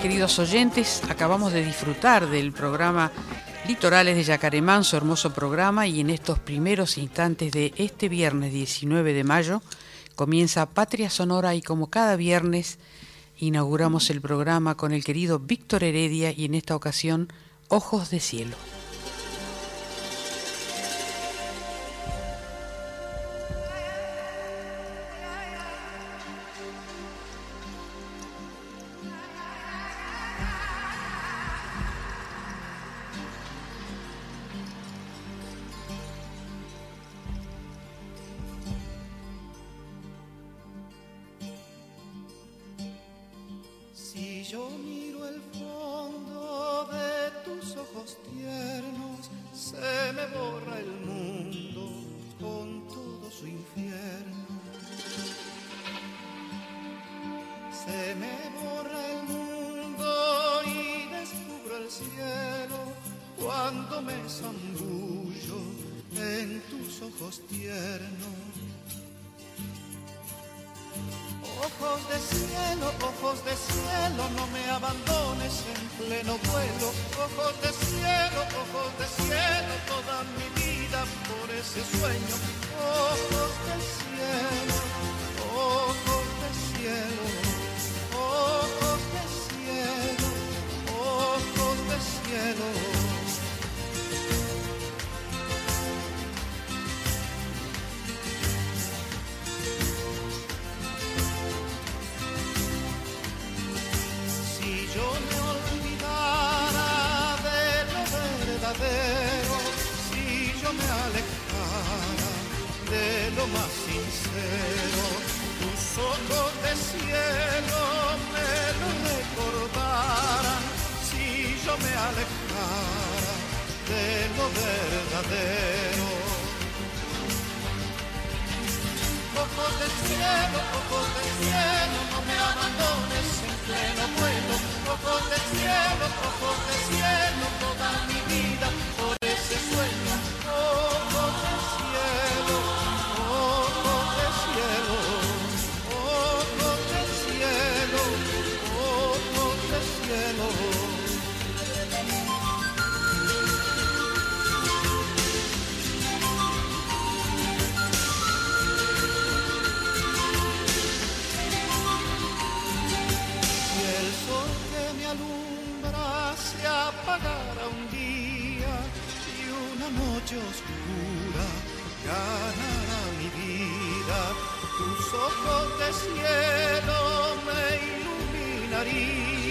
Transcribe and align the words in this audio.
Queridos 0.00 0.38
oyentes. 0.38 1.02
Acabamos 1.10 1.52
de 1.52 1.64
disfrutar 1.64 2.28
del 2.28 2.52
programa 2.52 3.12
Litorales 3.68 4.16
de 4.16 4.24
Yacaremán, 4.24 4.82
su 4.82 4.96
hermoso 4.96 5.32
programa, 5.34 5.86
y 5.86 6.00
en 6.00 6.08
estos 6.08 6.38
primeros 6.38 6.96
instantes 6.96 7.52
de 7.52 7.74
este 7.76 8.08
viernes 8.08 8.52
19 8.52 9.12
de 9.12 9.24
mayo 9.24 9.60
comienza 10.14 10.70
Patria 10.70 11.10
Sonora 11.10 11.54
y 11.54 11.60
como 11.60 11.90
cada 11.90 12.16
viernes 12.16 12.78
inauguramos 13.38 14.08
el 14.08 14.22
programa 14.22 14.74
con 14.74 14.92
el 14.92 15.04
querido 15.04 15.38
Víctor 15.38 15.84
Heredia 15.84 16.32
y 16.32 16.46
en 16.46 16.54
esta 16.54 16.76
ocasión 16.76 17.28
Ojos 17.68 18.10
de 18.10 18.20
Cielo. 18.20 18.56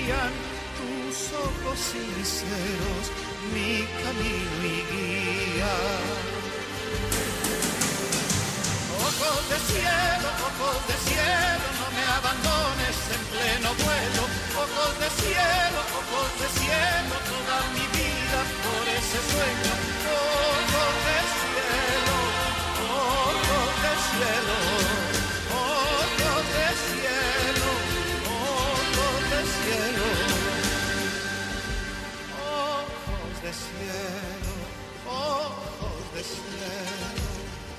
tus 0.10 1.34
ojos 1.34 1.78
sinceros, 1.78 3.06
mi 3.54 3.86
camino 4.02 4.66
y 4.66 4.80
guía. 4.90 5.76
Ojos 9.06 9.42
de 9.50 9.58
cielo, 9.70 10.30
ojos 10.50 10.80
de 10.90 10.96
cielo, 11.10 11.66
no 11.80 11.88
me 11.96 12.04
abandones 12.18 12.98
en 13.16 13.22
pleno 13.30 13.70
vuelo. 13.86 14.24
Ojos 14.66 14.94
de 15.00 15.10
cielo, 15.22 15.80
ojos 16.02 16.30
de 16.42 16.48
cielo, 16.58 17.16
toda 17.30 17.58
mi 17.76 17.86
vida 17.94 18.40
por 18.66 18.84
ese 18.90 19.20
sueño 19.30 19.99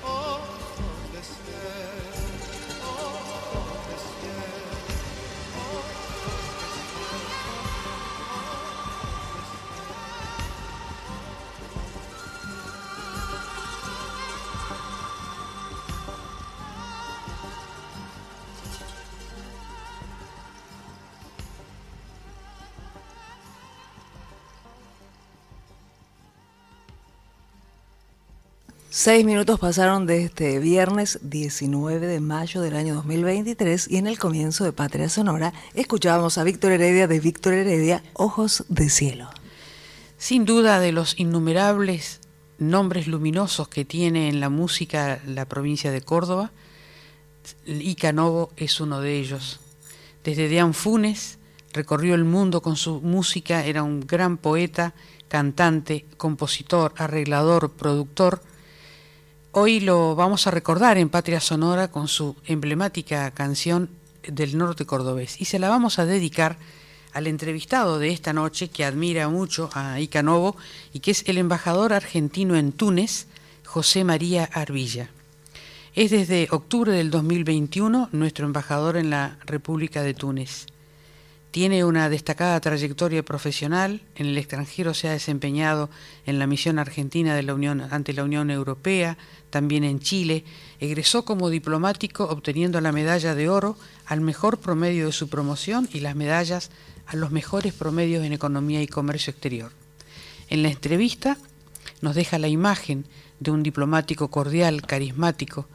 oh, 0.03 0.05
oh, 0.05 1.13
listen. 1.13 2.30
Seis 29.03 29.25
minutos 29.25 29.59
pasaron 29.59 30.05
de 30.05 30.23
este 30.23 30.59
viernes 30.59 31.17
19 31.23 32.05
de 32.05 32.19
mayo 32.19 32.61
del 32.61 32.75
año 32.75 32.93
2023 32.93 33.89
y 33.89 33.97
en 33.97 34.05
el 34.05 34.19
comienzo 34.19 34.63
de 34.63 34.73
Patria 34.73 35.09
Sonora 35.09 35.53
escuchábamos 35.73 36.37
a 36.37 36.43
Víctor 36.43 36.73
Heredia 36.73 37.07
de 37.07 37.19
Víctor 37.19 37.53
Heredia, 37.53 38.03
Ojos 38.13 38.63
de 38.69 38.91
Cielo. 38.91 39.27
Sin 40.19 40.45
duda 40.45 40.79
de 40.79 40.91
los 40.91 41.19
innumerables 41.19 42.19
nombres 42.59 43.07
luminosos 43.07 43.67
que 43.69 43.85
tiene 43.85 44.29
en 44.29 44.39
la 44.39 44.49
música 44.49 45.19
la 45.25 45.45
provincia 45.45 45.89
de 45.89 46.01
Córdoba, 46.01 46.51
Ica 47.65 48.13
Novo 48.13 48.51
es 48.55 48.79
uno 48.81 49.01
de 49.01 49.17
ellos. 49.17 49.61
Desde 50.23 50.47
Dean 50.47 50.75
Funes 50.75 51.39
recorrió 51.73 52.13
el 52.13 52.23
mundo 52.23 52.61
con 52.61 52.75
su 52.75 53.01
música, 53.01 53.65
era 53.65 53.81
un 53.81 54.01
gran 54.01 54.37
poeta, 54.37 54.93
cantante, 55.27 56.05
compositor, 56.17 56.93
arreglador, 56.97 57.71
productor. 57.71 58.43
Hoy 59.53 59.81
lo 59.81 60.15
vamos 60.15 60.47
a 60.47 60.51
recordar 60.51 60.97
en 60.97 61.09
Patria 61.09 61.41
Sonora 61.41 61.89
con 61.89 62.07
su 62.07 62.37
emblemática 62.45 63.31
canción 63.31 63.89
del 64.23 64.57
norte 64.57 64.85
cordobés 64.85 65.41
y 65.41 65.43
se 65.43 65.59
la 65.59 65.67
vamos 65.67 65.99
a 65.99 66.05
dedicar 66.05 66.55
al 67.11 67.27
entrevistado 67.27 67.99
de 67.99 68.11
esta 68.13 68.31
noche 68.31 68.69
que 68.69 68.85
admira 68.85 69.27
mucho 69.27 69.69
a 69.73 69.99
Ica 69.99 70.23
Novo 70.23 70.55
y 70.93 71.01
que 71.01 71.11
es 71.11 71.27
el 71.27 71.37
embajador 71.37 71.91
argentino 71.91 72.55
en 72.55 72.71
Túnez, 72.71 73.27
José 73.65 74.05
María 74.05 74.45
Arvilla. 74.53 75.09
Es 75.95 76.11
desde 76.11 76.47
octubre 76.51 76.93
del 76.93 77.11
2021 77.11 78.07
nuestro 78.13 78.45
embajador 78.45 78.95
en 78.95 79.09
la 79.09 79.37
República 79.45 80.01
de 80.01 80.13
Túnez. 80.13 80.67
Tiene 81.51 81.83
una 81.83 82.09
destacada 82.09 82.61
trayectoria 82.61 83.23
profesional, 83.23 83.99
en 84.15 84.27
el 84.27 84.37
extranjero 84.37 84.93
se 84.93 85.09
ha 85.09 85.11
desempeñado 85.11 85.89
en 86.25 86.39
la 86.39 86.47
misión 86.47 86.79
argentina 86.79 87.37
ante 87.37 88.13
la 88.13 88.23
Unión 88.23 88.49
Europea, 88.49 89.17
también 89.49 89.83
en 89.83 89.99
Chile, 89.99 90.45
egresó 90.79 91.25
como 91.25 91.49
diplomático 91.49 92.23
obteniendo 92.23 92.79
la 92.79 92.93
medalla 92.93 93.35
de 93.35 93.49
oro 93.49 93.75
al 94.05 94.21
mejor 94.21 94.59
promedio 94.59 95.07
de 95.07 95.11
su 95.11 95.27
promoción 95.27 95.89
y 95.91 95.99
las 95.99 96.15
medallas 96.15 96.71
a 97.05 97.17
los 97.17 97.31
mejores 97.31 97.73
promedios 97.73 98.23
en 98.23 98.31
economía 98.31 98.81
y 98.81 98.87
comercio 98.87 99.31
exterior. 99.31 99.73
En 100.47 100.63
la 100.63 100.69
entrevista 100.69 101.37
nos 101.99 102.15
deja 102.15 102.39
la 102.39 102.47
imagen 102.47 103.05
de 103.41 103.51
un 103.51 103.61
diplomático 103.61 104.29
cordial, 104.29 104.83
carismático, 104.83 105.67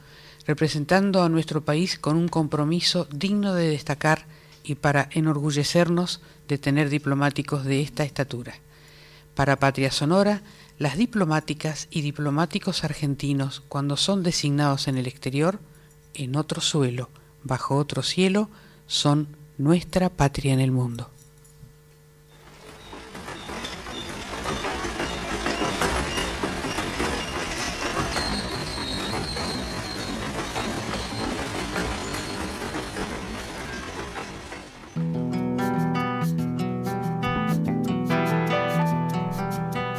representando 0.47 1.21
a 1.21 1.29
nuestro 1.29 1.63
país 1.63 1.99
con 1.99 2.17
un 2.17 2.29
compromiso 2.29 3.07
digno 3.11 3.53
de 3.53 3.69
destacar 3.69 4.25
y 4.67 4.75
para 4.75 5.07
enorgullecernos 5.11 6.19
de 6.49 6.57
tener 6.57 6.89
diplomáticos 6.89 7.63
de 7.63 7.81
esta 7.81 8.03
estatura. 8.03 8.55
Para 9.33 9.59
Patria 9.59 9.91
Sonora, 9.91 10.41
las 10.77 10.97
diplomáticas 10.97 11.87
y 11.89 12.01
diplomáticos 12.01 12.83
argentinos, 12.83 13.63
cuando 13.69 13.95
son 13.95 14.23
designados 14.23 14.89
en 14.89 14.97
el 14.97 15.07
exterior, 15.07 15.59
en 16.13 16.35
otro 16.35 16.59
suelo, 16.59 17.09
bajo 17.43 17.77
otro 17.77 18.03
cielo, 18.03 18.49
son 18.87 19.29
nuestra 19.57 20.09
patria 20.09 20.53
en 20.53 20.59
el 20.59 20.71
mundo. 20.71 21.09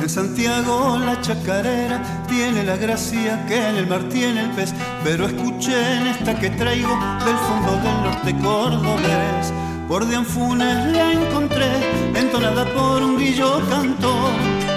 Santiago 0.08 0.99
la 1.05 1.20
chacarera 1.20 2.02
tiene 2.26 2.64
la 2.64 2.76
gracia 2.76 3.44
que 3.46 3.69
en 3.69 3.76
el 3.76 3.87
mar 3.87 4.02
tiene 4.08 4.40
el 4.40 4.50
pez, 4.50 4.72
pero 5.05 5.26
escuchen 5.26 6.06
esta 6.06 6.34
que 6.38 6.49
traigo 6.50 6.96
del 7.25 7.37
fondo 7.37 7.72
del 7.82 8.02
norte 8.05 8.34
cordobés. 8.43 9.52
Por 9.87 10.06
de 10.06 10.16
Anfunes 10.16 10.93
la 10.93 11.12
encontré, 11.12 11.69
entonada 12.14 12.64
por 12.75 13.02
un 13.02 13.16
grillo 13.16 13.60
cantor. 13.69 14.32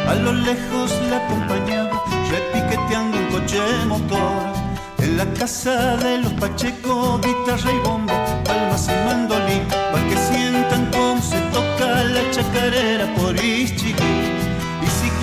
A 0.08 0.16
lo 0.16 0.34
lejos 0.34 0.92
la 1.10 1.18
acompañaba, 1.26 2.04
repiqueteando 2.30 3.18
un 3.18 3.26
coche 3.28 3.62
motor. 3.88 4.54
En 5.00 5.18
la 5.18 5.26
casa 5.34 5.96
de 5.98 6.18
los 6.20 6.34
Pacheco, 6.34 7.20
guitarra 7.24 7.72
y 7.72 7.80
bombo, 7.88 8.14
palmas 8.44 8.90
y 8.90 9.06
mandolín, 9.08 9.64
para 9.92 10.08
que 10.10 10.18
sientan 10.18 10.90
cómo 10.92 11.22
se 11.22 11.40
toca 11.54 12.04
la 12.04 12.32
chacarera 12.32 13.14
por 13.16 13.36
Ischigui 13.36 13.81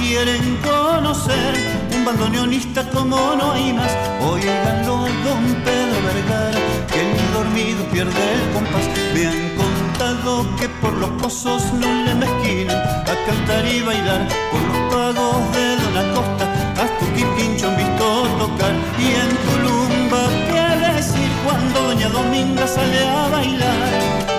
quieren 0.09 0.57
conocer 0.65 1.53
un 1.95 2.03
bandoneonista 2.03 2.83
como 2.91 3.17
no 3.37 3.53
hay 3.53 3.75
más, 3.75 3.93
oiganlo 4.23 4.97
don 5.25 5.45
Pedro 5.65 5.99
Vergara, 6.09 6.61
que 6.91 7.01
ni 7.13 7.25
dormido 7.35 7.85
pierde 7.93 8.25
el 8.37 8.53
compás. 8.55 8.87
Me 9.13 9.27
han 9.27 9.43
contado 9.63 10.47
que 10.59 10.67
por 10.81 10.95
los 10.95 11.11
pozos 11.21 11.63
no 11.75 11.91
le 12.07 12.15
mezquinan 12.15 12.79
a 13.13 13.15
cantar 13.27 13.67
y 13.67 13.83
bailar, 13.83 14.27
por 14.51 14.63
los 14.71 14.81
pagos 14.93 15.53
de 15.55 15.77
Don 15.83 15.97
Acosta, 16.05 16.45
hasta 16.83 17.05
un 17.05 17.37
pincho 17.37 17.69
han 17.69 17.77
visto 17.77 18.07
tocar. 18.39 18.75
Y 19.05 19.09
en 19.23 19.31
Tulumba, 19.45 20.23
¿qué 20.51 20.95
decir 20.97 21.31
cuando 21.45 21.83
Doña 21.83 22.09
Dominga 22.09 22.67
sale 22.67 23.01
a 23.07 23.29
bailar? 23.29 23.79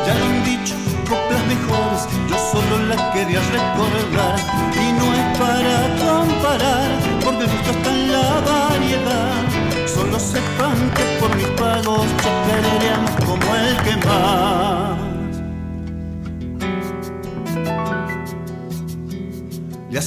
Ya 0.05 0.13
lo 0.15 0.25
han 0.25 0.43
dicho 0.43 0.73
coplas 1.07 1.43
mejores, 1.45 2.01
yo 2.27 2.37
solo 2.51 2.85
las 2.87 3.01
quería 3.13 3.39
recordar 3.39 4.18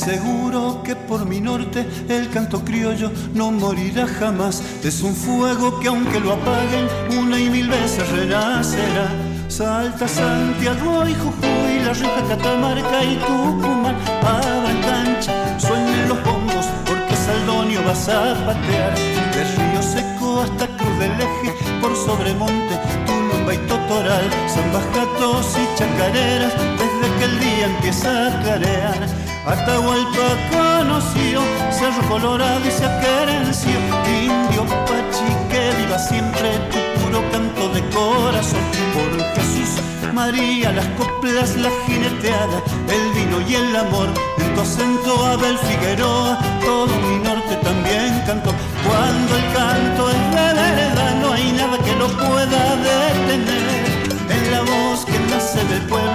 Le 0.05 0.15
aseguro 0.15 0.83
que 0.83 0.97
por 0.97 1.27
mi 1.27 1.41
norte 1.41 1.87
el 2.09 2.29
canto 2.31 2.65
criollo 2.65 3.13
no 3.35 3.53
morirá 3.53 4.05
jamás. 4.07 4.61
Es 4.83 5.01
un 5.03 5.15
fuego 5.15 5.79
que 5.79 5.87
aunque 5.87 6.19
lo 6.19 6.33
apaguen 6.33 6.89
una 7.21 7.39
y 7.39 7.49
mil 7.49 7.69
veces 7.69 8.09
renacerá. 8.09 9.09
Salta 9.47 10.09
Santiago 10.09 11.07
y 11.07 11.15
Jujuy, 11.15 11.85
La 11.85 11.93
Rioja, 11.93 12.27
Catamarca 12.29 13.05
y 13.05 13.17
Tucumán. 13.17 13.95
Abran 14.23 14.81
cancha, 14.83 15.59
sueñen 15.61 16.09
los 16.09 16.25
bombos 16.25 16.67
Porque 16.85 17.15
Saldonio 17.15 17.81
vas 17.85 18.09
a 18.09 18.35
patear 18.47 18.95
De 18.97 19.45
Río 19.45 19.83
Seco 19.83 20.41
hasta 20.41 20.67
Cruz 20.79 20.99
del 20.99 21.13
Eje 21.13 21.55
Por 21.81 21.95
Sobremonte, 21.95 22.75
Tulumba 23.07 23.55
y 23.55 23.59
Totoral. 23.69 24.29
San 24.49 24.69
y 24.73 25.79
Chacareras 25.79 26.53
Desde 26.55 27.19
que 27.19 27.25
el 27.25 27.39
día 27.39 27.67
empieza 27.67 28.27
a 28.27 28.43
clarear 28.43 29.22
Atahualpa 29.45 30.29
conoció 30.53 31.43
Cerro 31.73 32.09
Colorado 32.09 32.61
y 32.65 32.71
se 32.71 32.87
aquerenció. 32.87 33.73
Indio 34.07 34.65
Pachi 34.87 35.27
que 35.51 35.73
viva 35.79 35.99
siempre 35.99 36.51
tu 36.71 36.79
puro 37.01 37.21
canto 37.33 37.69
de 37.71 37.81
corazón. 37.91 38.61
Por 38.95 39.19
Jesús, 39.35 39.83
María, 40.15 40.71
las 40.71 40.87
coplas, 40.99 41.57
la 41.57 41.71
jineteada 41.87 42.63
El 42.89 43.13
vino 43.15 43.41
y 43.49 43.55
el 43.57 43.75
amor. 43.75 44.09
En 44.39 44.55
tu 44.55 44.61
acento 44.61 45.27
Abel 45.27 45.59
Figueroa 45.59 46.39
Todo 46.65 46.95
mi 47.01 47.17
norte 47.17 47.57
también 47.63 48.23
cantó. 48.27 48.53
Cuando 48.87 49.37
el 49.37 49.53
canto 49.53 50.11
es 50.11 50.31
de 50.37 50.75
verdad 50.77 51.15
No 51.21 51.33
hay 51.33 51.51
nada 51.53 51.79
que 51.79 51.97
lo 51.97 52.07
pueda 52.07 52.77
detener. 52.77 53.83
En 54.31 54.51
la 54.53 54.61
voz 54.61 55.05
que 55.05 55.19
nace 55.31 55.65
del 55.65 55.83
pueblo 55.83 56.12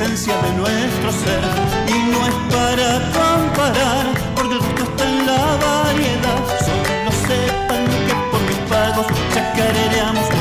esencia 0.00 0.34
de 0.40 0.52
nuestro 0.54 1.12
ser. 1.12 1.40
Y 1.88 2.10
no 2.10 2.26
es 2.26 2.34
para 2.54 2.88
comparar 3.12 4.06
Porque 4.34 4.54
el 4.54 4.60
gusto 4.60 4.82
está 4.84 5.04
en 5.08 5.26
la 5.26 5.56
variedad. 5.56 6.40
Solo 6.64 7.12
sepan 7.26 7.84
que 8.06 8.14
por 8.30 8.40
mis 8.48 8.58
pagos 8.70 9.06
Chacareamos 9.34 10.39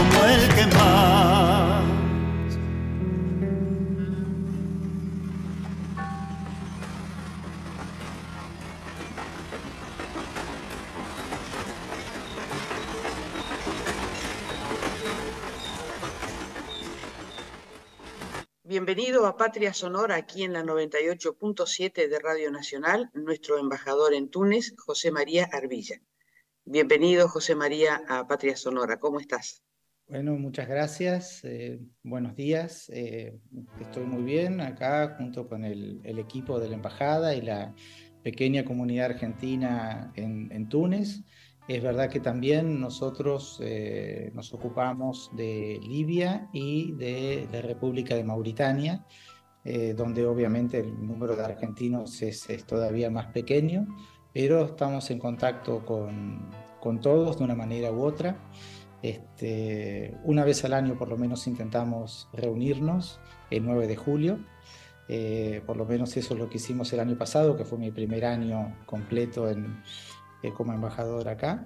Bienvenido 18.90 19.28
a 19.28 19.38
Patria 19.38 19.72
Sonora 19.72 20.16
aquí 20.16 20.42
en 20.42 20.54
la 20.54 20.64
98.7 20.64 22.10
de 22.10 22.18
Radio 22.18 22.50
Nacional, 22.50 23.12
nuestro 23.14 23.60
embajador 23.60 24.16
en 24.16 24.30
Túnez, 24.30 24.74
José 24.80 25.12
María 25.12 25.48
Arvilla. 25.54 26.02
Bienvenido, 26.66 27.28
José 27.30 27.54
María, 27.54 28.02
a 28.10 28.26
Patria 28.26 28.56
Sonora. 28.56 29.00
¿Cómo 29.00 29.20
estás? 29.20 29.62
Bueno, 30.08 30.34
muchas 30.38 30.68
gracias. 30.68 31.42
Eh, 31.44 31.80
buenos 32.02 32.36
días. 32.36 32.90
Eh, 32.92 33.38
estoy 33.80 34.06
muy 34.06 34.24
bien 34.24 34.60
acá 34.60 35.14
junto 35.20 35.48
con 35.48 35.66
el, 35.66 36.02
equipo 36.04 36.60
de 36.60 36.70
la 36.70 36.76
embajada 36.76 37.36
y 37.36 37.42
la 37.42 37.76
pequeña 38.24 38.66
comunidad 38.66 39.12
argentina 39.12 40.12
en 40.16 40.68
Túnez. 40.68 41.22
Es 41.70 41.84
verdad 41.84 42.10
que 42.10 42.20
también 42.20 42.82
nosotros 42.82 43.60
eh, 43.64 44.32
nos 44.34 44.52
ocupamos 44.56 45.30
de 45.34 45.80
Libia 45.84 46.50
y 46.52 46.94
de 46.94 47.48
la 47.54 47.62
República 47.62 48.16
de 48.16 48.24
Mauritania, 48.24 49.06
eh, 49.64 49.94
donde 49.96 50.26
obviamente 50.26 50.80
el 50.80 51.06
número 51.06 51.36
de 51.36 51.46
argentinos 51.46 52.24
es, 52.24 52.48
todavía 52.66 53.12
más 53.12 53.28
pequeño, 53.28 53.86
pero 54.34 54.66
estamos 54.66 55.12
en 55.12 55.20
contacto 55.20 55.86
con, 55.86 56.50
con 56.80 57.02
todos 57.02 57.38
de 57.38 57.44
una 57.44 57.54
manera 57.54 57.92
u 57.92 58.02
otra. 58.02 58.36
Este, 59.04 60.18
una 60.24 60.44
vez 60.44 60.66
al 60.66 60.74
año 60.74 60.98
por 60.98 61.08
lo 61.08 61.18
menos 61.18 61.46
intentamos 61.46 62.30
reunirnos 62.34 63.20
el 63.52 63.64
9 63.64 63.86
de 63.86 63.96
julio. 63.96 64.40
Eh, 65.08 65.62
por 65.68 65.78
lo 65.78 65.86
menos 65.86 66.18
eso 66.18 66.34
es 66.34 66.40
lo 66.40 66.50
que 66.50 66.58
hicimos 66.58 66.92
el 66.94 67.00
año 67.00 67.16
pasado, 67.16 67.56
que 67.56 67.64
fue 67.64 67.78
mi 67.78 67.92
primer 67.92 68.26
año 68.26 68.76
completo 68.88 69.50
en, 69.50 69.84
eh, 70.44 70.52
como 70.54 70.74
embajador 70.74 71.28
acá. 71.28 71.66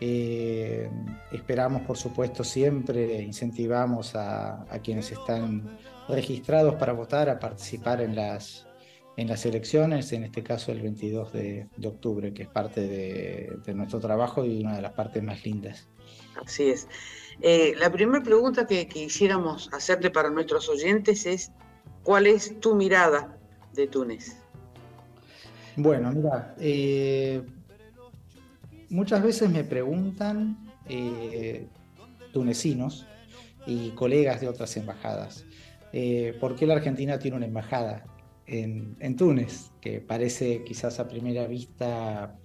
Eh, 0.00 0.90
esperamos, 1.30 1.82
por 1.82 1.98
supuesto, 1.98 2.42
siempre 2.42 3.20
incentivamos 3.20 4.14
a, 4.14 4.66
quienes 4.82 5.12
están 5.12 5.78
registrados 6.08 6.74
para 6.76 6.94
votar 6.94 7.28
a 7.28 7.38
participar 7.38 8.00
en 8.00 8.16
las, 8.16 8.66
en 9.18 9.28
las 9.28 9.44
elecciones, 9.44 10.10
en 10.12 10.24
este 10.24 10.42
caso 10.42 10.72
el 10.72 10.80
22 10.80 11.32
de, 11.34 11.68
octubre, 11.84 12.32
que 12.32 12.44
es 12.44 12.48
parte 12.48 12.80
de, 12.80 13.74
nuestro 13.74 14.00
trabajo 14.00 14.44
y 14.44 14.62
una 14.62 14.76
de 14.76 14.82
las 14.82 14.92
partes 14.92 15.22
más 15.22 15.44
lindas. 15.44 15.86
Así 16.42 16.70
es. 16.70 16.88
Eh, 17.42 17.74
la 17.78 17.92
primera 17.92 18.22
pregunta 18.24 18.66
que, 18.66 18.88
quisiéramos 18.88 19.68
hacerte 19.72 20.10
para 20.10 20.30
nuestros 20.30 20.68
oyentes 20.70 21.26
es, 21.26 21.52
¿cuál 22.02 22.26
es 22.26 22.58
tu 22.60 22.74
mirada 22.74 23.38
de 23.74 23.86
Túnez? 23.86 24.38
Bueno, 25.76 26.10
mira, 26.12 26.54
eh, 26.58 27.42
muchas 28.90 29.22
veces 29.22 29.48
me 29.48 29.64
preguntan 29.64 30.58
eh, 30.86 31.68
tunecinos 32.32 33.06
y 33.66 33.90
colegas 33.90 34.40
de 34.40 34.48
otras 34.48 34.76
embajadas, 34.76 35.46
eh, 35.92 36.36
¿por 36.40 36.56
qué 36.56 36.66
la 36.66 36.74
Argentina 36.74 37.18
tiene 37.18 37.36
una 37.36 37.46
embajada 37.46 38.04
en, 38.46 39.16
Túnez? 39.16 39.70
Que 39.80 40.00
parece 40.00 40.64
quizás 40.64 41.00
a 41.00 41.08
primera 41.08 41.46
vista 41.46 42.36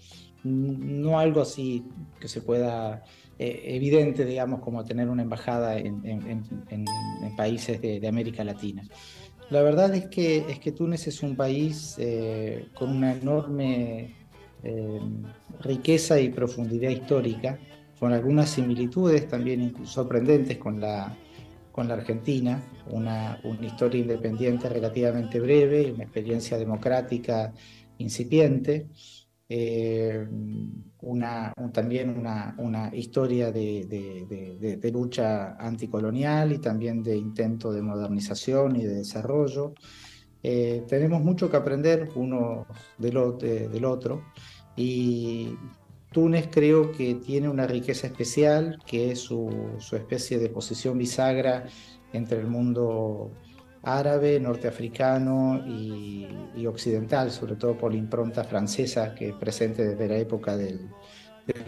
no 0.43 1.17
algo 1.17 1.41
así 1.41 1.83
que 2.19 2.27
se 2.27 2.41
pueda 2.41 3.03
eh, 3.39 3.61
evidente, 3.65 4.25
digamos, 4.25 4.61
como 4.61 4.83
tener 4.85 5.09
una 5.09 5.23
embajada 5.23 5.77
en, 5.77 6.03
países 7.35 7.81
de, 7.81 8.07
América 8.07 8.43
Latina. 8.43 8.83
La 9.49 9.61
verdad 9.61 9.93
es 9.95 10.07
que, 10.07 10.37
es 10.49 10.59
que 10.59 10.71
Túnez 10.71 11.07
es 11.07 11.21
un 11.23 11.35
país 11.35 11.97
con 12.75 12.89
una 12.89 13.13
enorme 13.13 14.24
eh, 14.65 14.99
riqueza 15.61 16.19
y 16.19 16.29
profundidad 16.29 16.89
histórica, 16.89 17.59
con 17.99 18.11
algunas 18.13 18.49
similitudes 18.49 19.27
también 19.27 19.85
sorprendentes 19.85 20.57
con 20.57 20.81
la, 20.81 21.15
con 21.71 21.87
la 21.87 21.93
Argentina, 21.93 22.63
una, 22.87 23.39
una 23.43 23.65
historia 23.65 24.01
independiente 24.01 24.67
relativamente 24.67 25.39
breve, 25.39 25.91
una 25.91 26.03
experiencia 26.03 26.57
democrática 26.57 27.53
incipiente, 27.99 28.87
eh, 29.47 30.25
una, 31.01 31.53
también 31.71 32.09
una, 32.17 32.55
una 32.57 32.95
historia 32.95 33.51
de, 33.51 33.85
de, 34.81 34.91
lucha 34.91 35.55
anticolonial 35.59 36.53
y 36.53 36.57
también 36.57 37.03
de 37.03 37.15
intento 37.15 37.71
de 37.71 37.83
modernización 37.83 38.75
y 38.77 38.85
de 38.85 38.95
desarrollo. 38.95 39.75
Eh, 40.41 40.83
tenemos 40.87 41.23
mucho 41.23 41.49
que 41.49 41.57
aprender 41.57 42.09
uno 42.15 42.65
del, 42.97 43.13
del 43.71 43.85
otro 43.85 44.23
y 44.75 45.55
Túnez 46.15 46.47
creo 46.49 46.93
que 46.93 47.15
tiene 47.15 47.49
una 47.49 47.67
riqueza 47.67 48.07
especial, 48.07 48.79
que 48.85 49.11
es 49.11 49.19
su, 49.19 49.49
especie 49.91 50.39
de 50.39 50.47
posición 50.47 50.97
bisagra 50.97 51.65
entre 52.13 52.39
el 52.39 52.47
mundo 52.47 53.31
árabe, 53.83 54.39
norteafricano 54.39 55.61
y, 55.67 56.65
occidental, 56.65 57.31
sobre 57.31 57.57
todo 57.57 57.77
por 57.77 57.91
la 57.91 57.97
impronta 57.97 58.45
francesa 58.45 59.13
que 59.13 59.29
es 59.29 59.35
presente 59.35 59.85
desde 59.85 60.07
la 60.07 60.17
época 60.17 60.55
del, 60.55 60.89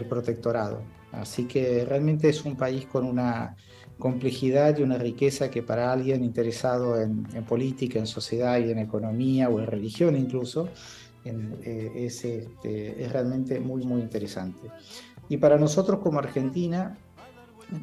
protectorado. 0.08 0.82
Así 1.12 1.44
que 1.44 1.84
realmente 1.84 2.30
es 2.30 2.44
un 2.46 2.56
país 2.56 2.86
con 2.86 3.04
una 3.04 3.54
complejidad 3.98 4.78
y 4.78 4.82
una 4.82 4.96
riqueza 4.96 5.50
que 5.50 5.62
para 5.62 5.92
alguien 5.92 6.24
interesado 6.24 6.98
en 6.98 7.44
política, 7.46 7.98
en 7.98 8.06
sociedad 8.06 8.58
y 8.58 8.70
en 8.70 8.78
economía 8.78 9.50
o 9.50 9.60
en 9.60 9.66
religión 9.66 10.16
incluso, 10.16 10.70
eh, 11.28 11.92
es, 11.94 12.24
este, 12.24 13.02
es 13.02 13.12
realmente 13.12 13.60
muy, 13.60 13.84
muy 13.84 14.00
interesante. 14.00 14.70
Y 15.28 15.36
para 15.36 15.58
nosotros 15.58 16.00
como 16.00 16.18
Argentina, 16.18 16.96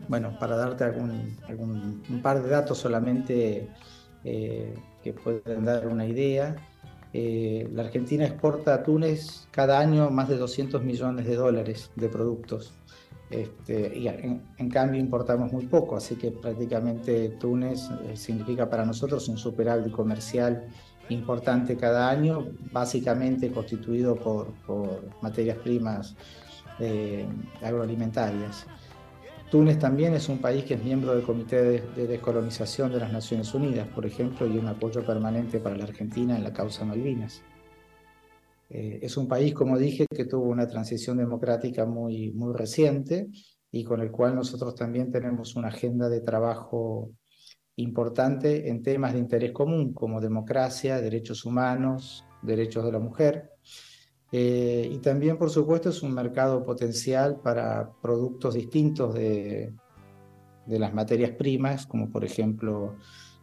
bueno, 0.07 0.37
para 0.39 0.55
darte 0.55 0.83
algún, 0.83 1.37
algún 1.47 2.03
un 2.09 2.21
par 2.21 2.41
de 2.41 2.49
datos 2.49 2.77
solamente 2.77 3.69
eh, 4.23 4.73
que 5.03 5.13
pueden 5.13 5.65
dar 5.65 5.87
una 5.87 6.05
idea, 6.05 6.55
eh, 7.13 7.69
la 7.71 7.83
Argentina 7.83 8.25
exporta 8.25 8.73
a 8.73 8.83
Túnez 8.83 9.47
cada 9.51 9.79
año 9.79 10.09
más 10.09 10.27
de 10.27 10.37
200 10.37 10.83
millones 10.83 11.25
de 11.25 11.35
dólares 11.35 11.91
de 11.95 12.09
productos. 12.09 12.73
Este, 13.29 13.97
y 13.97 14.07
en, 14.07 14.69
cambio 14.69 14.99
importamos 14.99 15.51
muy 15.51 15.65
poco, 15.65 15.95
así 15.95 16.15
que 16.15 16.31
prácticamente 16.31 17.29
Túnez 17.39 17.89
significa 18.13 18.69
para 18.69 18.85
nosotros 18.85 19.27
un 19.27 19.37
superávit 19.37 19.91
comercial 19.91 20.67
importante 21.09 21.77
cada 21.77 22.09
año, 22.09 22.47
básicamente 22.71 23.51
constituido 23.51 24.15
por, 24.15 24.53
materias 25.21 25.57
primas 25.57 26.15
eh, 26.79 27.25
agroalimentarias. 27.61 28.65
Túnez 29.49 29.77
también 29.77 30.13
es 30.13 30.27
un 30.27 30.39
país 30.39 30.65
que 30.65 30.73
es 30.73 30.83
miembro 30.83 31.13
del 31.15 31.23
Comité 31.23 31.81
de, 31.95 32.07
Descolonización 32.07 32.91
de 32.91 32.99
las 32.99 33.13
Naciones 33.13 33.53
Unidas, 33.53 33.87
por 33.87 34.05
ejemplo, 34.05 34.47
y 34.47 34.57
un 34.57 34.67
apoyo 34.67 35.05
permanente 35.05 35.59
para 35.59 35.77
la 35.77 35.83
Argentina 35.83 36.35
en 36.35 36.43
la 36.43 36.51
causa 36.51 36.83
Malvinas. 36.83 37.41
Eh, 38.69 38.99
es 39.03 39.15
un 39.15 39.27
país, 39.27 39.53
como 39.53 39.77
dije, 39.77 40.07
que 40.09 40.25
tuvo 40.25 40.45
una 40.45 40.67
transición 40.67 41.17
democrática 41.17 41.85
muy, 41.85 42.31
muy 42.31 42.53
reciente 42.53 43.27
y 43.71 43.83
con 43.83 44.01
el 44.01 44.09
cual 44.09 44.35
nosotros 44.35 44.73
también 44.73 45.11
tenemos 45.11 45.55
una 45.55 45.67
agenda 45.67 46.09
de 46.09 46.21
trabajo 46.21 47.11
importante 47.77 48.69
en 48.69 48.81
temas 48.81 49.13
de 49.13 49.19
interés 49.19 49.51
común 49.51 49.93
como 49.93 50.21
democracia, 50.21 51.01
derechos 51.01 51.45
humanos, 51.45 52.25
derechos 52.41 52.85
de 52.85 52.91
la 52.91 52.99
mujer. 52.99 53.51
Eh, 54.31 54.89
y 54.91 54.97
también, 54.99 55.37
por 55.37 55.49
supuesto, 55.49 55.89
es 55.89 56.01
un 56.01 56.13
mercado 56.13 56.63
potencial 56.63 57.39
para 57.41 57.91
productos 58.01 58.55
distintos 58.55 59.13
de, 59.13 59.73
de 60.65 60.79
las 60.79 60.93
materias 60.93 61.31
primas, 61.31 61.85
como 61.85 62.09
por 62.09 62.25
ejemplo 62.25 62.95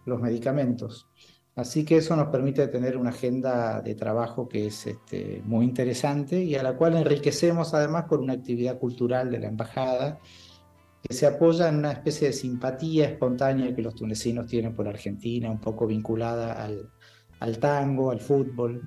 los 0.04 0.20
medicamentos. 0.20 1.08
Así 1.54 1.84
que 1.84 1.98
eso 1.98 2.16
nos 2.16 2.28
permite 2.28 2.66
tener 2.68 2.96
una 2.96 3.10
agenda 3.10 3.82
de 3.82 3.94
trabajo 3.94 4.48
que 4.48 4.66
es 4.66 4.86
este, 4.86 5.42
muy 5.44 5.66
interesante 5.66 6.42
y 6.42 6.54
a 6.54 6.62
la 6.62 6.76
cual 6.76 6.96
enriquecemos 6.96 7.74
además 7.74 8.06
por 8.08 8.20
una 8.20 8.32
actividad 8.32 8.78
cultural 8.78 9.30
de 9.30 9.38
la 9.38 9.48
embajada 9.48 10.18
que 11.02 11.14
se 11.14 11.26
apoya 11.26 11.68
en 11.68 11.76
una 11.76 11.92
especie 11.92 12.28
de 12.28 12.32
simpatía 12.32 13.06
espontánea 13.06 13.74
que 13.74 13.82
los 13.82 13.94
tunecinos 13.94 14.46
tienen 14.46 14.74
por 14.74 14.86
Argentina, 14.86 15.50
un 15.50 15.60
poco 15.60 15.86
vinculada 15.86 16.64
al, 16.64 17.58
tango, 17.58 18.12
al 18.12 18.20
fútbol. 18.20 18.82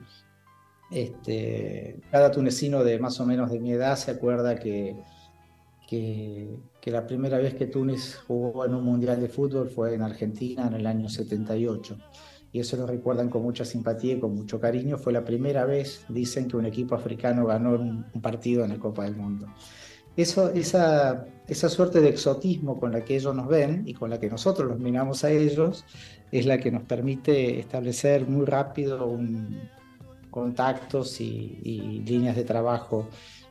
Este, 0.90 2.00
cada 2.10 2.32
tunecino 2.32 2.84
de 2.84 3.00
más 3.00 3.20
o 3.20 3.26
menos 3.26 3.52
de 3.52 3.60
mi 3.60 3.74
edad 3.74 3.98
se 3.98 4.12
acuerda 4.12 4.58
que, 4.58 4.96
que, 5.90 6.58
la 6.86 7.06
primera 7.06 7.38
vez 7.38 7.56
que 7.56 7.66
Túnez 7.66 8.16
jugó 8.28 8.66
en 8.66 8.76
un 8.76 8.86
mundial 8.86 9.20
de 9.20 9.28
fútbol 9.28 9.70
fue 9.70 9.96
en 9.96 10.04
Argentina 10.04 10.68
en 10.68 10.76
el 10.76 10.88
año 10.88 11.10
78. 11.10 11.98
Y 12.54 12.60
eso 12.60 12.78
lo 12.78 12.88
recuerdan 12.88 13.30
con 13.30 13.42
mucha 13.42 13.66
simpatía 13.66 14.14
y 14.14 14.20
con 14.20 14.34
mucho 14.34 14.62
cariño. 14.62 14.98
Fue 14.98 15.12
la 15.12 15.26
primera 15.26 15.66
vez, 15.66 16.06
dicen, 16.08 16.48
que 16.48 16.56
un 16.56 16.66
equipo 16.66 16.96
africano 16.96 17.46
ganó 17.46 17.72
un 17.74 18.22
partido 18.22 18.64
en 18.64 18.70
la 18.70 18.80
Copa 18.80 19.04
del 19.04 19.18
Mundo 19.18 19.48
eso, 20.18 20.50
esa, 20.52 21.26
esa 21.48 21.70
suerte 21.70 22.02
de 22.02 22.10
exotismo 22.10 22.80
con 22.80 22.92
la 22.92 23.04
que 23.04 23.16
ellos 23.16 23.36
nos 23.36 23.48
ven 23.48 23.84
y 23.86 23.94
con 23.94 24.10
la 24.10 24.20
que 24.20 24.30
nosotros 24.30 24.68
los 24.68 24.80
miramos 24.80 25.24
a 25.24 25.32
ellos 25.32 25.86
es 26.32 26.46
la 26.46 26.58
que 26.58 26.72
nos 26.72 26.84
permite 26.84 27.60
establecer 27.60 28.28
muy 28.28 28.46
rápido 28.46 29.18
contactos 30.30 31.22
y, 31.22 32.04
líneas 32.06 32.36
de 32.36 32.44
trabajo 32.44 33.08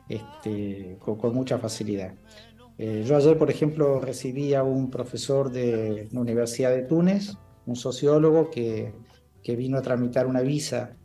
este, 0.07 0.97
con, 0.99 1.33
mucha 1.33 1.57
facilidad. 1.57 2.13
Eh, 2.77 3.03
yo 3.05 3.15
ayer, 3.15 3.37
por 3.37 3.49
ejemplo, 3.49 3.99
recibí 3.99 4.53
a 4.53 4.63
un 4.63 4.91
profesor 4.91 5.51
de 5.51 6.07
la 6.11 6.19
Universidad 6.19 6.71
de 6.71 6.83
Túnez, 6.83 7.37
un 7.65 7.75
sociólogo 7.75 8.51
que, 8.51 8.93
que 9.41 9.55
vino 9.55 9.77
a 9.77 9.81
tramitar 9.81 10.27
una 10.27 10.41
visa 10.41 10.95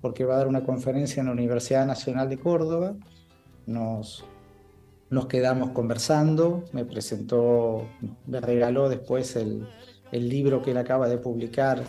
porque 0.00 0.24
va 0.24 0.34
a 0.34 0.38
dar 0.38 0.48
una 0.48 0.64
conferencia 0.64 1.20
en 1.20 1.26
la 1.26 1.32
Universidad 1.32 1.86
Nacional 1.86 2.28
de 2.28 2.38
Córdoba. 2.38 2.94
Nos, 3.66 4.24
nos 5.10 5.26
quedamos 5.26 5.70
conversando, 5.70 6.64
me 6.72 6.84
presentó, 6.84 7.86
me 8.26 8.40
regaló 8.40 8.88
después 8.88 9.36
el, 9.36 9.66
libro 10.12 10.62
que 10.62 10.70
él 10.70 10.78
acaba 10.78 11.08
de 11.08 11.18
publicar 11.18 11.82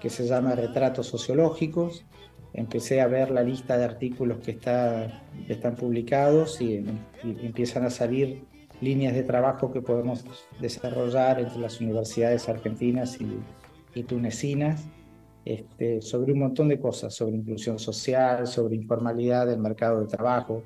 que 0.00 0.08
se 0.08 0.26
llama 0.26 0.54
Retratos 0.54 1.08
Sociológicos. 1.08 2.04
Empecé 2.52 3.00
a 3.00 3.08
ver 3.08 3.32
la 3.32 3.42
lista 3.42 3.76
de 3.76 3.84
artículos 3.84 4.38
que, 4.38 4.52
está, 4.52 5.24
están 5.48 5.74
publicados 5.74 6.60
y, 6.60 6.84
empiezan 7.24 7.84
a 7.84 7.90
salir 7.90 8.44
líneas 8.80 9.14
de 9.14 9.24
trabajo 9.24 9.72
que 9.72 9.80
podemos 9.80 10.24
desarrollar 10.60 11.40
entre 11.40 11.58
las 11.58 11.80
universidades 11.80 12.48
argentinas 12.48 13.18
y, 13.20 14.02
tunecinas. 14.04 14.84
este, 15.44 16.00
sobre 16.00 16.32
un 16.32 16.40
montón 16.40 16.68
de 16.68 16.78
cosas, 16.78 17.14
sobre 17.14 17.36
inclusión 17.36 17.78
social, 17.78 18.46
sobre 18.46 18.76
informalidad 18.76 19.46
del 19.46 19.58
mercado 19.58 20.00
de 20.00 20.06
trabajo, 20.06 20.62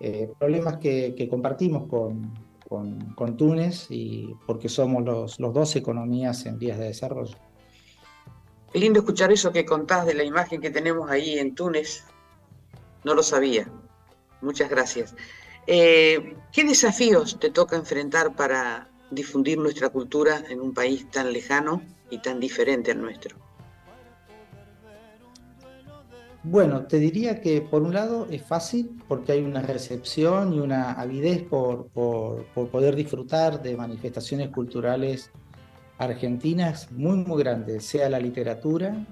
eh, 0.00 0.30
problemas 0.38 0.76
que, 0.78 1.26
compartimos 1.30 1.88
con, 1.88 2.34
con, 2.68 3.36
Túnez 3.36 3.86
y 3.90 4.34
porque 4.46 4.68
somos 4.68 5.04
los, 5.04 5.40
los 5.40 5.54
dos 5.54 5.76
economías 5.76 6.44
en 6.46 6.58
vías 6.58 6.78
de 6.78 6.86
desarrollo. 6.86 7.36
Qué 8.72 8.78
lindo 8.78 8.98
escuchar 8.98 9.32
eso 9.32 9.52
que 9.52 9.64
contás 9.64 10.06
de 10.06 10.14
la 10.14 10.24
imagen 10.24 10.60
que 10.60 10.70
tenemos 10.70 11.10
ahí 11.10 11.38
en 11.38 11.54
Túnez. 11.54 12.04
No 13.04 13.14
lo 13.14 13.22
sabía. 13.22 13.70
Muchas 14.42 14.68
gracias. 14.68 15.14
Eh, 15.66 16.36
¿Qué 16.52 16.64
desafíos 16.64 17.38
te 17.40 17.50
toca 17.50 17.76
enfrentar 17.76 18.36
para 18.36 18.90
difundir 19.10 19.58
nuestra 19.58 19.88
cultura 19.88 20.42
en 20.48 20.60
un 20.60 20.74
país 20.74 21.10
tan 21.10 21.32
lejano 21.32 21.82
y 22.10 22.18
tan 22.18 22.38
diferente 22.38 22.92
al 22.92 23.00
nuestro? 23.00 23.45
Bueno, 26.48 26.86
te 26.86 27.00
diría 27.00 27.40
que 27.40 27.60
por 27.60 27.82
un 27.82 27.92
lado 27.92 28.28
es 28.30 28.40
fácil 28.40 29.02
porque 29.08 29.32
hay 29.32 29.42
una 29.42 29.62
recepción 29.62 30.52
y 30.54 30.60
una 30.60 30.92
avidez 30.92 31.42
por, 31.42 31.88
poder 31.88 32.94
disfrutar 32.94 33.60
de 33.62 33.76
manifestaciones 33.76 34.50
culturales 34.50 35.32
argentinas 35.98 36.92
muy, 36.92 37.16
muy 37.16 37.42
grandes, 37.42 37.84
sea 37.84 38.08
la 38.08 38.20
literatura, 38.20 39.04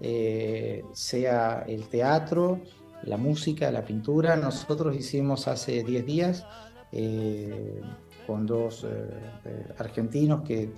eh, 0.00 0.82
sea 0.92 1.64
el 1.68 1.86
teatro, 1.86 2.60
la 3.04 3.18
música, 3.18 3.70
la 3.70 3.84
pintura. 3.84 4.34
Nosotros 4.34 4.96
hicimos 4.96 5.46
hace 5.46 5.84
10 5.84 6.06
días 6.06 6.44
eh, 6.90 7.80
con 8.26 8.46
dos 8.46 8.84
eh, 8.84 9.74
argentinos 9.78 10.42
que 10.42 10.70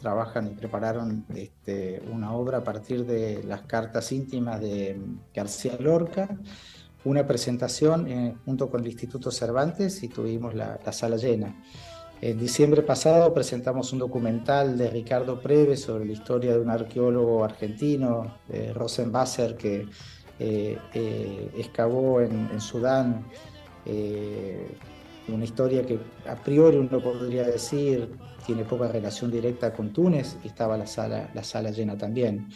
trabajan 0.00 0.46
y 0.46 0.50
prepararon 0.50 1.24
este, 1.34 2.02
una 2.12 2.32
obra 2.32 2.58
a 2.58 2.64
partir 2.64 3.04
de 3.04 3.42
las 3.44 3.62
cartas 3.62 4.12
íntimas 4.12 4.60
de 4.60 5.00
García 5.34 5.76
Lorca, 5.78 6.28
una 7.04 7.26
presentación 7.26 8.08
eh, 8.08 8.36
junto 8.44 8.70
con 8.70 8.80
el 8.82 8.88
Instituto 8.88 9.30
Cervantes 9.30 10.02
y 10.02 10.08
tuvimos 10.08 10.54
la, 10.54 10.78
sala 10.92 11.16
llena. 11.16 11.56
En 12.20 12.38
diciembre 12.38 12.82
pasado 12.82 13.34
presentamos 13.34 13.92
un 13.92 13.98
documental 13.98 14.78
de 14.78 14.90
Ricardo 14.90 15.40
Preve 15.40 15.76
sobre 15.76 16.04
la 16.04 16.12
historia 16.12 16.52
de 16.52 16.60
un 16.60 16.70
arqueólogo 16.70 17.44
argentino, 17.44 18.36
Rosenbasser, 18.74 19.56
que 19.56 19.88
eh, 20.38 21.50
excavó 21.56 22.20
en, 22.20 22.48
en 22.52 22.60
Sudán 22.60 23.24
una 25.28 25.44
historia 25.44 25.86
que 25.86 25.98
a 26.26 26.36
priori 26.36 26.76
uno 26.76 27.00
podría 27.00 27.44
decir 27.44 28.10
tiene 28.44 28.64
poca 28.64 28.88
relación 28.88 29.30
directa 29.30 29.72
con 29.72 29.92
Túnez, 29.92 30.36
y 30.42 30.48
estaba 30.48 30.76
la 30.76 30.86
sala, 30.86 31.30
la 31.34 31.44
sala 31.44 31.70
llena 31.70 31.96
también. 31.96 32.48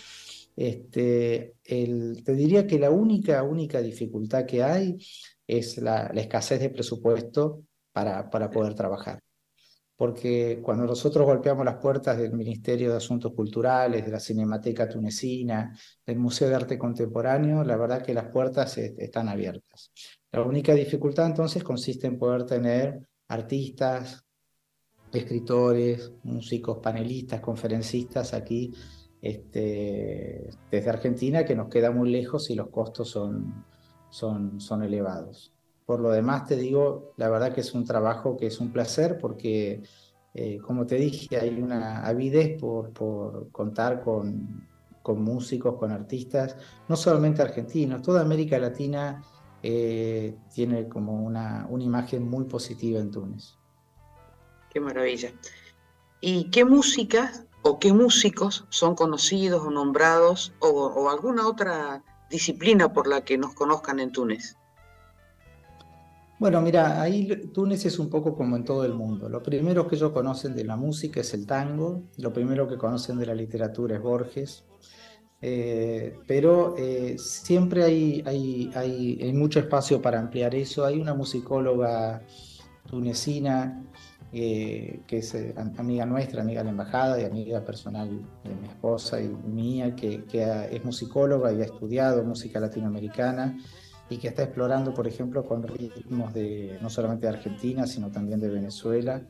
Este, 0.57 1.55
el, 1.65 2.23
te 2.25 2.35
diría 2.35 2.67
que 2.67 2.79
la 2.79 2.91
única, 2.91 3.43
única 3.43 3.81
dificultad 3.81 4.47
que 4.47 4.63
hay 4.63 4.99
es 5.47 5.79
la, 5.79 6.07
escasez 6.15 6.61
de 6.61 6.71
presupuesto 6.71 7.63
para, 7.93 8.29
para 8.31 8.51
poder 8.51 8.75
trabajar. 8.75 9.21
Porque 9.97 10.61
cuando 10.63 10.85
nosotros 10.85 11.25
golpeamos 11.25 11.65
las 11.65 11.77
puertas 11.77 12.19
del 12.19 12.33
Ministerio 12.33 12.91
de 12.91 12.99
Asuntos 12.99 13.33
Culturales, 13.33 14.05
de 14.05 14.13
la 14.13 14.21
Cinemateca 14.21 14.89
Tunecina, 14.89 15.75
del 16.05 16.19
Museo 16.19 16.49
de 16.51 16.55
Arte 16.55 16.79
Contemporáneo, 16.79 17.65
la 17.65 17.77
verdad 17.77 18.03
que 18.03 18.13
las 18.13 18.29
puertas 18.31 18.77
están 18.77 19.29
abiertas. 19.29 19.91
La 20.33 20.43
única 20.43 20.75
dificultad 20.75 21.27
entonces 21.27 21.63
consiste 21.63 22.07
en 22.07 22.19
poder 22.19 22.45
tener 22.45 23.01
artistas, 23.29 24.25
escritores, 25.13 26.13
músicos, 26.23 26.79
panelistas, 26.79 27.41
conferencistas 27.41 28.35
aquí 28.35 28.73
este, 29.23 30.51
desde 30.71 30.91
Argentina, 30.91 31.45
que 31.45 31.57
nos 31.57 31.69
queda 31.69 31.91
muy 31.91 32.11
lejos 32.11 32.51
y 32.51 32.55
los 32.55 32.69
costos 32.69 33.09
son, 33.09 33.65
son, 34.11 34.83
elevados. 34.83 35.53
Por 35.85 36.01
lo 36.01 36.11
demás, 36.11 36.47
te 36.47 36.57
digo, 36.57 37.13
la 37.17 37.29
verdad 37.29 37.53
que 37.53 37.61
es 37.61 37.75
un 37.75 37.85
trabajo 37.85 38.37
que 38.37 38.47
es 38.47 38.61
un 38.61 38.73
placer 38.73 39.19
porque, 39.19 39.83
eh, 40.35 40.59
como 40.59 40.87
te 40.87 40.97
dije, 40.97 41.39
hay 41.39 41.61
una 41.61 42.07
avidez 42.07 42.61
por, 42.61 42.93
por 42.93 43.51
contar 43.51 44.03
con, 44.03 44.67
con 45.03 45.23
músicos, 45.23 45.77
con 45.77 45.93
artistas, 45.93 46.57
no 46.89 46.97
solamente 46.97 47.41
argentinos, 47.41 48.03
toda 48.03 48.23
América 48.23 48.59
Latina 48.59 49.23
eh, 49.69 50.39
tiene 50.55 50.89
como 50.89 51.25
una, 51.25 51.67
una 51.69 51.83
imagen 51.83 52.23
muy 52.23 52.45
positiva 52.45 53.01
en 53.01 53.11
Túnez. 53.11 53.57
Qué 54.71 54.79
maravilla. 54.79 55.33
¿Y 56.21 56.51
qué 56.51 56.65
músicas 56.65 57.45
o 57.63 57.81
qué 57.81 57.93
músicos 57.93 58.65
son 58.69 58.95
conocidos 58.95 59.67
o 59.67 59.71
nombrados 59.73 60.53
o, 60.61 61.11
alguna 61.11 61.49
otra 61.49 62.05
disciplina 62.31 62.93
por 62.93 63.09
la 63.09 63.25
que 63.25 63.39
nos 63.39 63.55
conozcan 63.55 63.99
en 63.99 64.13
Túnez? 64.13 64.57
Bueno, 66.39 66.61
mira, 66.61 67.03
ahí 67.03 67.27
Túnez 67.53 67.87
es 67.87 67.99
un 67.99 68.09
poco 68.09 68.37
como 68.37 68.55
en 68.55 68.65
todo 68.65 68.85
el 68.85 68.95
mundo. 68.95 69.29
Lo 69.29 69.43
primero 69.43 69.89
que 69.89 69.97
ellos 69.97 70.13
conocen 70.13 70.55
de 70.55 70.63
la 70.63 70.77
música 70.77 71.23
es 71.23 71.35
el 71.35 71.45
tango, 71.45 72.05
lo 72.19 72.33
primero 72.33 72.69
que 72.69 72.79
conocen 72.79 73.19
de 73.19 73.27
la 73.27 73.35
literatura 73.35 73.97
es 73.97 74.03
Borges, 74.03 74.65
eh, 75.43 76.19
pero 76.27 76.75
eh, 76.79 77.17
siempre 77.19 77.85
hay, 77.85 78.23
hay, 78.25 78.71
hay, 78.75 79.33
mucho 79.35 79.61
espacio 79.61 80.01
para 80.01 80.19
ampliar 80.19 80.55
eso. 80.55 80.85
Hay 80.85 80.99
una 80.99 81.15
musicóloga 81.15 82.23
tunecina 82.89 83.85
eh, 84.33 85.01
que 85.07 85.19
es 85.19 85.37
amiga 85.77 86.07
nuestra, 86.07 86.43
amiga 86.43 86.61
de 86.61 86.65
la 86.65 86.71
embajada 86.71 87.21
y 87.21 87.25
amiga 87.25 87.65
personal 87.65 88.09
de 88.45 88.55
mi 88.55 88.67
esposa 88.67 89.21
y 89.21 89.29
mía, 89.29 89.95
que, 89.95 90.25
es 90.71 90.85
musicóloga 90.85 91.53
y 91.53 91.61
ha 91.61 91.65
estudiado 91.65 92.25
música 92.25 92.59
latinoamericana 92.59 93.59
y 94.09 94.19
que 94.19 94.29
está 94.29 94.45
explorando, 94.45 94.95
por 94.95 95.07
ejemplo, 95.07 95.45
con 95.45 95.65
ritmos 95.65 96.33
de 96.33 96.79
no 96.81 96.89
solamente 96.89 97.27
de 97.27 97.35
Argentina, 97.35 97.87
sino 97.87 98.11
también 98.11 98.41
de 98.41 98.49
Venezuela 98.49 99.23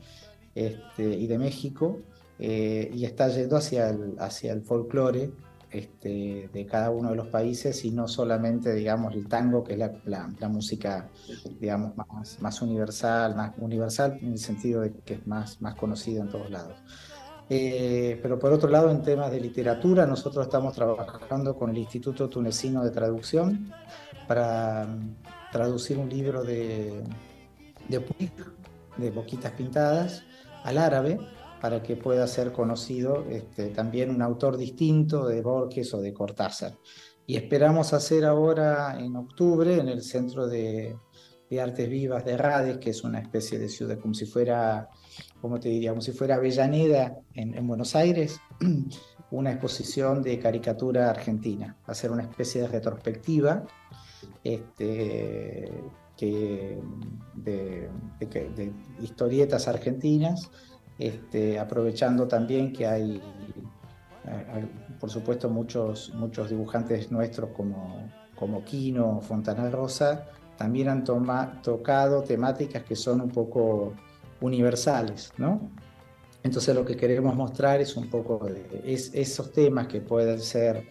este, 0.53 1.03
y 1.03 1.27
de 1.27 1.37
México, 1.37 2.01
y 2.39 3.03
está 3.03 3.29
yendo 3.29 3.57
hacia 3.57 3.89
el, 3.89 4.15
hacia 4.19 4.53
el 4.53 4.61
folclore 4.61 5.31
este, 5.77 6.49
de 6.53 6.65
cada 6.65 6.89
uno 6.89 7.11
de 7.11 7.15
los 7.15 7.27
países 7.27 7.83
y 7.85 7.91
no 7.91 8.07
solamente, 8.07 8.73
digamos, 8.73 9.13
el 9.13 9.27
tango, 9.27 9.63
que 9.63 9.73
es 9.73 9.79
la, 10.05 10.49
música, 10.49 11.09
digamos, 11.59 11.95
más, 11.95 12.41
más, 12.41 12.61
universal, 12.61 13.35
más 13.35 13.53
universal 13.57 14.17
en 14.21 14.33
el 14.33 14.39
sentido 14.39 14.81
de 14.81 14.93
que 14.93 15.15
es 15.15 15.27
más, 15.27 15.61
más 15.61 15.75
conocida 15.75 16.21
en 16.21 16.29
todos 16.29 16.49
lados. 16.49 16.75
Eh, 17.49 18.19
pero 18.21 18.37
por 18.37 18.51
otro 18.51 18.69
lado, 18.69 18.91
en 18.91 19.01
temas 19.01 19.31
de 19.31 19.39
literatura, 19.39 20.05
nosotros 20.05 20.45
estamos 20.45 20.73
trabajando 20.73 21.55
con 21.55 21.69
el 21.69 21.77
Instituto 21.77 22.27
Tunecino 22.27 22.83
de 22.83 22.91
Traducción 22.91 23.71
para 24.27 24.85
mm, 24.85 25.51
traducir 25.51 25.97
un 25.97 26.09
libro 26.09 26.43
de, 26.43 27.03
de 27.87 27.99
de 28.97 29.11
Boquitas 29.11 29.51
Pintadas, 29.53 30.23
al 30.63 30.77
árabe, 30.77 31.19
para 31.61 31.81
que 31.81 31.95
pueda 31.95 32.27
ser 32.27 32.51
conocido 32.51 33.25
este, 33.29 33.69
también 33.69 34.09
un 34.09 34.21
autor 34.21 34.57
distinto 34.57 35.27
de 35.27 35.41
Borges 35.41 35.93
o 35.93 36.01
de 36.01 36.13
Cortázar. 36.13 36.77
Y 37.25 37.35
esperamos 37.35 37.93
hacer 37.93 38.23
ahora 38.25 38.97
en 38.99 39.15
octubre 39.15 39.75
en 39.75 39.89
el 39.89 40.01
Centro 40.01 40.47
de, 40.47 40.95
Artes 41.61 41.89
Vivas 41.89 42.25
de 42.25 42.37
Rades, 42.37 42.77
que 42.77 42.91
es 42.91 43.03
una 43.03 43.19
especie 43.19 43.57
de 43.57 43.69
ciudad 43.69 43.99
como 43.99 44.13
si 44.13 44.25
fuera, 44.25 44.89
como 45.41 45.59
te 45.59 45.69
diría, 45.69 45.91
como 45.91 46.01
si 46.01 46.11
fuera 46.11 46.35
Avellaneda 46.35 47.17
en, 47.33 47.67
Buenos 47.67 47.95
Aires, 47.95 48.39
una 49.31 49.51
exposición 49.51 50.21
de 50.21 50.39
caricatura 50.39 51.09
argentina, 51.09 51.77
hacer 51.85 52.11
una 52.11 52.23
especie 52.23 52.61
de 52.61 52.67
retrospectiva 52.67 53.65
este, 54.43 55.83
que, 56.15 56.81
de, 57.35 57.89
de 58.19 58.73
historietas 59.01 59.67
argentinas 59.67 60.49
este, 60.99 61.59
aprovechando 61.59 62.27
también 62.27 62.73
que 62.73 62.87
hay, 62.87 63.21
eh, 64.25 64.65
por 64.99 65.09
supuesto, 65.09 65.49
muchos, 65.49 66.11
muchos 66.15 66.49
dibujantes 66.49 67.11
nuestros 67.11 67.51
como, 67.51 68.09
como 68.35 68.63
Quino, 68.63 69.21
Fontana 69.21 69.69
Rosa, 69.69 70.25
también 70.57 70.89
han 70.89 71.03
tocado 71.03 72.23
temáticas 72.23 72.83
que 72.83 72.95
son 72.95 73.21
un 73.21 73.29
poco 73.29 73.93
universales, 74.41 75.31
¿no? 75.37 75.69
Entonces 76.43 76.73
lo 76.73 76.85
que 76.85 76.95
queremos 76.95 77.35
mostrar 77.35 77.81
es 77.81 77.95
un 77.95 78.09
poco 78.09 78.47
de, 78.47 78.81
esos 78.85 79.51
temas 79.51 79.87
que 79.87 80.01
pueden 80.01 80.39
ser 80.39 80.87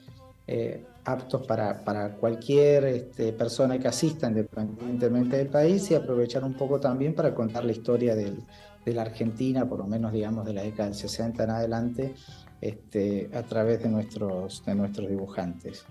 eh, 0.46 0.84
aptos 1.04 1.46
para, 1.46 1.82
para 1.84 2.14
cualquier 2.14 2.84
este, 2.84 3.32
persona 3.32 3.78
que 3.78 3.88
asista 3.88 4.28
independientemente 4.28 5.36
del 5.36 5.48
país 5.48 5.90
y 5.90 5.94
aprovechar 5.94 6.44
un 6.44 6.54
poco 6.54 6.78
también 6.78 7.14
para 7.14 7.34
contar 7.34 7.64
la 7.64 7.72
historia 7.72 8.14
del, 8.14 8.38
de 8.86 8.94
la 8.94 9.02
Argentina, 9.02 9.68
por 9.68 9.80
lo 9.80 9.86
menos 9.86 10.12
digamos 10.12 10.46
de 10.46 10.54
la 10.54 10.62
década 10.62 10.88
del 10.88 10.94
60 10.94 11.44
en 11.44 11.50
adelante, 11.50 12.14
este, 12.60 13.28
a 13.34 13.42
través 13.42 13.82
de 13.82 13.90
nuestros, 13.90 14.64
de 14.64 14.74
nuestros 14.74 15.08
dibujantes. 15.10 15.84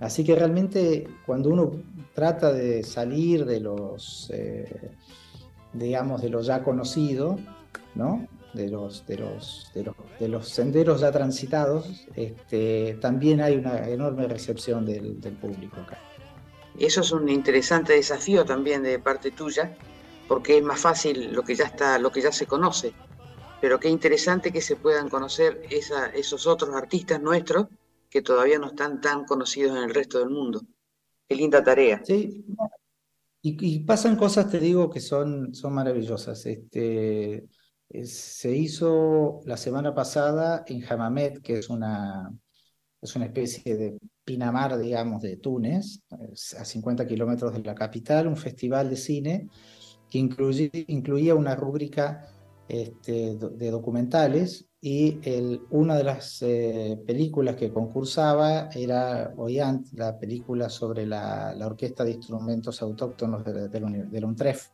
Así 0.00 0.24
que 0.24 0.34
realmente 0.34 1.06
cuando 1.26 1.50
uno 1.50 1.70
trata 2.14 2.52
de 2.52 2.82
salir 2.82 3.44
de 3.44 3.60
los, 3.60 4.30
eh, 4.32 4.92
digamos, 5.74 6.22
de 6.22 6.30
lo 6.30 6.40
ya 6.40 6.64
conocido, 6.64 7.36
¿no? 7.94 8.26
de 8.54 8.68
los, 8.68 9.06
de 9.06 9.18
los, 9.18 9.70
de 10.18 10.28
los, 10.28 10.48
senderos 10.48 11.02
ya 11.02 11.12
transitados, 11.12 12.06
este, 12.16 12.96
también 13.00 13.42
hay 13.42 13.56
una 13.56 13.88
enorme 13.88 14.26
recepción 14.26 14.86
del, 14.86 15.16
público 15.40 15.76
acá. 15.80 15.98
Eso 16.78 17.02
es 17.02 17.12
un 17.12 17.28
interesante 17.28 17.92
desafío 17.92 18.44
también 18.44 18.82
de 18.82 18.98
parte 18.98 19.32
tuya, 19.32 19.76
porque 20.28 20.58
es 20.58 20.62
más 20.62 20.80
fácil 20.80 21.32
lo 21.32 21.42
que 21.42 21.54
ya 21.54 21.64
está, 21.64 21.98
lo 21.98 22.12
que 22.12 22.20
ya 22.20 22.30
se 22.30 22.46
conoce. 22.46 22.92
Pero 23.60 23.80
qué 23.80 23.88
interesante 23.88 24.52
que 24.52 24.60
se 24.60 24.76
puedan 24.76 25.08
conocer 25.08 25.62
esos 25.70 26.46
otros 26.46 26.74
artistas 26.74 27.20
nuestros 27.20 27.66
que 28.08 28.22
todavía 28.22 28.58
no 28.58 28.68
están 28.68 29.00
tan 29.00 29.24
conocidos 29.24 29.76
en 29.76 29.84
el 29.84 29.94
resto 29.94 30.18
del 30.18 30.30
mundo. 30.30 30.62
Qué 31.26 31.34
linda 31.34 31.64
tarea. 31.64 32.00
Sí, 32.04 32.44
y, 33.42 33.80
pasan 33.80 34.16
cosas, 34.16 34.50
te 34.50 34.60
digo, 34.60 34.90
que 34.90 35.00
son, 35.00 35.54
son 35.54 35.72
maravillosas. 35.72 36.44
Este, 36.46 37.48
se 38.04 38.56
hizo 38.56 39.40
la 39.46 39.56
semana 39.56 39.94
pasada 39.94 40.64
en 40.66 40.84
Hamamet, 40.84 41.40
que 41.40 41.58
es 41.58 41.68
una, 41.68 42.32
es 43.00 43.16
una 43.16 43.26
especie 43.26 43.76
de 43.76 43.98
Pinamar, 44.24 44.78
digamos, 44.78 45.22
de 45.22 45.36
Túnez, 45.36 46.02
a 46.58 46.64
50 46.64 47.06
kilómetros 47.06 47.54
de 47.54 47.62
la 47.62 47.74
capital, 47.74 48.26
un 48.26 48.36
festival 48.36 48.90
de 48.90 48.96
cine 48.96 49.48
que 50.10 50.18
incluía 50.18 51.34
una 51.34 51.54
rúbrica 51.54 52.28
este, 52.68 53.36
de 53.36 53.70
documentales 53.70 54.66
y 54.80 55.18
el, 55.22 55.62
una 55.70 55.96
de 55.96 56.04
las 56.04 56.40
eh, 56.42 57.00
películas 57.06 57.56
que 57.56 57.72
concursaba 57.72 58.68
era 58.74 59.32
Oyant, 59.36 59.86
la 59.94 60.18
película 60.18 60.68
sobre 60.68 61.04
la, 61.04 61.54
la 61.54 61.66
Orquesta 61.66 62.04
de 62.04 62.12
Instrumentos 62.12 62.80
Autóctonos 62.80 63.44
de, 63.44 63.68
de, 63.68 63.80
la 64.20 64.26
UNTREF, 64.26 64.68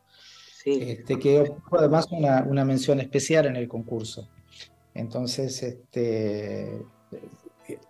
este, 0.65 1.17
que 1.17 1.39
obtuvo 1.39 1.79
además 1.79 2.07
una, 2.11 2.43
una, 2.43 2.65
mención 2.65 2.99
especial 2.99 3.47
en 3.47 3.55
el 3.55 3.67
concurso. 3.67 4.27
Entonces, 4.93 5.63
este, 5.63 6.85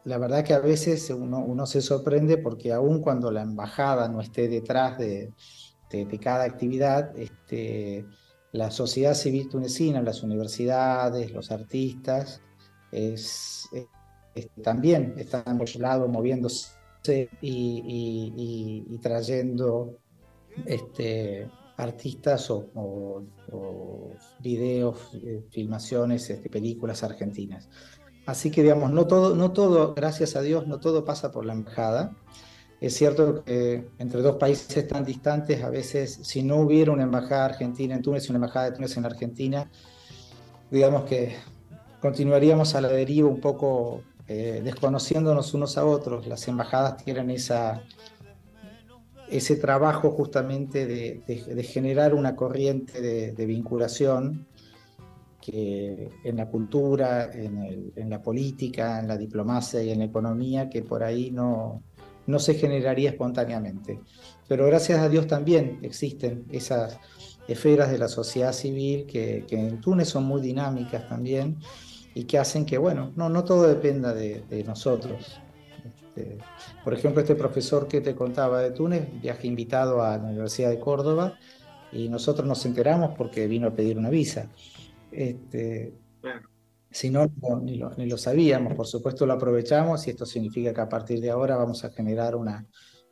la 0.05 0.17
verdad 0.17 0.43
que 0.43 0.53
a 0.53 0.60
veces 0.60 1.10
uno, 1.10 1.39
uno 1.39 1.65
se 1.65 1.81
sorprende 1.81 2.38
porque 2.38 2.71
aun 2.71 3.01
cuando 3.01 3.29
la 3.31 3.41
embajada 3.41 4.08
no 4.08 4.21
esté 4.21 4.47
detrás 4.47 4.97
de, 4.97 5.34
de 6.03 6.19
cada 6.19 6.43
actividad, 6.43 7.17
este, 7.17 8.05
la 8.51 8.71
sociedad 8.71 9.13
civil 9.13 9.47
tunecina, 9.47 10.01
las 10.01 10.23
universidades, 10.23 11.31
los 11.31 11.51
artistas, 11.51 12.41
también 14.63 15.15
están 15.17 15.58
por 15.58 15.69
su 15.69 15.79
lado 15.79 16.08
moviéndose 16.08 17.29
y, 17.41 18.97
trayendo 19.01 19.99
este, 20.65 21.49
artistas 21.77 22.49
o, 22.49 23.23
videos, 24.39 25.12
eh, 25.13 25.43
filmaciones, 25.49 26.29
este, 26.29 26.49
películas 26.49 27.03
argentinas. 27.03 27.69
Así 28.25 28.49
que, 28.49 28.63
digamos, 28.63 28.91
no 28.91 29.05
todo, 29.05 29.36
no 29.36 29.51
todo, 29.51 29.93
gracias 29.93 30.36
a 30.36 30.41
Dios, 30.41 30.67
no 30.67 30.79
todo 30.79 31.05
pasa 31.05 31.31
por 31.31 31.45
la 31.45 31.53
embajada. 31.53 32.15
Es 32.81 32.93
cierto 32.95 33.43
que 33.43 33.89
entre 33.97 34.21
dos 34.21 34.35
países 34.35 34.88
tan 34.88 35.05
distantes, 35.05 35.63
a 35.63 35.69
veces, 35.69 36.19
si 36.23 36.43
no 36.43 36.57
hubiera 36.57 36.91
una 36.91 37.03
embajada 37.03 37.45
argentina 37.45 37.95
en 37.95 38.01
Túnez 38.01 38.27
y 38.27 38.31
una 38.31 38.38
embajada 38.38 38.69
de 38.69 38.75
Túnez 38.75 38.97
en 38.97 39.05
Argentina, 39.05 39.69
digamos 40.69 41.05
que 41.05 41.35
continuaríamos 42.01 42.75
a 42.75 42.81
la 42.81 42.89
deriva 42.89 43.29
un 43.29 43.39
poco 43.39 44.03
eh, 44.27 44.61
desconociéndonos 44.63 45.53
unos 45.53 45.77
a 45.77 45.85
otros. 45.85 46.27
Las 46.27 46.47
embajadas 46.47 47.03
tienen 47.03 47.29
esa, 47.29 47.81
ese 49.29 49.55
trabajo 49.55 50.11
justamente 50.11 50.85
de, 50.85 51.63
generar 51.63 52.13
una 52.13 52.35
corriente 52.35 53.01
de, 53.01 53.45
vinculación 53.45 54.47
que 55.39 56.09
en 56.23 56.38
la 56.38 56.49
cultura, 56.49 57.31
en, 57.31 57.93
en, 57.95 58.09
la 58.09 58.21
política, 58.21 58.99
en 58.99 59.07
la 59.07 59.17
diplomacia 59.17 59.81
y 59.81 59.91
en 59.91 59.99
la 59.99 60.05
economía, 60.05 60.69
que 60.69 60.81
por 60.81 61.03
ahí 61.03 61.31
no, 61.31 61.83
no 62.27 62.39
se 62.39 62.55
generaría 62.55 63.11
espontáneamente. 63.11 63.99
Pero 64.47 64.65
gracias 64.65 64.99
a 64.99 65.09
Dios 65.09 65.27
también 65.27 65.79
existen 65.81 66.45
esas 66.51 66.99
esferas 67.47 67.91
de 67.91 67.97
la 67.97 68.07
sociedad 68.07 68.53
civil 68.53 69.05
que, 69.05 69.45
en 69.49 69.81
Túnez 69.81 70.09
son 70.09 70.25
muy 70.25 70.41
dinámicas 70.41 71.07
también 71.07 71.57
y 72.13 72.23
que 72.23 72.38
hacen 72.38 72.65
que, 72.65 72.77
bueno, 72.77 73.11
no, 73.15 73.43
todo 73.43 73.67
dependa 73.67 74.13
de, 74.13 74.63
nosotros. 74.65 75.39
Este, 75.83 76.38
por 76.83 76.93
ejemplo, 76.93 77.21
este 77.21 77.35
profesor 77.35 77.88
que 77.88 78.01
te 78.01 78.15
contaba 78.15 78.61
de 78.61 78.71
Túnez, 78.71 79.07
viaje 79.21 79.47
invitado 79.47 80.01
a 80.01 80.17
la 80.17 80.23
Universidad 80.23 80.69
de 80.69 80.79
Córdoba 80.79 81.38
y 81.91 82.09
nosotros 82.09 82.47
nos 82.47 82.65
enteramos 82.65 83.15
porque 83.17 83.47
vino 83.47 83.67
a 83.67 83.71
pedir 83.71 83.97
una 83.97 84.09
visa. 84.09 84.49
Este, 85.11 85.93
si 86.95 87.10
no, 87.10 87.29
ni 87.62 87.75
lo, 88.08 88.17
sabíamos, 88.17 88.73
por 88.73 88.88
supuesto 88.88 89.25
lo 89.25 89.34
aprovechamos 89.34 90.08
y 90.08 90.12
esto 90.12 90.25
significa 90.25 90.73
que 90.73 90.79
a 90.79 90.88
partir 90.88 91.19
de 91.19 91.29
ahora 91.29 91.58
vamos 91.58 91.84
a 91.84 91.89
generar 91.89 92.38
una, 92.38 92.65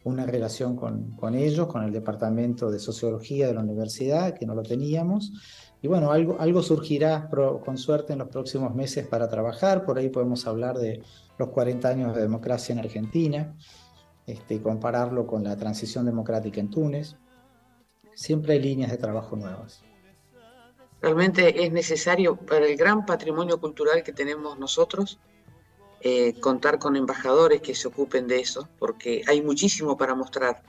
una 0.06 0.26
relación 0.26 0.78
con, 0.78 1.18
con, 1.18 1.36
ellos, 1.36 1.68
con 1.68 1.84
el 1.84 1.92
Departamento 1.92 2.72
de 2.72 2.80
Sociología 2.80 3.46
de 3.46 3.56
la 3.56 3.60
Universidad, 3.60 4.36
que 4.36 4.46
no 4.46 4.56
lo 4.56 4.64
teníamos. 4.64 5.34
Y 5.82 5.90
bueno, 5.90 6.12
algo, 6.14 6.38
algo 6.40 6.64
surgirá 6.64 7.30
con 7.30 7.78
suerte 7.78 8.14
en 8.14 8.20
los 8.20 8.30
próximos 8.30 8.74
meses 8.74 9.06
para 9.06 9.28
trabajar. 9.28 9.84
Por 9.84 9.98
ahí 9.98 10.08
podemos 10.08 10.48
hablar 10.48 10.78
de 10.78 11.04
los 11.38 11.50
40 11.50 11.90
años 11.90 12.16
de 12.16 12.22
democracia 12.22 12.72
en 12.72 12.80
Argentina 12.80 13.54
este, 14.26 14.62
compararlo 14.62 15.28
con 15.28 15.44
la 15.44 15.58
transición 15.58 16.06
democrática 16.06 16.62
en 16.62 16.70
Túnez. 16.70 17.18
Siempre 18.14 18.54
hay 18.54 18.62
líneas 18.62 18.92
de 18.92 18.98
trabajo 18.98 19.36
nuevas. 19.36 19.84
Realmente 21.04 21.66
es 21.66 21.74
necesario 21.74 22.38
para 22.38 22.66
el 22.66 22.78
gran 22.78 23.06
patrimonio 23.06 23.60
cultural 23.60 24.04
que 24.04 24.14
tenemos 24.14 24.58
nosotros 24.58 25.20
eh, 26.00 26.40
contar 26.40 26.80
con 26.80 26.96
embajadores 26.96 27.60
que 27.60 27.76
se 27.76 27.90
ocupen 27.90 28.26
de 28.26 28.40
eso, 28.40 28.70
porque 28.80 29.22
hay 29.28 29.42
muchísimo 29.42 29.98
para 29.98 30.16
mostrar. 30.16 30.64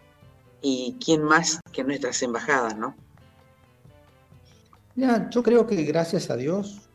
¿Y 0.61 0.97
quién 0.99 1.23
más 1.23 1.61
que 1.71 1.85
nuestras 1.85 2.21
embajadas, 2.25 2.77
no? 2.77 2.97
Ya, 4.97 5.31
yo 5.31 5.45
creo 5.45 5.69
que 5.69 5.85
gracias 5.85 6.29
a 6.31 6.37
Dios 6.37 6.89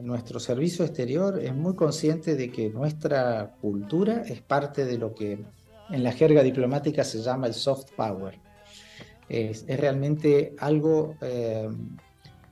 nuestro 0.00 0.40
servicio 0.40 0.86
exterior 0.86 1.38
es 1.38 1.54
muy 1.54 1.74
consciente 1.74 2.34
de 2.34 2.50
que 2.50 2.70
nuestra 2.70 3.56
cultura 3.60 4.22
es 4.22 4.40
parte 4.40 4.86
de 4.86 4.96
lo 4.96 5.14
que 5.14 5.44
en 5.90 6.02
la 6.02 6.12
jerga 6.12 6.42
diplomática 6.42 7.04
se 7.04 7.20
llama 7.20 7.46
el 7.46 7.52
soft 7.52 7.90
power 7.94 8.38
es, 9.30 9.64
realmente 9.66 10.54
algo 10.58 11.14
eh, 11.22 11.68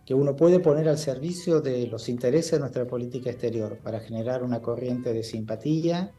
que 0.07 0.15
uno 0.15 0.37
puede 0.37 0.61
poner 0.61 0.89
al 0.89 0.97
servicio 0.97 1.61
de 1.61 1.87
los 1.89 2.09
intereses 2.09 2.53
de 2.53 2.61
nuestra 2.61 2.87
política 2.87 3.31
exterior 3.31 3.79
para 3.83 4.01
generar 4.01 4.43
una 4.43 4.63
corriente 4.63 5.13
de 5.13 5.23
simpatía 5.23 6.13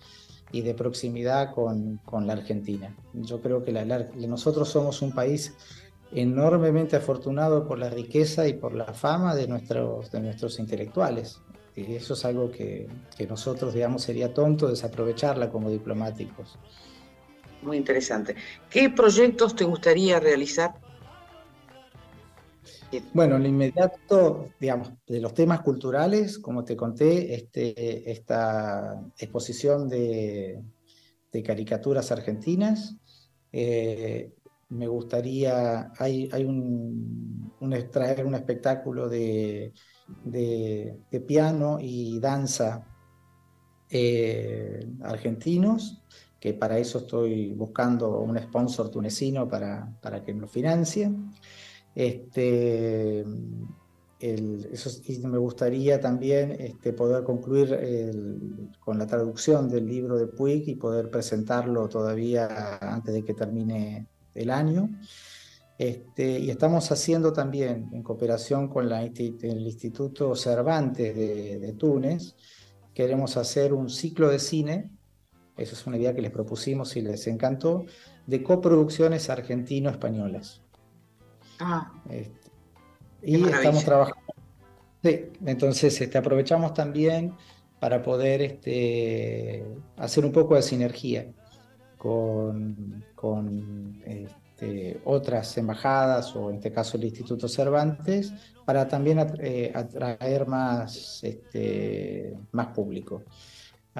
y 0.52 0.62
de 0.62 0.74
proximidad 0.74 1.54
con, 1.54 1.98
con 2.06 2.28
la 2.28 2.34
Argentina. 2.34 2.96
Yo 3.14 3.42
creo 3.42 3.64
que 3.64 3.72
nosotros 4.28 4.70
somos 4.70 5.02
un 5.02 5.14
país 5.14 5.56
enormemente 6.12 6.96
afortunado 6.96 7.68
por 7.68 7.80
la 7.80 7.90
riqueza 7.90 8.48
y 8.48 8.54
por 8.54 8.76
la 8.76 8.94
fama 8.94 9.36
de 9.36 9.48
nuestros, 9.48 10.12
de 10.12 10.20
nuestros 10.20 10.60
intelectuales. 10.60 11.42
Y 11.76 11.94
eso 11.94 12.14
es 12.16 12.26
algo 12.26 12.52
que, 12.52 12.88
que 13.16 13.28
nosotros, 13.28 13.74
digamos, 13.74 14.02
sería 14.02 14.34
tonto 14.34 14.68
desaprovecharla 14.68 15.50
como 15.50 15.70
diplomáticos 15.70 16.58
muy 17.62 17.78
interesante. 17.78 18.36
¿Qué 18.70 18.90
proyectos 18.90 19.56
te 19.56 19.64
gustaría 19.66 20.20
realizar? 20.20 20.74
Bueno, 23.14 23.36
en 23.36 23.44
lo 23.44 23.50
inmediato, 23.50 24.50
digamos, 24.60 24.92
de 25.06 25.20
los 25.20 25.34
temas 25.34 25.62
culturales, 25.62 26.40
como 26.40 26.64
te 26.64 26.76
conté, 26.76 27.36
este, 27.36 28.12
esta 28.12 29.00
exposición 29.18 29.88
de, 29.88 30.62
caricaturas 31.46 32.12
argentinas. 32.12 32.96
Eh, 33.52 34.34
me 34.70 34.88
gustaría, 34.88 35.92
hay, 35.98 36.30
hay 36.32 36.46
un, 36.46 37.54
traer 37.92 38.26
un 38.26 38.36
espectáculo 38.36 39.08
de, 39.08 39.72
piano 41.28 41.78
y 41.80 42.20
danza 42.20 42.88
eh, 43.92 44.88
argentinos 45.02 46.02
que 46.40 46.54
para 46.54 46.78
eso 46.78 47.00
estoy 47.00 47.54
buscando 47.54 48.20
un 48.20 48.38
sponsor 48.38 48.90
tunecino 48.90 49.48
para, 49.48 49.94
para 50.02 50.24
que 50.24 50.34
me 50.34 50.42
lo 50.42 50.48
financie. 50.48 51.12
Este, 51.94 53.26
eso, 54.20 54.90
me 55.28 55.38
gustaría 55.38 56.00
también 56.00 56.52
este, 56.52 56.94
poder 56.94 57.24
concluir 57.24 57.78
con 58.80 58.98
la 58.98 59.08
traducción 59.08 59.70
del 59.70 59.86
libro 59.86 60.18
de 60.18 60.28
Puig 60.28 60.68
y 60.68 60.76
poder 60.76 61.10
presentarlo 61.10 61.88
todavía 61.90 62.78
antes 62.82 63.14
de 63.14 63.24
que 63.24 63.34
termine 63.34 64.08
el 64.34 64.50
año. 64.50 64.90
Este, 65.78 66.40
y 66.40 66.50
estamos 66.50 66.92
haciendo 66.92 67.32
también, 67.32 67.90
en 67.94 68.04
cooperación 68.04 68.68
con 68.68 68.90
la, 68.90 69.02
el 69.02 69.62
Instituto 69.62 70.36
Cervantes 70.36 71.16
de, 71.16 71.60
de 71.60 71.74
Túnez, 71.74 72.36
queremos 72.94 73.38
hacer 73.38 73.74
un 73.74 73.90
ciclo 73.90 74.30
de 74.30 74.40
cine 74.40 74.99
esa 75.60 75.74
es 75.74 75.88
una 75.88 75.98
idea 75.98 76.14
que 76.14 76.22
les 76.22 76.32
propusimos 76.32 76.96
y 76.96 77.02
les 77.02 77.28
encantó, 77.28 77.86
de 78.26 78.42
coproducciones 78.44 79.30
argentino-españolas. 79.30 80.62
Ah. 81.60 81.92
Este, 82.10 82.50
y 83.22 83.44
estamos 83.44 83.84
trabajando, 83.84 84.30
Sí, 85.02 85.32
entonces 85.46 86.02
este, 86.02 86.18
aprovechamos 86.18 86.74
también 86.74 87.34
para 87.80 88.04
poder 88.04 88.42
este, 88.42 89.66
hacer 89.96 90.26
un 90.26 90.34
poco 90.34 90.56
de 90.56 90.62
sinergia 90.62 91.32
con, 91.98 93.06
con 93.16 94.02
este, 94.06 95.00
otras 95.06 95.58
embajadas 95.58 96.36
o 96.36 96.50
en 96.50 96.58
este 96.58 96.74
caso 96.74 96.98
el 96.98 97.06
Instituto 97.06 97.48
Cervantes 97.48 98.34
para 98.66 98.90
también 98.90 99.20
eh, 99.40 99.72
atraer 99.74 100.46
más, 100.48 101.24
este, 101.24 102.38
más 102.52 102.68
público. 102.68 103.24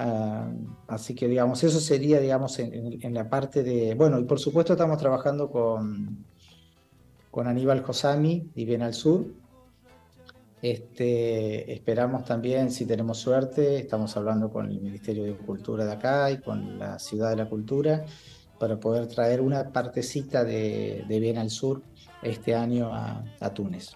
Ah, 0.02 0.50
así 0.88 1.14
que, 1.14 1.28
digamos, 1.28 1.62
eso 1.62 1.78
sería, 1.78 2.20
digamos, 2.20 2.58
en, 2.58 3.12
la 3.12 3.28
parte 3.28 3.62
de... 3.62 3.94
Bueno, 3.94 4.18
y 4.18 4.24
por 4.24 4.40
supuesto 4.40 4.72
estamos 4.72 4.96
trabajando 4.96 5.50
con, 5.50 6.24
con 7.30 7.46
Aníbal 7.46 7.82
Josami 7.82 8.50
y 8.54 8.64
Bien 8.64 8.80
al 8.80 8.94
Sur. 8.94 9.26
Este, 10.62 11.70
esperamos 11.70 12.24
también, 12.24 12.70
si 12.70 12.86
tenemos 12.86 13.18
suerte, 13.18 13.78
estamos 13.78 14.16
hablando 14.16 14.50
con 14.50 14.70
el 14.70 14.80
Ministerio 14.80 15.24
de 15.24 15.34
Cultura 15.34 15.84
de 15.84 15.92
acá 15.92 16.30
y 16.30 16.40
con 16.40 16.78
la 16.78 16.98
Ciudad 16.98 17.28
de 17.28 17.36
la 17.36 17.50
Cultura 17.50 18.06
para 18.58 18.80
poder 18.80 19.06
traer 19.06 19.42
una 19.42 19.70
partecita 19.70 20.44
de, 20.44 21.04
Bien 21.08 21.36
al 21.36 21.50
Sur 21.50 21.82
este 22.22 22.54
año 22.54 22.90
a, 22.94 23.22
Túnez. 23.52 23.90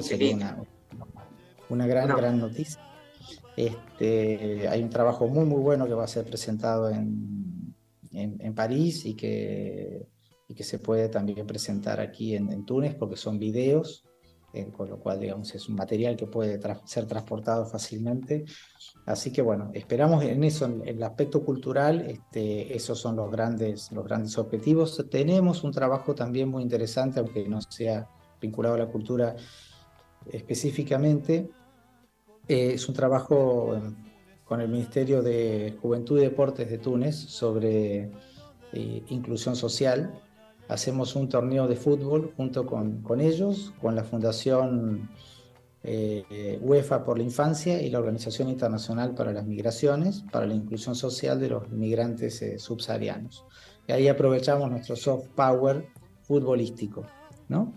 Sería 0.00 0.36
una, 0.36 0.62
una, 1.68 1.86
gran, 1.86 2.08
gran 2.08 2.38
noticia. 2.38 2.83
Este, 3.56 4.68
hay 4.68 4.82
un 4.82 4.90
trabajo 4.90 5.28
muy, 5.28 5.44
muy 5.44 5.60
bueno 5.60 5.86
que 5.86 5.94
va 5.94 6.04
a 6.04 6.08
ser 6.08 6.24
presentado 6.24 6.90
en, 6.90 7.74
en, 8.12 8.54
París 8.54 9.04
y 9.04 9.14
que, 9.14 10.06
y 10.48 10.54
que 10.54 10.64
se 10.64 10.78
puede 10.78 11.08
también 11.08 11.46
presentar 11.46 12.00
aquí 12.00 12.34
en, 12.34 12.64
Túnez 12.64 12.94
porque 12.94 13.16
son 13.16 13.38
videos, 13.38 14.04
eh, 14.52 14.68
con 14.76 14.88
lo 14.88 14.98
cual, 14.98 15.20
digamos, 15.20 15.54
es 15.54 15.68
un 15.68 15.74
material 15.74 16.16
que 16.16 16.26
puede 16.26 16.60
ser 16.84 17.06
transportado 17.06 17.66
fácilmente. 17.66 18.44
Así 19.06 19.32
que, 19.32 19.42
bueno, 19.42 19.70
esperamos 19.74 20.22
en 20.24 20.44
eso, 20.44 20.66
en, 20.66 20.86
el 20.86 21.02
aspecto 21.02 21.44
cultural, 21.44 22.02
este, 22.08 22.76
esos 22.76 22.98
son 22.98 23.16
los 23.16 23.30
grandes, 23.30 23.90
los 23.92 24.04
grandes 24.04 24.36
objetivos. 24.38 25.04
Tenemos 25.10 25.64
un 25.64 25.72
trabajo 25.72 26.14
también 26.14 26.48
muy 26.48 26.62
interesante, 26.62 27.20
aunque 27.20 27.48
no 27.48 27.60
sea 27.62 28.08
vinculado 28.40 28.76
a 28.76 28.78
la 28.78 28.86
cultura 28.86 29.34
específicamente, 30.30 31.50
eh, 32.48 32.72
es 32.74 32.88
un 32.88 32.94
trabajo 32.94 33.74
em, 33.74 33.94
con 34.44 34.60
el 34.60 34.68
Ministerio 34.68 35.22
de 35.22 35.76
Juventud 35.80 36.18
y 36.18 36.22
Deportes 36.22 36.68
de 36.68 36.78
Túnez 36.78 37.16
sobre 37.16 38.10
eh, 38.72 39.02
inclusión 39.08 39.56
social. 39.56 40.20
Hacemos 40.68 41.16
un 41.16 41.28
torneo 41.28 41.66
de 41.66 41.76
fútbol 41.76 42.32
junto 42.36 42.66
con, 42.66 43.02
con 43.02 43.20
ellos, 43.20 43.72
con 43.80 43.94
la 43.94 44.04
Fundación 44.04 45.10
eh, 45.82 46.58
UEFA 46.62 47.04
por 47.04 47.18
la 47.18 47.24
Infancia 47.24 47.80
y 47.82 47.90
la 47.90 47.98
Organización 47.98 48.48
Internacional 48.48 49.14
para 49.14 49.32
las 49.32 49.46
Migraciones, 49.46 50.24
para 50.32 50.46
la 50.46 50.54
inclusión 50.54 50.94
social 50.94 51.38
de 51.38 51.50
los 51.50 51.68
migrantes 51.70 52.42
subsaharianos. 52.58 53.44
Y 53.86 53.92
ahí 53.92 54.08
aprovechamos 54.08 54.70
nuestro 54.70 54.96
soft 54.96 55.28
power 55.34 55.86
futbolístico. 56.22 57.06
¿no? 57.48 57.74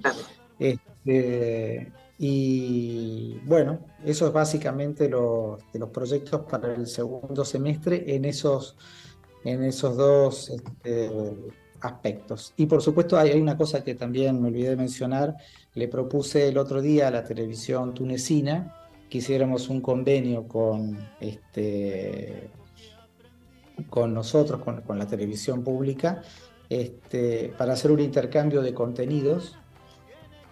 Este, 0.59 1.91
y 2.17 3.39
bueno, 3.45 3.79
eso 4.03 4.27
es 4.27 4.33
básicamente 4.33 5.07
los, 5.07 5.61
los 5.73 5.89
proyectos 5.89 6.41
para 6.49 6.73
el 6.73 6.87
segundo 6.87 7.45
semestre 7.45 8.15
en 8.15 8.25
esos, 8.25 8.75
en 9.43 9.63
esos 9.63 9.95
dos 9.95 10.49
este, 10.49 11.11
aspectos. 11.81 12.53
Y 12.57 12.65
por 12.65 12.81
supuesto 12.81 13.17
hay, 13.17 13.39
una 13.39 13.55
cosa 13.55 13.83
que 13.83 13.93
también 13.93 14.41
me 14.41 14.47
olvidé 14.47 14.69
de 14.69 14.77
mencionar, 14.77 15.35
le 15.75 15.87
propuse 15.87 16.47
el 16.47 16.57
otro 16.57 16.81
día 16.81 17.09
a 17.09 17.11
la 17.11 17.23
televisión 17.23 17.93
tunecina 17.93 18.73
que 19.09 19.19
hiciéramos 19.19 19.69
un 19.69 19.81
convenio 19.81 20.47
con, 20.47 20.97
este, 21.19 22.49
con 23.91 24.11
nosotros, 24.11 24.61
con, 24.63 24.81
con 24.81 24.97
la 24.97 25.05
televisión 25.05 25.63
pública, 25.63 26.23
este, 26.67 27.53
para 27.57 27.73
hacer 27.73 27.91
un 27.91 27.99
intercambio 27.99 28.61
de 28.61 28.73
contenidos 28.73 29.55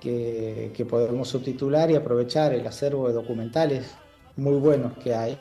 que, 0.06 0.86
podemos 0.86 1.28
subtitular 1.30 1.90
y 1.90 1.96
aprovechar 1.96 2.54
el 2.54 2.66
acervo 2.68 3.08
de 3.08 3.14
documentales 3.14 3.96
muy 4.36 4.56
buenos 4.56 4.98
que 4.98 5.16
hay 5.16 5.38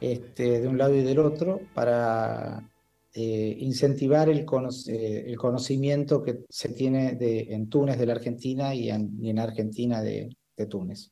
este, 0.00 0.60
de 0.60 0.68
un 0.68 0.78
lado 0.78 0.94
y 0.94 1.02
del 1.02 1.18
otro 1.18 1.60
para 1.74 2.66
eh, 3.12 3.56
incentivar 3.58 4.28
el, 4.28 4.46
eh, 4.88 5.24
el, 5.26 5.36
conocimiento 5.36 6.22
que 6.22 6.44
se 6.48 6.70
tiene 6.70 7.14
de, 7.16 7.52
en 7.52 7.68
Túnez 7.68 7.98
de 7.98 8.06
la 8.06 8.14
Argentina 8.14 8.74
y 8.74 8.88
en, 8.88 9.38
Argentina 9.38 10.00
de, 10.00 10.34
Túnez. 10.68 11.10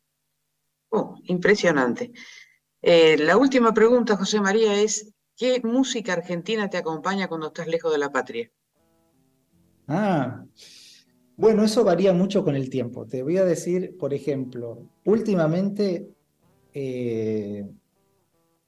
Oh, 0.91 1.17
impresionante. 1.25 2.13
Eh, 2.83 3.17
la 3.19 3.37
última 3.39 3.73
pregunta, 3.73 4.17
José 4.17 4.41
María, 4.41 4.81
es, 4.81 5.15
¿qué 5.37 5.61
música 5.65 6.13
argentina 6.13 6.69
te 6.69 6.77
acompaña 6.77 7.29
cuando 7.29 7.49
estás 7.49 7.67
lejos 7.67 7.91
de 7.93 7.99
la 7.99 8.13
patria? 8.13 8.51
Ah, 9.87 10.45
bueno, 11.39 11.63
eso 11.63 11.85
varía 11.85 12.13
mucho 12.13 12.43
con 12.43 12.57
el 12.57 12.69
tiempo. 12.69 13.07
Te 13.07 13.23
voy 13.23 13.37
a 13.37 13.45
decir, 13.45 13.97
por 13.97 14.13
ejemplo, 14.13 14.91
últimamente, 15.05 16.11
eh, 16.75 17.65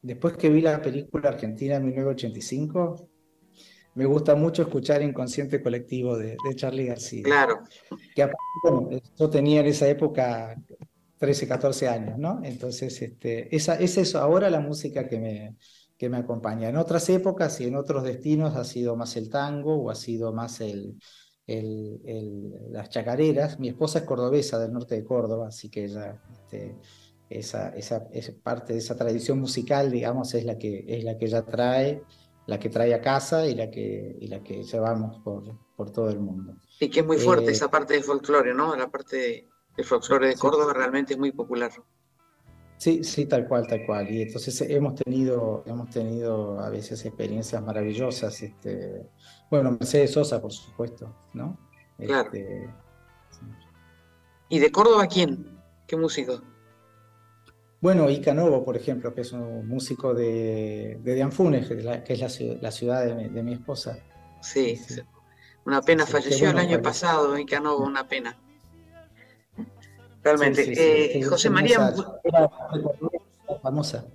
después 0.00 0.36
que 0.36 0.50
vi 0.50 0.60
la 0.60 0.80
película 0.80 1.30
Argentina 1.30 1.74
en 1.74 1.86
1985, 1.86 3.08
me 3.96 4.04
gusta 4.04 4.36
mucho 4.36 4.62
escuchar 4.62 5.02
Inconsciente 5.02 5.60
Colectivo 5.60 6.16
de, 6.16 6.36
Charlie 6.54 6.86
García. 6.86 7.24
Claro. 7.24 7.58
Que 8.14 8.30
yo 9.18 9.28
tenía 9.28 9.62
en 9.62 9.66
esa 9.66 9.88
época 9.88 10.54
13, 11.18 11.48
14 11.48 11.88
años, 11.88 12.18
¿no? 12.18 12.40
Entonces, 12.44 13.02
este, 13.02 13.54
esa, 13.54 13.80
es 13.80 13.98
eso 13.98 14.20
ahora 14.20 14.48
la 14.48 14.60
música 14.60 15.08
que 15.08 15.18
me, 15.18 15.56
que 15.98 16.08
me 16.08 16.18
acompaña. 16.18 16.68
En 16.68 16.76
otras 16.76 17.08
épocas 17.08 17.60
y 17.60 17.64
en 17.64 17.74
otros 17.74 18.04
destinos 18.04 18.54
ha 18.54 18.62
sido 18.62 18.94
más 18.94 19.16
el 19.16 19.28
tango 19.28 19.74
o 19.74 19.90
ha 19.90 19.96
sido 19.96 20.32
más 20.32 20.60
el, 20.60 20.94
las 22.70 22.88
chacareras. 22.90 23.58
Mi 23.58 23.68
esposa 23.68 24.00
es 24.00 24.04
cordobesa 24.04 24.58
del 24.58 24.72
norte 24.72 24.94
de 24.94 25.04
Córdoba, 25.04 25.48
así 25.48 25.68
que 25.68 25.84
ella, 25.84 26.22
este, 26.30 26.76
esa, 27.28 27.70
esa, 27.70 28.06
parte 28.42 28.72
de 28.72 28.78
esa 28.78 28.96
tradición 28.96 29.40
musical, 29.40 29.90
digamos, 29.90 30.34
es 30.34 30.44
la 30.44 30.58
que, 30.58 30.84
es 30.88 31.04
la 31.04 31.16
que 31.16 31.26
ella 31.26 31.42
trae, 31.42 32.02
la 32.46 32.58
que 32.58 32.68
trae 32.68 32.94
a 32.94 33.00
casa 33.00 33.46
y 33.46 33.54
la 33.54 33.70
que, 33.70 34.16
y 34.20 34.26
la 34.28 34.42
que 34.42 34.62
llevamos 34.62 35.18
por, 35.22 35.44
por 35.76 35.90
todo 35.90 36.10
el 36.10 36.20
mundo. 36.20 36.56
Y 36.80 36.88
que 36.88 37.00
es 37.00 37.06
muy 37.06 37.18
fuerte 37.18 37.50
eh, 37.50 37.52
esa 37.52 37.70
parte 37.70 37.94
de 37.94 38.02
folclore, 38.02 38.54
¿no? 38.54 38.74
La 38.76 38.90
parte 38.90 39.48
del 39.76 39.84
folclore 39.84 40.28
de 40.28 40.34
Córdoba 40.34 40.72
realmente 40.72 41.14
es 41.14 41.18
muy 41.18 41.32
popular. 41.32 41.70
Sí, 42.80 43.04
sí, 43.04 43.26
tal 43.26 43.46
cual, 43.46 43.66
tal 43.66 43.84
cual. 43.84 44.10
Y 44.10 44.22
entonces 44.22 44.58
hemos 44.62 44.94
tenido, 44.94 45.62
hemos 45.66 45.90
tenido 45.90 46.58
a 46.60 46.70
veces 46.70 47.04
experiencias 47.04 47.62
maravillosas. 47.62 48.40
Este, 48.40 49.06
bueno, 49.50 49.72
Mercedes 49.72 50.12
Sosa, 50.12 50.40
por 50.40 50.52
supuesto, 50.52 51.14
¿no? 51.34 51.58
Claro. 51.98 52.30
Este, 52.32 52.70
¿Y 54.48 54.58
de 54.60 54.72
Córdoba 54.72 55.06
quién? 55.06 55.60
¿Qué 55.86 55.96
músico? 55.96 56.40
Bueno, 57.80 58.08
Ica 58.10 58.32
Novo, 58.32 58.64
por 58.64 58.76
ejemplo, 58.76 59.12
que 59.14 59.22
es 59.22 59.32
un 59.32 59.66
músico 59.66 60.14
de, 60.14 61.00
de 61.02 61.14
Dianfunes, 61.14 61.66
que 61.66 61.74
es 62.12 62.40
la, 62.60 62.70
ciudad 62.70 63.04
de 63.04 63.42
mi, 63.42 63.52
esposa. 63.54 63.98
Sí, 64.40 64.78
una 65.64 65.80
pena, 65.82 66.06
falleció 66.06 66.50
el 66.50 66.58
año 66.58 66.80
pasado, 66.80 67.36
Ica 67.38 67.58
Novo, 67.58 67.84
una 67.84 68.06
pena. 68.06 68.36
Realmente. 70.22 71.18
Eh, 71.18 71.22
José 71.22 71.50
María. 71.50 71.92
Famosa. 73.62 74.06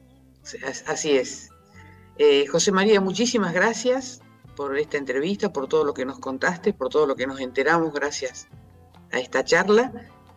Así 0.87 1.17
es. 1.17 1.49
Eh, 2.17 2.45
José 2.47 2.71
María, 2.71 3.01
muchísimas 3.01 3.53
gracias 3.53 4.21
por 4.55 4.77
esta 4.77 4.97
entrevista, 4.97 5.51
por 5.51 5.67
todo 5.67 5.83
lo 5.83 5.93
que 5.93 6.05
nos 6.05 6.19
contaste, 6.19 6.73
por 6.73 6.89
todo 6.89 7.05
lo 7.05 7.15
que 7.15 7.27
nos 7.27 7.39
enteramos 7.39 7.93
gracias 7.93 8.47
a 9.11 9.19
esta 9.19 9.43
charla 9.43 9.91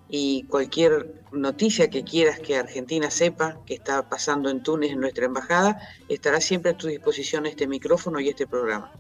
y 0.09 0.45
cualquier 0.45 1.23
noticia 1.33 1.91
que 1.91 2.03
quieras 2.03 2.41
que 2.41 2.57
Argentina 2.57 3.11
sepa 3.11 3.61
que 3.67 3.75
está 3.75 4.09
pasando 4.09 4.49
en 4.49 4.63
Túnez 4.63 4.93
en 4.93 5.01
nuestra 5.01 5.27
embajada, 5.27 5.81
estará 6.09 6.41
siempre 6.41 6.73
a 6.73 6.77
tu 6.77 6.87
disposición 6.87 7.47
este 7.47 7.67
micrófono 7.67 8.19
y 8.21 8.29
este 8.29 8.47
programa. 8.47 8.93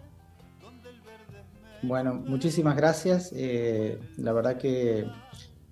Bueno, 1.82 2.14
muchísimas 2.14 2.76
gracias. 2.76 3.32
Eh, 3.34 3.98
la 4.16 4.32
verdad 4.32 4.58
que 4.58 5.06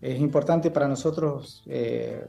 es 0.01 0.21
importante 0.21 0.71
para 0.71 0.89
nosotros 0.89 1.63
eh, 1.67 2.27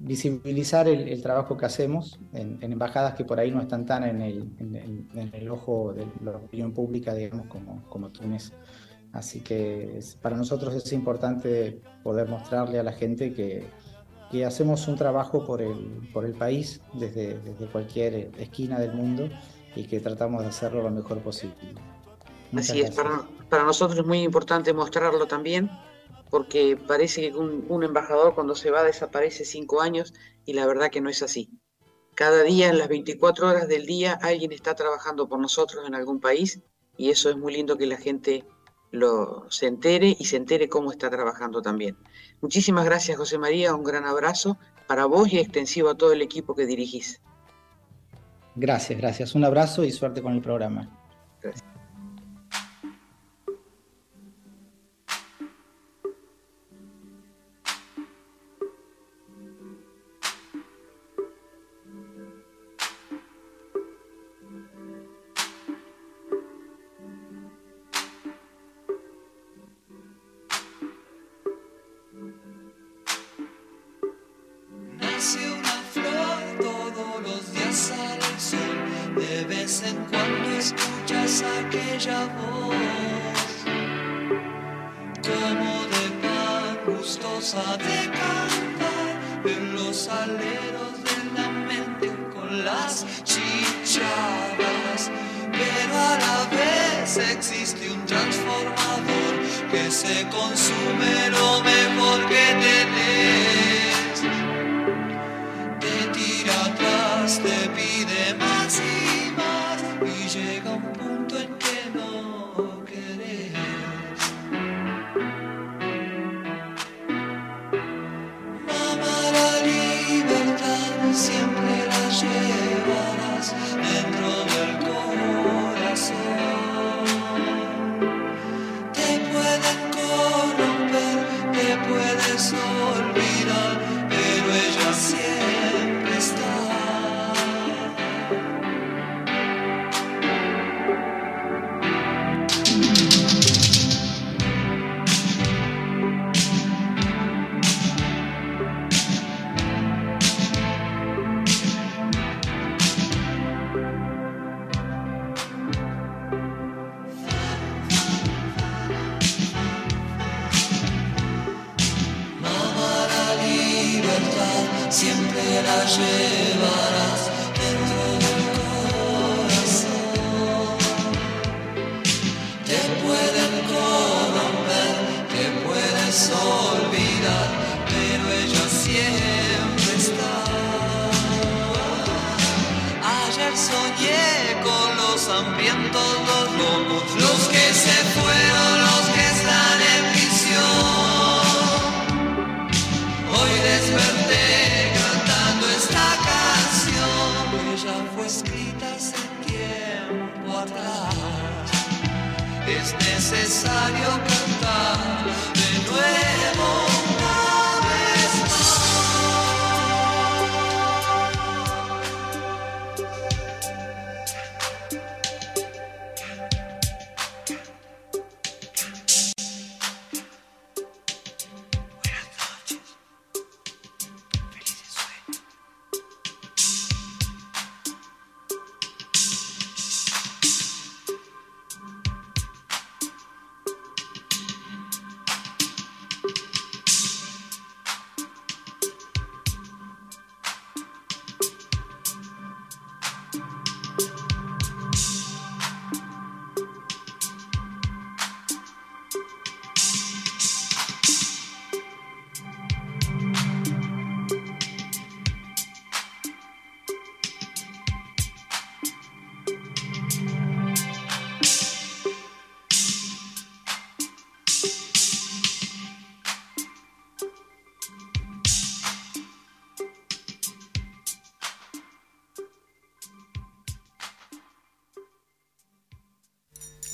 visibilizar 0.00 0.88
el, 0.88 1.22
trabajo 1.22 1.56
que 1.56 1.66
hacemos 1.66 2.18
en, 2.32 2.58
embajadas 2.62 3.14
que 3.14 3.24
por 3.24 3.38
ahí 3.38 3.50
no 3.50 3.60
están 3.60 3.84
tan 3.84 4.02
en 4.04 4.22
el, 4.22 5.50
ojo 5.50 5.92
de 5.92 6.06
la 6.24 6.32
opinión 6.32 6.72
pública, 6.72 7.14
digamos, 7.14 7.46
como, 7.46 7.84
como 7.88 8.08
Túnez. 8.08 8.52
Así 9.12 9.40
que 9.40 10.00
para 10.22 10.36
nosotros 10.36 10.74
es 10.74 10.92
importante 10.92 11.80
poder 12.02 12.28
mostrarle 12.28 12.78
a 12.78 12.82
la 12.82 12.92
gente 12.92 13.34
que, 13.34 13.66
que 14.30 14.44
hacemos 14.46 14.88
un 14.88 14.96
trabajo 14.96 15.44
por 15.44 15.60
el, 15.60 16.08
por 16.12 16.24
el 16.24 16.32
país 16.32 16.80
desde, 16.94 17.38
desde, 17.40 17.66
cualquier 17.66 18.30
esquina 18.38 18.78
del 18.78 18.94
mundo 18.94 19.28
y 19.76 19.84
que 19.84 20.00
tratamos 20.00 20.42
de 20.42 20.48
hacerlo 20.48 20.82
lo 20.82 20.90
mejor 20.90 21.18
posible. 21.18 21.54
Así 22.56 22.80
es, 22.80 22.92
para, 22.92 23.22
para 23.48 23.64
nosotros 23.64 23.98
es 23.98 24.06
muy 24.06 24.22
importante 24.22 24.72
mostrarlo 24.72 25.26
también 25.26 25.70
porque 26.30 26.76
parece 26.76 27.22
que 27.22 27.36
un, 27.36 27.82
embajador 27.82 28.34
cuando 28.34 28.54
se 28.54 28.70
va 28.70 28.82
desaparece 28.82 29.44
cinco 29.44 29.80
años 29.80 30.14
y 30.46 30.52
la 30.52 30.66
verdad 30.66 30.90
que 30.90 31.00
no 31.00 31.10
es 31.10 31.22
así. 31.22 31.50
Cada 32.14 32.42
día, 32.42 32.68
en 32.68 32.78
las 32.78 32.88
24 32.88 33.48
horas 33.48 33.68
del 33.68 33.86
día, 33.86 34.18
alguien 34.22 34.52
está 34.52 34.74
trabajando 34.74 35.28
por 35.28 35.40
nosotros 35.40 35.86
en 35.86 35.94
algún 35.94 36.20
país 36.20 36.60
y 36.96 37.10
eso 37.10 37.30
es 37.30 37.36
muy 37.36 37.52
lindo 37.52 37.76
que 37.76 37.86
la 37.86 37.96
gente 37.96 38.44
lo 38.90 39.46
se 39.50 39.66
entere 39.66 40.16
y 40.18 40.24
se 40.24 40.36
entere 40.36 40.68
cómo 40.68 40.90
está 40.90 41.10
trabajando 41.10 41.62
también. 41.62 41.96
Muchísimas 42.40 42.84
gracias, 42.84 43.16
José 43.16 43.38
María, 43.38 43.74
un 43.74 43.84
gran 43.84 44.04
abrazo 44.04 44.58
para 44.86 45.06
vos 45.06 45.32
y 45.32 45.38
extensivo 45.38 45.90
a 45.90 45.94
todo 45.94 46.12
el 46.12 46.22
equipo 46.22 46.54
que 46.54 46.66
dirigís. 46.66 47.20
Gracias, 48.56 48.98
gracias. 48.98 49.34
Un 49.34 49.44
abrazo 49.44 49.84
y 49.84 49.92
suerte 49.92 50.22
con 50.22 50.32
el 50.34 50.42
programa. 50.42 50.90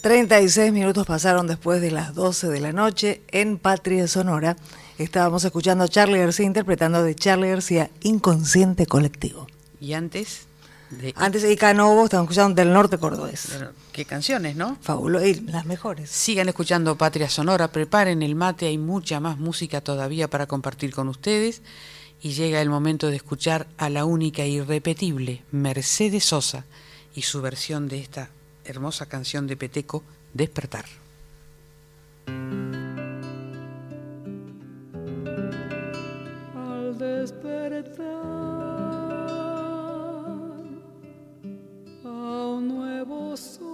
Gracias.36 0.06 0.70
minutos 0.70 1.04
pasaron 1.04 1.48
después 1.48 1.80
de 1.80 1.90
las 1.90 2.14
12 2.14 2.46
de 2.46 2.60
la 2.60 2.72
noche 2.72 3.22
en 3.32 3.58
Patria 3.58 4.06
Sonora. 4.06 4.56
Estábamos 4.98 5.44
escuchando 5.44 5.82
a 5.82 5.88
Charlie 5.88 6.20
García 6.20 6.46
interpretando 6.46 7.02
de 7.02 7.16
Charlie 7.16 7.48
García 7.48 7.90
Inconsciente 8.02 8.86
Colectivo. 8.86 9.48
¿Y 9.80 9.94
antes? 9.94 10.46
De... 10.90 11.12
Antes 11.16 11.42
de 11.42 11.52
Icanovo 11.52 12.04
estábamos 12.04 12.30
escuchando 12.30 12.54
Del 12.54 12.72
Norte 12.72 12.98
Cordobés. 12.98 13.48
qué 13.90 14.04
canciones, 14.04 14.54
¿no? 14.54 14.78
Fabuloso, 14.80 15.26
y 15.26 15.40
las 15.40 15.66
mejores. 15.66 16.08
Sigan 16.08 16.48
escuchando 16.48 16.96
Patria 16.96 17.28
Sonora, 17.28 17.72
preparen 17.72 18.22
el 18.22 18.36
mate, 18.36 18.66
hay 18.66 18.78
mucha 18.78 19.18
más 19.18 19.38
música 19.38 19.80
todavía 19.80 20.30
para 20.30 20.46
compartir 20.46 20.94
con 20.94 21.08
ustedes. 21.08 21.62
Y 22.22 22.34
llega 22.34 22.62
el 22.62 22.70
momento 22.70 23.08
de 23.08 23.16
escuchar 23.16 23.66
a 23.76 23.90
la 23.90 24.04
única 24.04 24.44
e 24.44 24.50
irrepetible 24.50 25.42
Mercedes 25.50 26.26
Sosa 26.26 26.64
y 27.12 27.22
su 27.22 27.42
versión 27.42 27.88
de 27.88 27.98
esta 27.98 28.30
hermosa 28.68 29.06
canción 29.06 29.46
de 29.46 29.56
Peteco, 29.56 30.02
Despertar. 30.34 30.84
Al 36.54 36.98
despertar 36.98 38.04
a 42.04 42.08
un 42.08 42.68
nuevo 42.68 43.36
sol, 43.36 43.65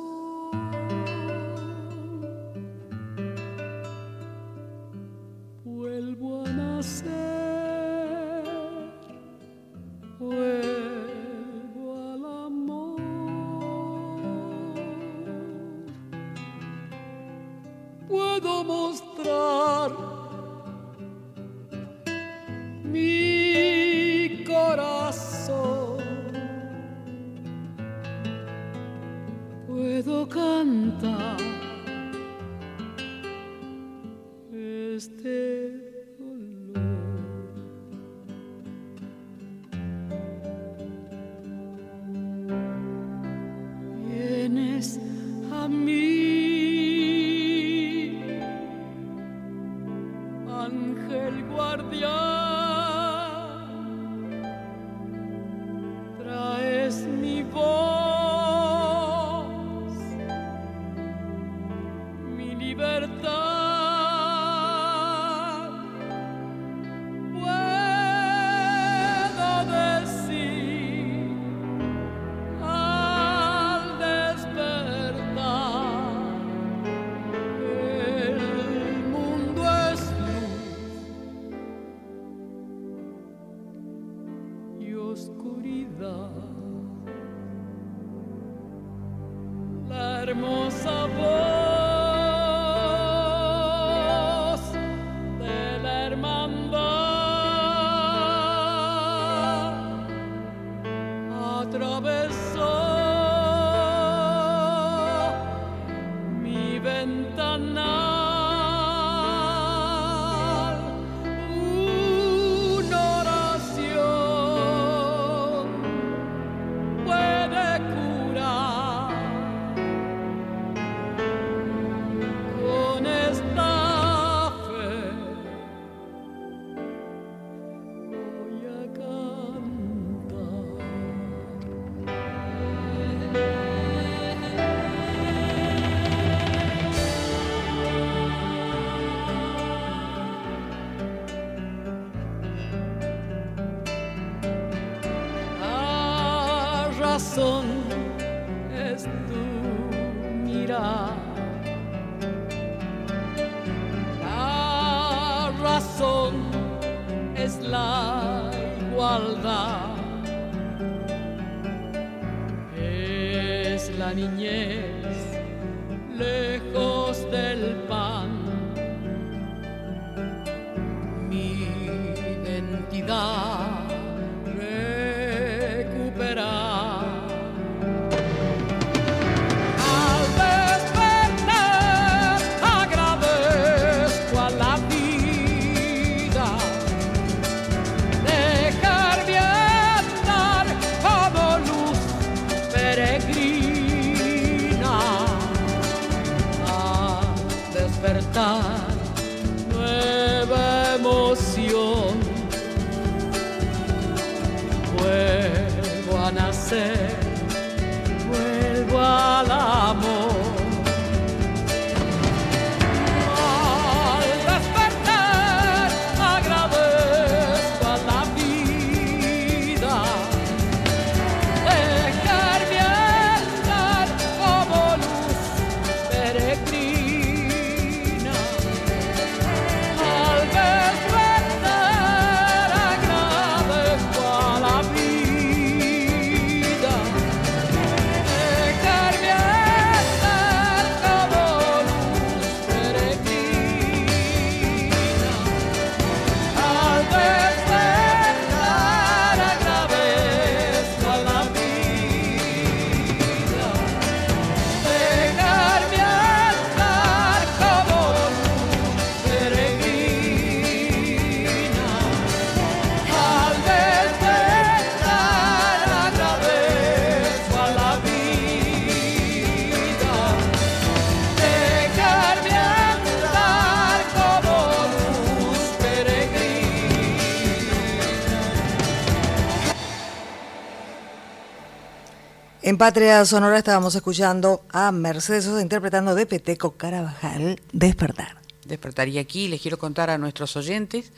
En 282.73 282.79
Patria 282.79 283.23
Sonora 283.27 283.59
estábamos 283.59 283.95
escuchando 283.95 284.64
a 284.70 284.93
Mercedes 284.93 285.47
interpretando 285.61 286.14
de 286.14 286.25
Peteco 286.25 286.70
Carabajal, 286.70 287.61
Despertar. 287.70 288.39
Despertar. 288.64 289.09
Y 289.09 289.18
aquí 289.18 289.47
les 289.49 289.61
quiero 289.61 289.79
contar 289.79 290.09
a 290.09 290.16
nuestros 290.16 290.57
oyentes, 290.57 291.12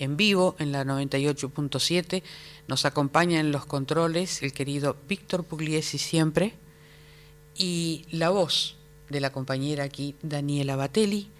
en 0.00 0.16
vivo, 0.16 0.56
en 0.58 0.72
la 0.72 0.84
98.7, 0.84 2.24
nos 2.66 2.84
acompaña 2.86 3.38
en 3.38 3.52
los 3.52 3.66
controles 3.66 4.42
el 4.42 4.52
querido 4.52 4.96
Víctor 5.08 5.44
Pugliesi 5.44 5.98
siempre, 5.98 6.54
y 7.54 8.04
la 8.10 8.30
voz 8.30 8.74
de 9.08 9.20
la 9.20 9.30
compañera 9.30 9.84
aquí, 9.84 10.16
Daniela 10.22 10.74
Batelli, 10.74 11.30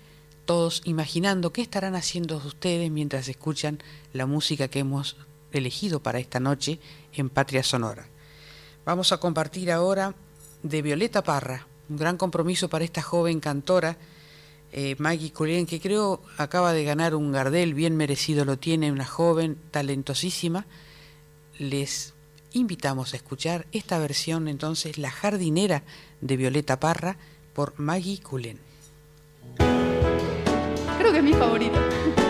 todos 0.44 0.80
imaginando 0.84 1.52
qué 1.52 1.62
estarán 1.62 1.96
haciendo 1.96 2.36
ustedes 2.36 2.88
mientras 2.92 3.26
escuchan 3.26 3.82
la 4.12 4.26
música 4.26 4.68
que 4.68 4.78
hemos 4.78 5.16
elegido 5.50 6.04
para 6.04 6.20
esta 6.20 6.38
noche 6.38 6.78
en 7.14 7.30
Patria 7.30 7.64
Sonora. 7.64 8.06
Vamos 8.86 9.10
a 9.10 9.18
compartir 9.18 9.72
ahora 9.72 10.14
de 10.62 10.80
Violeta 10.80 11.24
Parra, 11.24 11.66
un 11.88 11.96
gran 11.96 12.16
compromiso 12.16 12.68
para 12.68 12.84
esta 12.84 13.02
joven 13.02 13.40
cantora 13.40 13.96
eh, 14.70 14.94
Maggie 15.00 15.32
Cullen, 15.32 15.66
que 15.66 15.80
creo 15.80 16.22
acaba 16.38 16.72
de 16.72 16.84
ganar 16.84 17.16
un 17.16 17.32
Gardel, 17.32 17.74
bien 17.74 17.96
merecido 17.96 18.44
lo 18.44 18.60
tiene, 18.60 18.92
una 18.92 19.04
joven 19.04 19.58
talentosísima. 19.72 20.66
Les 21.58 22.14
invitamos 22.52 23.12
a 23.12 23.16
escuchar 23.16 23.66
esta 23.72 23.98
versión 23.98 24.46
entonces, 24.46 24.98
La 24.98 25.10
jardinera 25.10 25.82
de 26.20 26.36
Violeta 26.36 26.78
Parra 26.78 27.18
por 27.54 27.74
Maggie 27.80 28.20
Cullen. 28.22 28.60
Creo 29.56 31.10
que 31.10 31.18
es 31.18 31.24
mi 31.24 31.32
favorita. 31.32 32.25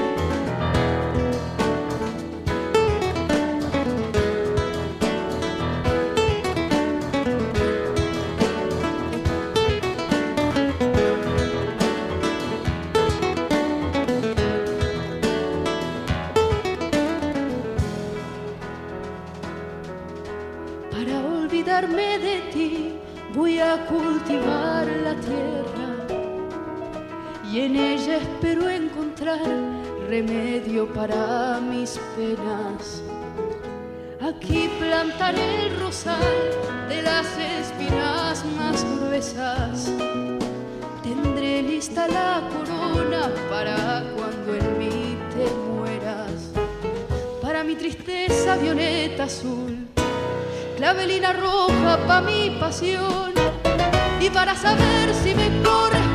El 35.34 35.80
rosal 35.80 36.20
de 36.88 37.02
las 37.02 37.26
espinas 37.38 38.44
más 38.56 38.84
gruesas. 38.84 39.90
Tendré 41.02 41.62
lista 41.62 42.06
la 42.06 42.42
corona 42.52 43.30
para 43.50 44.04
cuando 44.16 44.54
en 44.54 44.78
mí 44.78 45.18
te 45.34 45.50
mueras. 45.68 46.50
Para 47.42 47.64
mi 47.64 47.74
tristeza 47.74 48.56
violeta 48.56 49.24
azul, 49.24 49.88
clavelina 50.76 51.32
roja 51.32 51.98
para 52.06 52.20
mi 52.20 52.50
pasión. 52.60 53.32
Y 54.20 54.30
para 54.30 54.54
saber 54.54 55.12
si 55.22 55.34
me 55.34 55.62
corresponde, 55.62 56.05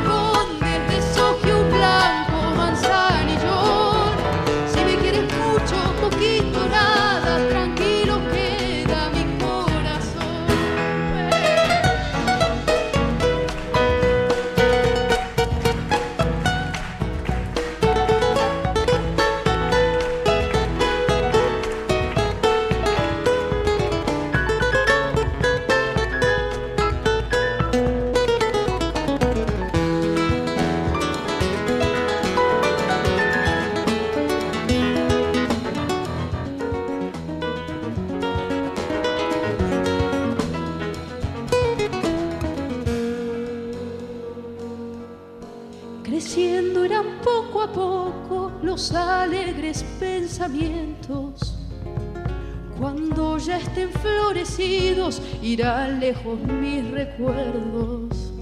lejos 56.22 56.40
mis 56.60 56.90
recuerdos. 56.90 58.32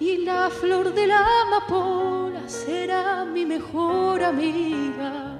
Y 0.00 0.18
la 0.18 0.48
flor 0.50 0.94
de 0.94 1.06
la 1.06 1.24
amapola 1.42 2.40
será 2.46 3.24
mi 3.24 3.44
mejor 3.44 4.22
amiga. 4.22 5.38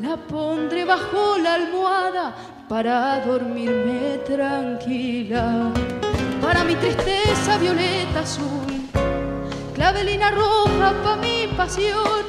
La 0.00 0.16
pondré 0.16 0.84
bajo 0.84 1.38
la 1.38 1.54
almohada 1.54 2.34
para 2.68 3.20
dormirme 3.24 4.18
tranquila. 4.26 5.72
Para 6.40 6.64
mi 6.64 6.74
tristeza 6.74 7.58
violeta 7.58 8.20
azul 8.20 8.80
clavelina 9.74 10.30
roja 10.30 10.92
pa' 11.02 11.16
mi 11.16 11.46
pasión 11.56 12.24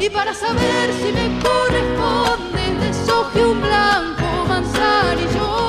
y 0.00 0.08
para 0.10 0.32
saber 0.34 0.92
si 0.92 1.12
me 1.12 1.40
corresponde 1.40 2.62
deshoje 2.80 3.44
un 3.44 3.60
blanco 3.60 4.46
manzanillón 4.48 5.65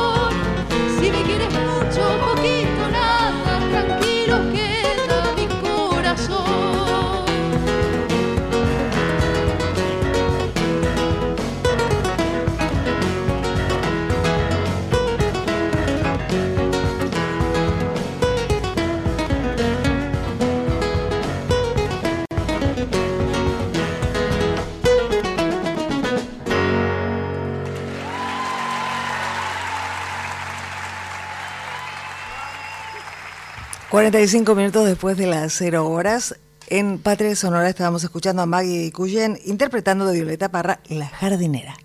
45 33.98 34.54
minutos 34.54 34.86
después 34.86 35.18
de 35.18 35.26
las 35.26 35.54
0 35.54 35.90
horas, 35.90 36.36
en 36.68 37.00
Patria 37.00 37.36
Sonora 37.36 37.68
estábamos 37.68 38.04
escuchando 38.04 38.44
a 38.44 38.46
Maggie 38.46 38.92
Cuyen 38.92 39.40
interpretando 39.44 40.06
de 40.06 40.14
Violeta 40.14 40.50
Parra 40.50 40.82
La 40.88 41.08
Jardinera. 41.08 41.76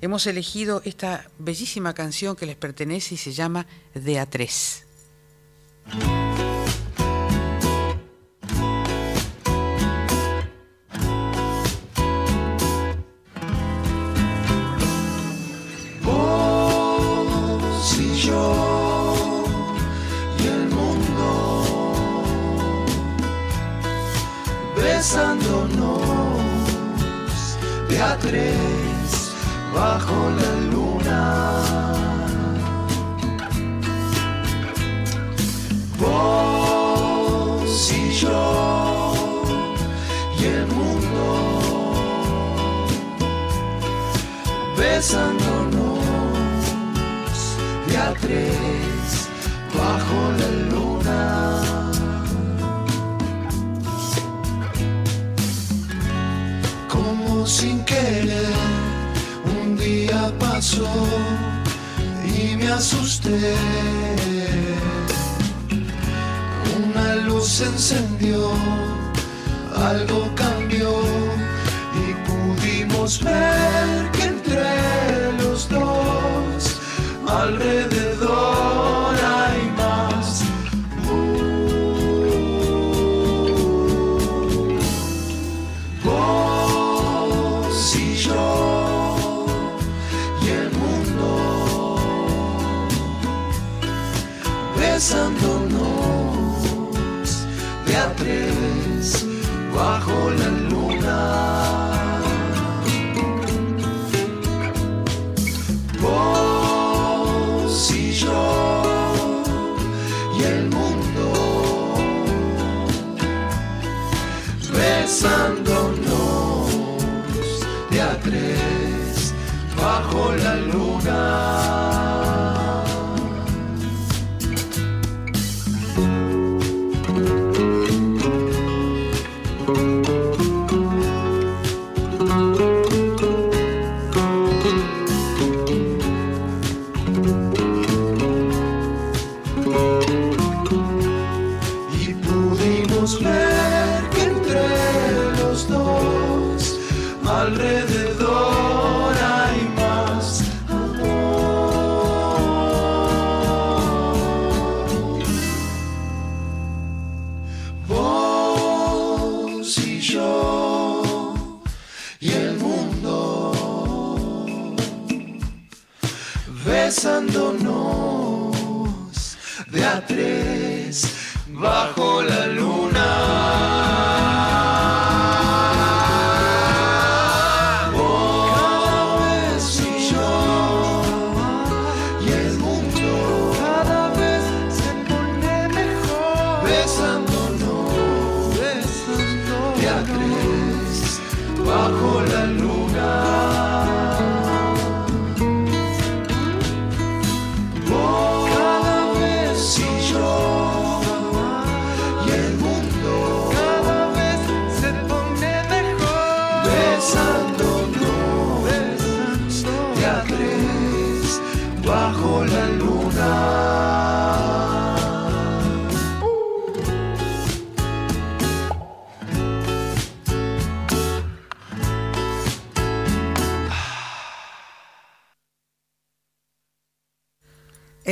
Hemos 0.00 0.26
elegido 0.26 0.80
esta 0.86 1.28
bellísima 1.38 1.92
canción 1.92 2.36
que 2.36 2.46
les 2.46 2.56
pertenece 2.56 3.16
y 3.16 3.18
se 3.18 3.32
llama 3.32 3.66
De 3.92 4.14
A3. 4.14 4.84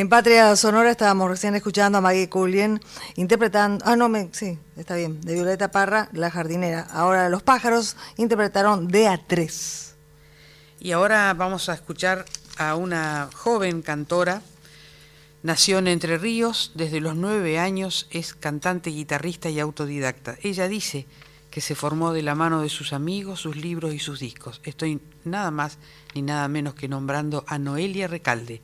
En 0.07 0.11
Patria 0.11 0.55
Sonora 0.55 0.93
estábamos 0.93 1.29
recién 1.29 1.57
escuchando 1.57 1.99
a 1.99 2.01
Maggie 2.01 2.29
Cullen 2.29 2.81
interpretando, 3.17 3.85
ah 3.85 3.97
no, 3.97 4.09
me, 4.09 4.29
sí, 4.31 4.57
está 4.77 4.95
bien, 4.95 5.21
de 5.21 5.35
Violeta 5.35 5.73
Parra, 5.73 6.09
La 6.13 6.31
jardinera. 6.31 6.87
Ahora 6.93 7.29
los 7.29 7.43
pájaros 7.43 7.97
interpretaron 8.17 8.87
de 8.87 9.09
a 9.09 9.19
tres. 9.27 9.97
Y 10.79 10.93
ahora 10.93 11.35
vamos 11.35 11.69
a 11.69 11.75
escuchar 11.75 12.25
a 12.57 12.77
una 12.77 13.31
joven 13.35 13.83
cantora. 13.83 14.43
Nació 15.43 15.79
en 15.79 15.89
Entre 15.89 16.19
Ríos, 16.19 16.71
desde 16.77 17.01
los 17.01 17.17
nueve 17.17 17.59
años 17.59 18.07
es 18.13 18.33
cantante, 18.33 18.91
guitarrista 18.91 19.51
y 19.51 19.59
autodidacta. 19.59 20.37
Ella 20.41 20.69
dice 20.69 21.09
que 21.51 21.61
se 21.61 21.75
formó 21.75 22.13
de 22.13 22.23
la 22.23 22.37
mano 22.37 22.63
de 22.63 22.69
sus 22.69 22.93
amigos, 22.93 23.41
sus 23.41 23.57
libros 23.57 23.93
y 23.93 23.99
sus 23.99 24.21
discos. 24.21 24.61
Estoy 24.63 25.01
nada 25.25 25.51
más 25.51 25.79
ni 26.15 26.23
nada 26.23 26.47
menos 26.47 26.75
que 26.75 26.87
nombrando 26.87 27.45
a 27.49 27.59
Noelia 27.59 28.07
Recalde. 28.07 28.63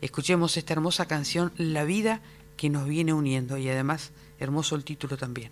Escuchemos 0.00 0.56
esta 0.56 0.72
hermosa 0.72 1.06
canción, 1.06 1.52
La 1.56 1.84
vida 1.84 2.20
que 2.56 2.70
nos 2.70 2.86
viene 2.86 3.12
uniendo, 3.12 3.58
y 3.58 3.68
además 3.68 4.12
hermoso 4.38 4.76
el 4.76 4.84
título 4.84 5.16
también. 5.16 5.50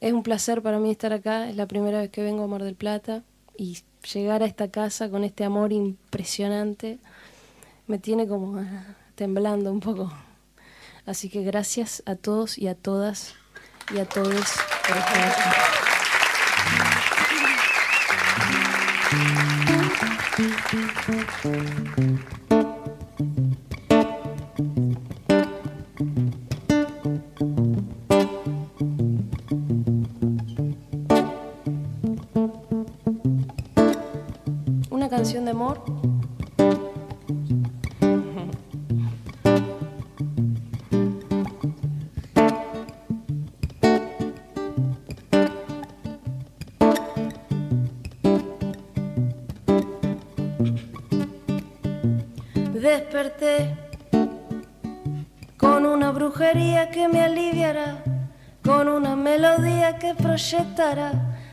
Es 0.00 0.12
un 0.12 0.22
placer 0.22 0.62
para 0.62 0.78
mí 0.78 0.90
estar 0.90 1.12
acá, 1.12 1.48
es 1.48 1.56
la 1.56 1.66
primera 1.66 2.00
vez 2.00 2.10
que 2.10 2.22
vengo 2.22 2.44
a 2.44 2.46
Mar 2.46 2.62
del 2.62 2.74
Plata 2.74 3.22
y 3.56 3.78
llegar 4.12 4.42
a 4.42 4.46
esta 4.46 4.70
casa 4.70 5.10
con 5.10 5.24
este 5.24 5.44
amor 5.44 5.72
impresionante 5.72 6.98
me 7.86 7.98
tiene 7.98 8.26
como 8.26 8.58
ah, 8.58 8.96
temblando 9.14 9.70
un 9.72 9.80
poco. 9.80 10.10
Así 11.04 11.28
que 11.28 11.42
gracias 11.42 12.02
a 12.06 12.14
todos 12.14 12.56
y 12.56 12.68
a 12.68 12.74
todas 12.74 13.34
y 13.92 13.98
a 13.98 14.06
todos 14.06 14.46
por 14.86 14.96
estar 14.96 15.24
aquí. 22.38 22.49
Thank 23.20 23.38
you. 23.38 23.49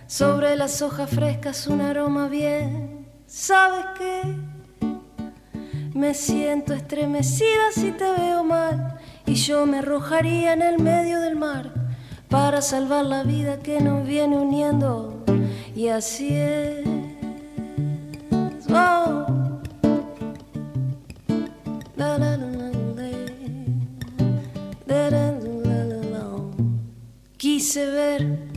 Sobre 0.07 0.55
las 0.55 0.81
hojas 0.81 1.09
frescas 1.09 1.67
un 1.67 1.81
aroma 1.81 2.27
bien. 2.27 3.07
¿Sabes 3.27 3.85
qué? 3.97 4.21
Me 5.93 6.13
siento 6.13 6.73
estremecida 6.73 7.71
si 7.73 7.91
te 7.91 8.09
veo 8.11 8.43
mal 8.43 8.99
y 9.25 9.35
yo 9.35 9.65
me 9.65 9.79
arrojaría 9.79 10.53
en 10.53 10.61
el 10.61 10.79
medio 10.79 11.19
del 11.19 11.35
mar 11.35 11.73
para 12.29 12.61
salvar 12.61 13.05
la 13.05 13.23
vida 13.23 13.59
que 13.59 13.81
nos 13.81 14.07
viene 14.07 14.37
uniendo 14.37 15.23
y 15.75 15.89
así 15.89 16.29
es. 16.31 16.87
Oh. 18.69 19.25
La, 21.95 22.17
la. 22.17 22.37
Quise 27.37 27.85
ver 27.85 28.56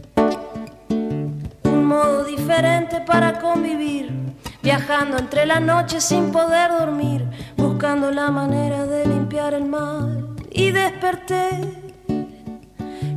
modo 1.91 2.23
diferente 2.23 3.01
para 3.01 3.41
convivir, 3.41 4.13
viajando 4.63 5.19
entre 5.19 5.45
la 5.45 5.59
noche 5.59 6.01
sin 6.01 6.31
poder 6.31 6.71
dormir, 6.71 7.25
buscando 7.57 8.13
la 8.13 8.31
manera 8.31 8.87
de 8.87 9.07
limpiar 9.07 9.55
el 9.55 9.65
mal. 9.65 10.37
Y 10.53 10.71
desperté 10.71 11.49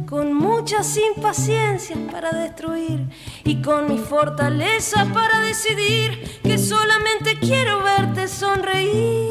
con 0.09 0.33
muchas 0.33 0.97
impaciencias 0.97 1.99
para 2.11 2.31
destruir 2.31 3.09
y 3.43 3.61
con 3.61 3.87
mi 3.91 3.99
fortaleza 3.99 5.05
para 5.13 5.41
decidir 5.41 6.41
que 6.41 6.57
solamente 6.57 7.37
quiero 7.39 7.83
verte 7.83 8.27
sonreír. 8.27 9.29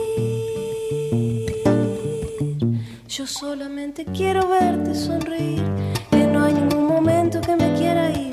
Yo 3.09 3.26
solamente 3.26 4.05
quiero 4.05 4.49
verte 4.49 4.95
sonreír, 4.95 5.64
que 6.11 6.26
no 6.26 6.45
hay 6.45 6.55
ningún 6.55 6.86
momento 6.86 7.40
que 7.40 7.57
me 7.57 7.74
quiera 7.74 8.11
ir, 8.11 8.32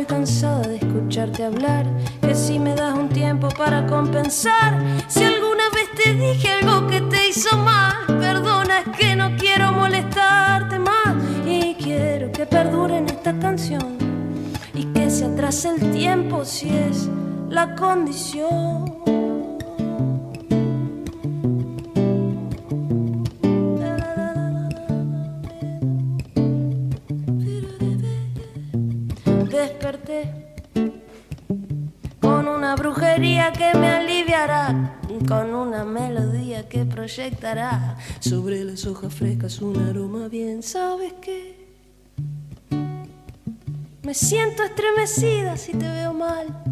estoy 0.00 0.16
cansada 0.16 0.60
de 0.68 0.76
escucharte 0.76 1.42
hablar, 1.42 1.86
que 2.20 2.34
si 2.34 2.58
me 2.58 2.74
das 2.74 2.98
un 2.98 3.08
tiempo 3.08 3.48
para 3.48 3.86
compensar, 3.86 4.78
si 5.08 5.24
alguna 5.24 5.70
vez 5.70 5.90
te 6.04 6.12
dije 6.12 6.48
algo 6.50 6.86
que 6.86 7.00
te 7.00 7.28
hizo 7.28 7.56
mal, 7.56 7.94
perdona 8.06 8.80
es 8.80 8.98
que 8.98 9.16
no 9.16 9.34
quiero 9.38 9.72
molestarte 9.72 10.78
más 10.78 11.16
y 11.46 11.74
quiero 11.76 12.30
que 12.30 12.44
perdure 12.44 12.98
en 12.98 13.06
esta 13.06 13.38
canción 13.38 13.96
y 14.74 14.84
que 14.84 15.08
se 15.08 15.24
atrase 15.24 15.70
el 15.70 15.92
tiempo 15.92 16.44
si 16.44 16.68
es 16.68 17.08
la 17.48 17.74
condición. 17.74 19.15
Que 33.16 33.78
me 33.78 33.88
aliviará, 33.88 34.98
con 35.26 35.54
una 35.54 35.84
melodía 35.84 36.68
que 36.68 36.84
proyectará 36.84 37.96
sobre 38.20 38.62
las 38.62 38.84
hojas 38.84 39.14
frescas 39.14 39.62
un 39.62 39.88
aroma 39.88 40.28
bien. 40.28 40.62
¿Sabes 40.62 41.14
qué? 41.22 41.56
Me 44.02 44.12
siento 44.12 44.62
estremecida 44.64 45.56
si 45.56 45.72
te 45.72 45.88
veo 45.88 46.12
mal 46.12 46.62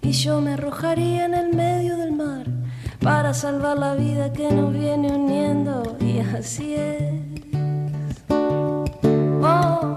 y 0.00 0.12
yo 0.12 0.40
me 0.40 0.54
arrojaría 0.54 1.26
en 1.26 1.34
el 1.34 1.54
medio 1.54 1.98
del 1.98 2.12
mar 2.12 2.46
para 3.02 3.34
salvar 3.34 3.78
la 3.78 3.94
vida 3.94 4.32
que 4.32 4.50
nos 4.50 4.72
viene 4.72 5.12
uniendo 5.12 5.98
y 6.00 6.20
así 6.20 6.76
es. 6.76 7.12
Oh. 9.42 9.90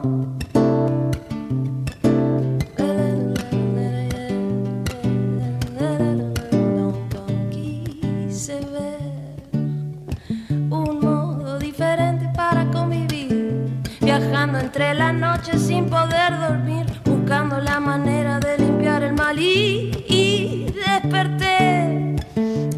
Entre 14.73 14.95
las 14.95 15.13
noches 15.13 15.61
sin 15.67 15.85
poder 15.85 16.35
dormir, 16.39 16.87
buscando 17.05 17.59
la 17.59 17.79
manera 17.79 18.39
de 18.39 18.57
limpiar 18.57 19.03
el 19.03 19.13
mal 19.13 19.37
y, 19.37 19.91
y 20.07 20.65
desperté 20.73 22.15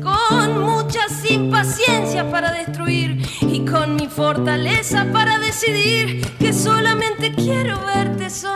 con 0.03 0.61
muchas 0.61 1.31
impaciencias 1.31 2.25
para 2.25 2.51
destruir 2.51 3.25
y 3.39 3.63
con 3.63 3.95
mi 3.95 4.09
fortaleza 4.09 5.07
para 5.13 5.39
decidir 5.39 6.19
que 6.37 6.51
solamente 6.51 7.33
quiero 7.33 7.79
verte 7.85 8.29
sonreír. 8.29 8.54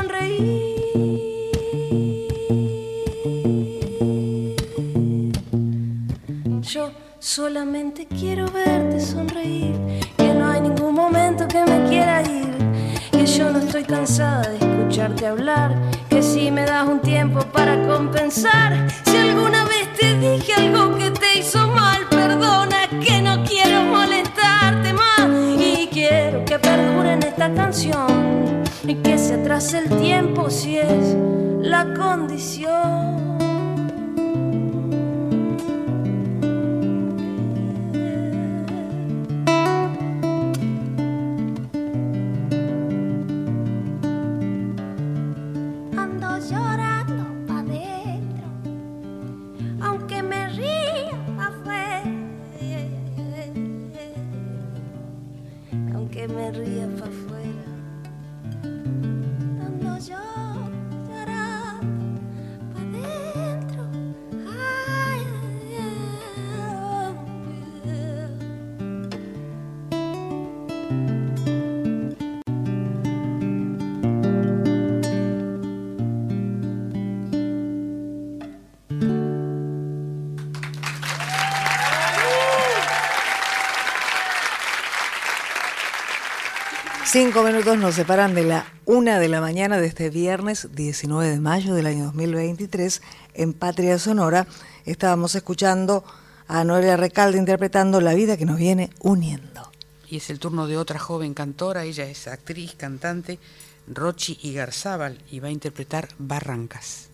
Nos 87.66 87.96
separan 87.96 88.36
de 88.36 88.44
la 88.44 88.66
una 88.86 89.20
de 89.20 89.28
la 89.28 89.42
mañana 89.42 89.80
de 89.80 89.88
este 89.88 90.10
viernes 90.10 90.70
19 90.72 91.30
de 91.30 91.40
mayo 91.42 91.74
del 91.74 91.88
año 91.88 92.06
2023 92.06 93.02
en 93.34 93.52
Patria 93.54 94.00
Sonora. 94.00 94.48
Estábamos 94.86 95.36
escuchando 95.36 96.06
a 96.48 96.64
Noelia 96.64 96.96
Recalde 96.96 97.38
interpretando 97.38 98.00
La 98.00 98.14
vida 98.14 98.38
que 98.38 98.46
nos 98.46 98.58
viene 98.58 98.92
uniendo. 99.02 99.70
Y 100.08 100.18
es 100.18 100.30
el 100.30 100.40
turno 100.40 100.68
de 100.68 100.78
otra 100.78 101.00
joven 101.00 101.34
cantora, 101.34 101.84
ella 101.84 102.06
es 102.06 102.30
actriz, 102.30 102.76
cantante, 102.76 103.40
Rochi 103.88 104.40
Igarzábal, 104.42 105.18
y 105.30 105.42
va 105.42 105.50
a 105.50 105.52
interpretar 105.52 106.08
Barrancas. 106.18 107.10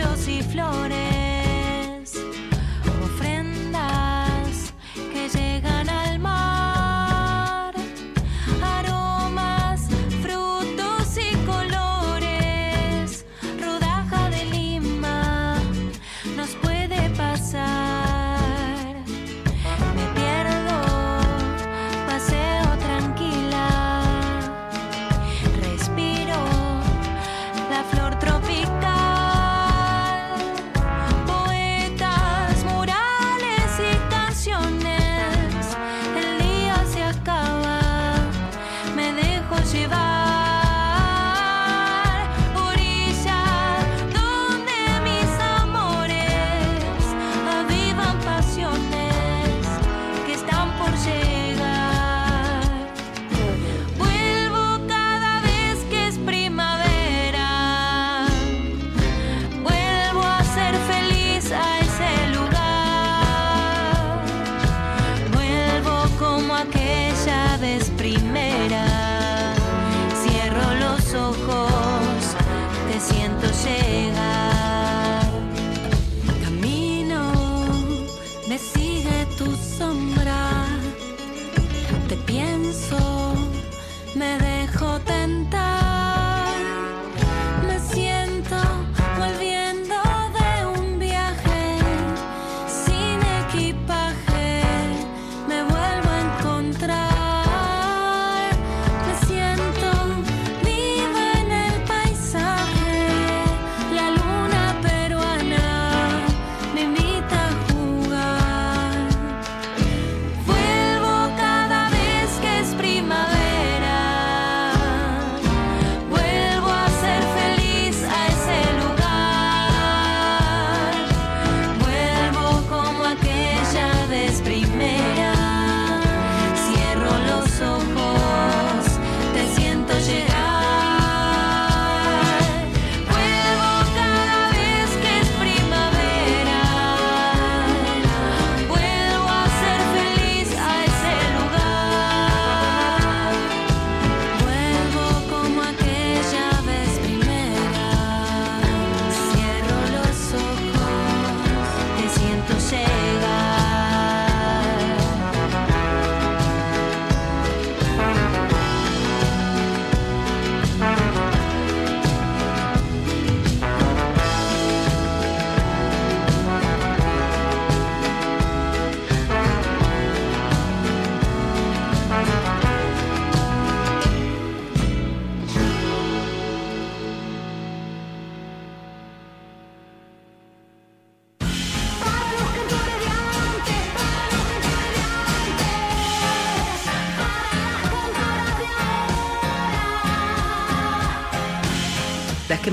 Y 0.00 0.42
flores, 0.42 1.17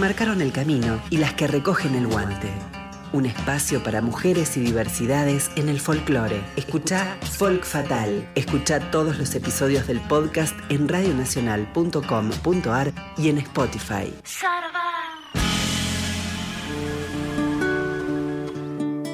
marcaron 0.05 0.39
el 0.39 0.51
camino 0.51 1.01
y 1.09 1.17
las 1.17 1.33
que 1.33 1.47
recogen 1.47 1.95
el 1.95 2.05
guante. 2.05 2.47
Un 3.11 3.25
espacio 3.25 3.81
para 3.81 4.03
mujeres 4.03 4.55
y 4.55 4.59
diversidades 4.59 5.49
en 5.55 5.67
el 5.67 5.79
folclore. 5.79 6.43
Escucha 6.55 7.17
Folk 7.23 7.65
Fatal. 7.65 8.29
Escucha 8.35 8.91
todos 8.91 9.17
los 9.17 9.33
episodios 9.33 9.87
del 9.87 9.99
podcast 10.01 10.55
en 10.69 10.87
radionacional.com.ar 10.87 12.93
y 13.17 13.29
en 13.29 13.39
Spotify. 13.39 14.13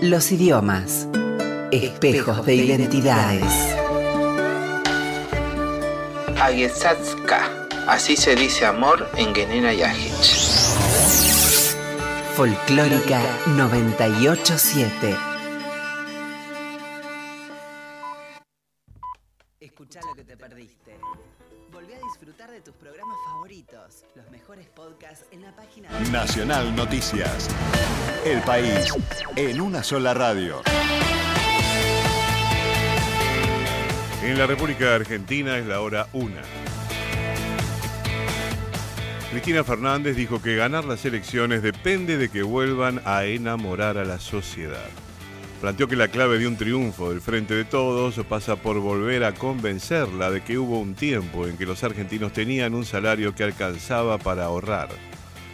Los 0.02 0.30
idiomas. 0.34 1.08
Espejos 1.72 2.46
de 2.46 2.56
identidades. 2.56 3.54
Aguesatska. 6.38 7.70
Así 7.88 8.18
se 8.18 8.36
dice 8.36 8.66
amor 8.66 9.10
en 9.16 9.34
Genena 9.34 9.74
Yajich. 9.74 10.41
Folclórica 12.36 13.22
987. 13.58 15.18
Escucha 19.60 20.00
lo 20.08 20.16
que 20.16 20.24
te 20.24 20.38
perdiste. 20.38 20.98
Volví 21.74 21.92
a 21.94 21.98
disfrutar 21.98 22.50
de 22.50 22.62
tus 22.62 22.74
programas 22.76 23.18
favoritos, 23.26 24.06
los 24.16 24.32
mejores 24.32 24.70
podcasts 24.70 25.26
en 25.32 25.42
la 25.42 25.54
página 25.54 25.90
Nacional 26.10 26.74
Noticias. 26.74 27.50
El 28.26 28.42
país 28.44 28.94
en 29.36 29.60
una 29.60 29.84
sola 29.84 30.14
radio. 30.14 30.62
En 34.24 34.38
la 34.38 34.48
República 34.48 34.96
Argentina 34.96 35.58
es 35.58 35.66
la 35.66 35.82
hora 35.82 36.08
una. 36.14 36.42
Cristina 39.32 39.64
Fernández 39.64 40.18
dijo 40.18 40.42
que 40.42 40.58
ganar 40.58 40.84
las 40.84 41.06
elecciones 41.06 41.64
depende 41.64 42.18
de 42.18 42.28
que 42.28 42.44
vuelvan 42.44 43.02
a 43.06 43.24
enamorar 43.24 43.98
a 43.98 44.04
la 44.04 44.20
sociedad. 44.20 44.90
Planteó 45.62 45.88
que 45.88 45.96
la 45.96 46.10
clave 46.10 46.38
de 46.38 46.48
un 46.48 46.58
triunfo 46.58 47.12
del 47.12 47.22
Frente 47.22 47.56
de 47.56 47.64
Todos 47.64 48.20
pasa 48.28 48.58
por 48.58 48.80
volver 48.80 49.24
a 49.24 49.34
convencerla 49.34 50.32
de 50.32 50.42
que 50.42 50.58
hubo 50.58 50.82
un 50.82 50.96
tiempo 50.96 51.48
en 51.48 51.56
que 51.56 51.66
los 51.66 51.82
argentinos 51.86 52.34
tenían 52.34 52.74
un 52.74 52.84
salario 52.84 53.34
que 53.34 53.46
alcanzaba 53.46 54.18
para 54.18 54.44
ahorrar. 54.44 54.90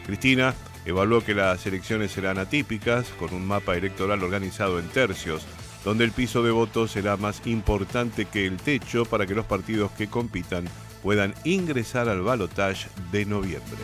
Cristina 0.07 0.55
evaluó 0.87 1.23
que 1.23 1.35
las 1.35 1.63
elecciones 1.67 2.11
serán 2.11 2.39
atípicas, 2.39 3.05
con 3.19 3.31
un 3.31 3.45
mapa 3.45 3.75
electoral 3.75 4.23
organizado 4.23 4.79
en 4.79 4.87
tercios, 4.87 5.45
donde 5.85 6.03
el 6.03 6.11
piso 6.13 6.41
de 6.41 6.49
votos 6.49 6.93
será 6.93 7.15
más 7.15 7.45
importante 7.45 8.25
que 8.25 8.47
el 8.47 8.57
techo 8.57 9.05
para 9.05 9.27
que 9.27 9.35
los 9.35 9.45
partidos 9.45 9.91
que 9.91 10.07
compitan 10.07 10.65
puedan 11.07 11.33
ingresar 11.45 12.09
al 12.09 12.21
balotaje 12.21 12.89
de 13.13 13.25
noviembre. 13.25 13.77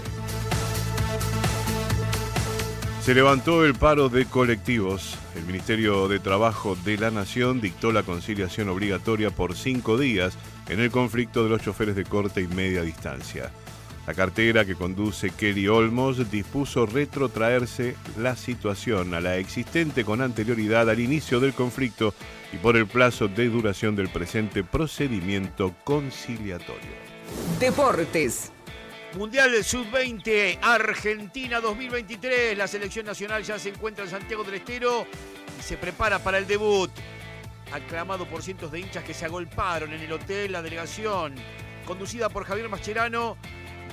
Se 3.02 3.16
levantó 3.16 3.64
el 3.64 3.76
paro 3.76 4.10
de 4.10 4.26
colectivos. 4.26 5.18
El 5.38 5.46
Ministerio 5.46 6.10
de 6.10 6.20
Trabajo 6.20 6.76
de 6.84 6.98
la 6.98 7.12
Nación 7.12 7.62
dictó 7.62 7.94
la 7.94 8.04
conciliación 8.04 8.68
obligatoria 8.68 9.30
por 9.30 9.56
cinco 9.56 9.98
días 9.98 10.38
en 10.68 10.82
el 10.82 10.92
conflicto 10.92 11.46
de 11.46 11.50
los 11.52 11.62
choferes 11.62 11.96
de 11.96 12.04
corta 12.04 12.42
y 12.42 12.48
media 12.48 12.82
distancia. 12.82 13.52
La 14.06 14.14
cartera 14.14 14.66
que 14.66 14.76
conduce 14.76 15.30
Kelly 15.30 15.70
Olmos 15.70 16.30
dispuso 16.30 16.86
retrotraerse 16.86 17.96
la 18.18 18.36
situación 18.36 19.14
a 19.14 19.22
la 19.22 19.38
existente 19.38 20.04
con 20.04 20.22
anterioridad 20.22 20.90
al 20.90 21.00
inicio 21.00 21.40
del 21.40 21.54
conflicto 21.54 22.14
y 22.52 22.58
por 22.58 22.76
el 22.76 22.86
plazo 22.86 23.30
de 23.30 23.48
duración 23.48 23.96
del 23.96 24.10
presente 24.10 24.62
procedimiento 24.66 25.74
conciliatorio. 25.86 27.03
Deportes. 27.60 28.52
Mundial 29.18 29.64
Sub-20 29.64 30.60
Argentina 30.62 31.62
2023. 31.62 32.58
La 32.58 32.68
selección 32.68 33.06
nacional 33.06 33.44
ya 33.44 33.60
se 33.60 33.70
encuentra 33.70 34.04
en 34.04 34.10
Santiago 34.10 34.44
del 34.44 34.56
Estero 34.56 35.06
y 35.60 35.62
se 35.62 35.78
prepara 35.78 36.20
para 36.20 36.40
el 36.40 36.48
debut. 36.48 36.92
Aclamado 37.72 38.28
por 38.28 38.42
cientos 38.42 38.72
de 38.72 38.80
hinchas 38.80 39.04
que 39.04 39.14
se 39.14 39.26
agolparon 39.26 39.94
en 39.94 40.02
el 40.02 40.12
hotel, 40.12 40.52
la 40.52 40.62
delegación, 40.62 41.36
conducida 41.86 42.30
por 42.30 42.46
Javier 42.46 42.70
Mascherano, 42.70 43.38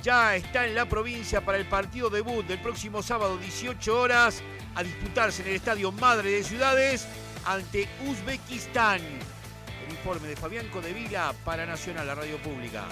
ya 0.01 0.35
está 0.35 0.65
en 0.65 0.75
la 0.75 0.85
provincia 0.85 1.41
para 1.41 1.57
el 1.57 1.65
partido 1.65 2.09
debut 2.09 2.45
del 2.45 2.59
próximo 2.59 3.03
sábado 3.03 3.37
18 3.37 3.99
horas 3.99 4.41
a 4.75 4.83
disputarse 4.83 5.43
en 5.43 5.49
el 5.49 5.55
Estadio 5.55 5.91
Madre 5.91 6.31
de 6.31 6.43
Ciudades 6.43 7.07
ante 7.45 7.87
Uzbekistán. 8.07 8.99
El 8.99 9.91
informe 9.91 10.27
de 10.27 10.35
Fabián 10.35 10.67
Codevila 10.69 11.33
para 11.45 11.65
Nacional, 11.65 12.07
la 12.07 12.15
radio 12.15 12.37
pública. 12.37 12.85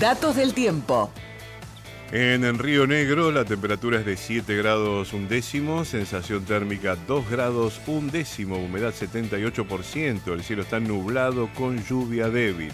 Datos 0.00 0.36
del 0.36 0.52
tiempo. 0.54 1.10
En, 2.12 2.58
Río 2.58 2.86
Negro 2.86 3.32
la 3.32 3.44
temperatura 3.44 3.98
es 3.98 4.06
de 4.06 4.16
7 4.16 4.56
grados 4.56 5.12
un 5.12 5.26
décimo, 5.26 5.84
sensación 5.84 6.44
térmica 6.44 6.96
2 7.08 7.28
grados 7.28 7.80
un 7.88 8.10
décimo, 8.10 8.58
humedad 8.58 8.94
78%, 8.94 10.32
el 10.32 10.44
cielo 10.44 10.62
está 10.62 10.78
nublado 10.78 11.50
con 11.54 11.82
lluvia 11.84 12.28
débil. 12.28 12.70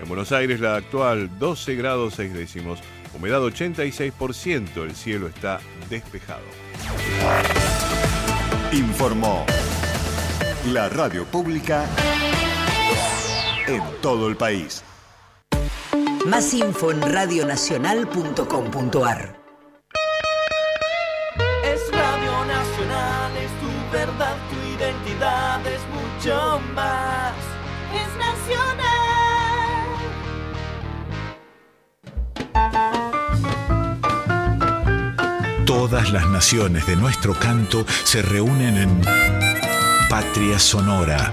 En 0.00 0.08
Buenos 0.08 0.32
Aires 0.32 0.58
la 0.60 0.76
actual 0.76 1.38
12 1.38 1.74
grados 1.74 2.14
6 2.14 2.32
décimos, 2.32 2.78
humedad 3.14 3.42
86%, 3.42 4.84
el 4.84 4.94
cielo 4.94 5.26
está 5.26 5.60
despejado. 5.90 6.44
Informó 8.72 9.44
la 10.68 10.88
radio 10.88 11.26
pública 11.26 11.84
en 13.66 13.82
todo 14.00 14.28
el 14.28 14.36
país. 14.36 14.82
Más 16.26 16.52
info 16.54 16.90
en 16.92 17.02
radionacional.com.ar. 17.02 19.42
Es 21.64 21.80
Radio 21.90 22.44
Nacional, 22.44 23.36
es 23.36 23.50
tu 23.60 23.66
verdad, 23.92 24.36
tu 24.48 24.56
identidad, 24.76 25.66
es 25.66 25.80
mucho 25.90 26.60
más. 26.74 27.34
Es 27.92 28.06
nacional. 28.16 28.86
Todas 35.66 36.12
las 36.12 36.28
naciones 36.28 36.86
de 36.86 36.94
nuestro 36.96 37.34
canto 37.34 37.84
se 38.04 38.22
reúnen 38.22 38.76
en 38.76 39.02
Patria 40.08 40.60
Sonora. 40.60 41.32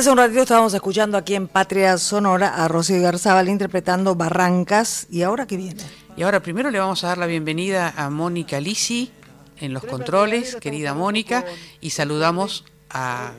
Hace 0.00 0.10
un 0.10 0.16
ratito 0.16 0.40
estábamos 0.40 0.72
escuchando 0.72 1.18
aquí 1.18 1.34
en 1.34 1.46
Patria 1.46 1.98
Sonora 1.98 2.64
a 2.64 2.68
Rocío 2.68 3.02
Garzabal 3.02 3.50
interpretando 3.50 4.14
Barrancas. 4.14 5.06
¿Y 5.10 5.20
ahora 5.20 5.46
qué 5.46 5.58
viene? 5.58 5.82
Y 6.16 6.22
ahora 6.22 6.40
primero 6.40 6.70
le 6.70 6.78
vamos 6.78 7.04
a 7.04 7.08
dar 7.08 7.18
la 7.18 7.26
bienvenida 7.26 7.92
a 7.94 8.08
Mónica 8.08 8.60
Lisi 8.60 9.10
en 9.58 9.74
los 9.74 9.84
controles, 9.84 10.56
querida 10.56 10.94
Mónica, 10.94 11.44
y 11.82 11.90
saludamos 11.90 12.64
a, 12.88 13.34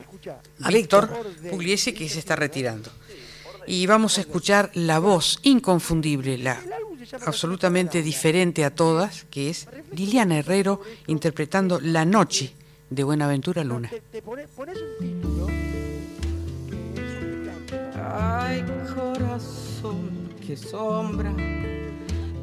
a 0.62 0.70
Víctor 0.70 1.10
Pugliese 1.50 1.94
que 1.94 2.08
se 2.08 2.20
está 2.20 2.36
retirando. 2.36 2.90
Y 3.66 3.84
vamos 3.88 4.18
a 4.18 4.20
escuchar 4.20 4.70
la 4.74 5.00
voz 5.00 5.40
inconfundible, 5.42 6.38
la 6.38 6.60
absolutamente 7.26 8.02
diferente 8.02 8.64
a 8.64 8.72
todas, 8.72 9.24
que 9.30 9.50
es 9.50 9.66
Liliana 9.90 10.38
Herrero 10.38 10.80
interpretando 11.08 11.80
La 11.80 12.04
Noche 12.04 12.54
de 12.88 13.02
Buenaventura 13.02 13.64
Luna. 13.64 13.90
Ay, 18.14 18.62
corazón, 18.94 20.28
qué 20.46 20.54
sombra 20.54 21.32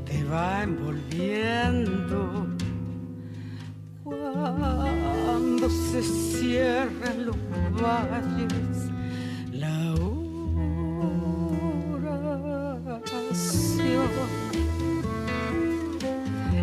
te 0.03 0.24
va 0.24 0.63
envolviendo 0.63 2.47
cuando 4.03 5.70
se 5.70 6.01
cierran 6.01 7.28
los 7.28 7.38
valles. 7.80 8.89
La 9.53 9.93
oración 13.13 14.09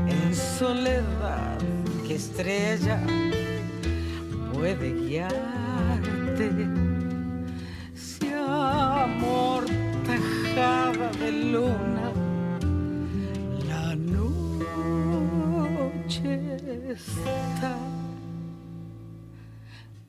en 0.08 0.34
soledad, 0.34 1.58
que 2.08 2.16
estrella 2.16 3.00
puede 4.52 4.92
guiarte 4.94 6.50
si 8.46 8.52
amortajada 8.52 11.08
de 11.20 11.30
luna 11.32 12.12
la 13.68 13.94
noche 13.96 16.34
está 16.90 17.76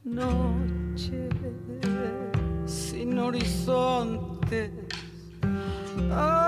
noche 0.04 1.30
sin 2.66 3.20
horizonte 3.20 4.72
alba 6.12 6.48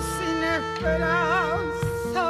sin 0.00 0.42
esperanza 0.58 2.28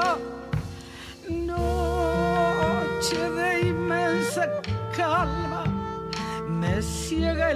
noche 1.46 3.20
de 3.30 3.60
inmensa 3.68 4.44
calma 4.96 5.79
me 6.60 6.82
ciega 6.82 7.54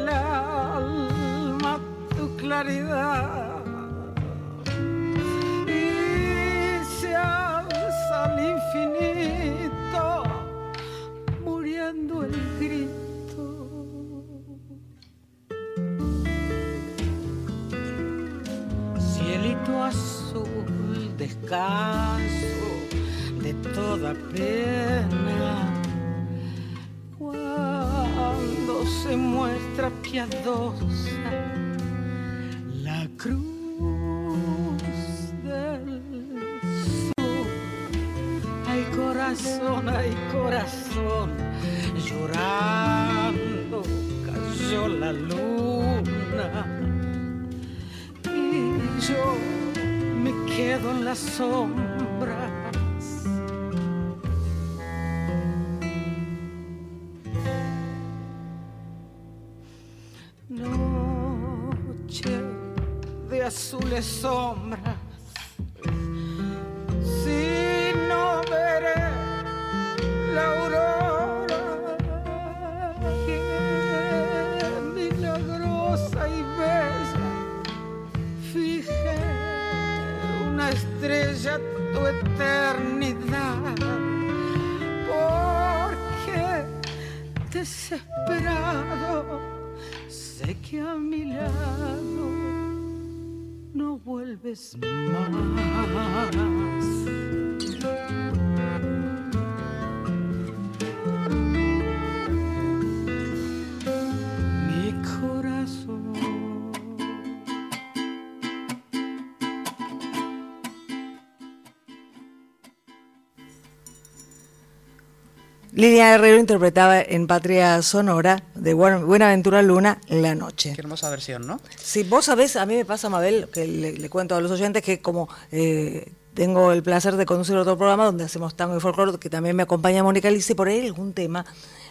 Liliana 115.85 116.14
Herrero 116.14 116.39
interpretaba 116.39 117.01
en 117.03 117.26
Patria 117.26 117.82
Sonora 117.82 118.43
de 118.55 118.72
Buen- 118.74 119.05
Buenaventura 119.07 119.61
Luna 119.61 120.01
La 120.09 120.35
Noche. 120.35 120.72
Qué 120.74 120.80
hermosa 120.80 121.11
versión, 121.11 121.47
¿no? 121.47 121.61
Si 121.76 122.05
vos 122.05 122.24
sabés, 122.24 122.57
a 122.57 122.64
mí 122.64 122.74
me 122.74 122.87
pasa, 122.87 123.11
Mabel, 123.11 123.49
que 123.53 123.66
le, 123.66 123.93
le 123.93 124.09
cuento 124.09 124.35
a 124.35 124.41
los 124.41 124.51
oyentes 124.51 124.82
que 124.82 125.01
como 125.03 125.28
eh, 125.53 126.11
tengo 126.35 126.72
el 126.72 126.82
placer 126.82 127.16
de 127.16 127.26
conducir 127.26 127.57
otro 127.57 127.76
programa 127.76 128.05
donde 128.05 128.24
hacemos 128.24 128.55
tango 128.55 128.76
y 128.76 128.80
folclore, 128.80 129.18
que 129.18 129.30
también 129.30 129.57
me 129.57 129.62
acompaña 129.62 130.03
Mónica 130.03 130.30
Lice, 130.30 130.55
por 130.55 130.68
ahí 130.68 130.87
algún 130.87 131.12
tema 131.12 131.45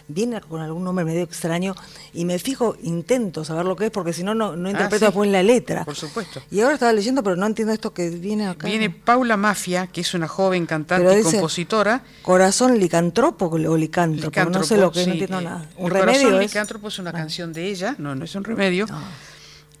viene 0.06 0.40
con 0.40 0.60
algún 0.60 0.84
nombre 0.84 1.04
medio 1.04 1.22
extraño 1.22 1.74
y 2.12 2.24
me 2.24 2.38
fijo, 2.38 2.76
intento 2.82 3.44
saber 3.44 3.64
lo 3.64 3.74
que 3.76 3.86
es, 3.86 3.90
porque 3.90 4.12
si 4.12 4.22
no, 4.22 4.34
no 4.34 4.54
no 4.56 4.68
interpreto 4.68 4.96
Ah, 4.96 4.98
sí. 4.98 5.12
después 5.12 5.30
la 5.30 5.42
letra. 5.42 5.84
Por 5.84 5.94
supuesto. 5.96 6.42
Y 6.50 6.60
ahora 6.60 6.74
estaba 6.74 6.92
leyendo, 6.92 7.22
pero 7.22 7.36
no 7.36 7.46
entiendo 7.46 7.72
esto 7.72 7.92
que 7.94 8.10
viene 8.10 8.46
acá. 8.46 8.66
Viene 8.66 8.90
Paula 8.90 9.36
Mafia, 9.36 9.86
que 9.86 10.02
es 10.02 10.14
una 10.14 10.28
joven 10.28 10.66
cantante 10.66 11.04
Pero 11.06 11.14
y 11.14 11.22
dice, 11.22 11.36
compositora. 11.36 12.02
Corazón 12.22 12.78
licántropo 12.78 13.46
o 13.46 13.76
licántropo, 13.76 14.50
no 14.50 14.62
sé 14.62 14.76
lo 14.76 14.92
que, 14.92 15.00
sí. 15.00 15.06
no 15.06 15.12
entiendo 15.12 15.40
nada. 15.40 15.68
Un 15.76 15.86
El 15.86 15.92
remedio 15.92 16.20
Corazón 16.20 16.42
es. 16.42 16.50
Licántropo 16.52 16.88
es 16.88 16.98
una 16.98 17.12
canción 17.12 17.52
de 17.52 17.66
ella, 17.68 17.94
no, 17.98 18.14
no 18.14 18.24
es 18.24 18.34
un 18.34 18.44
remedio. 18.44 18.86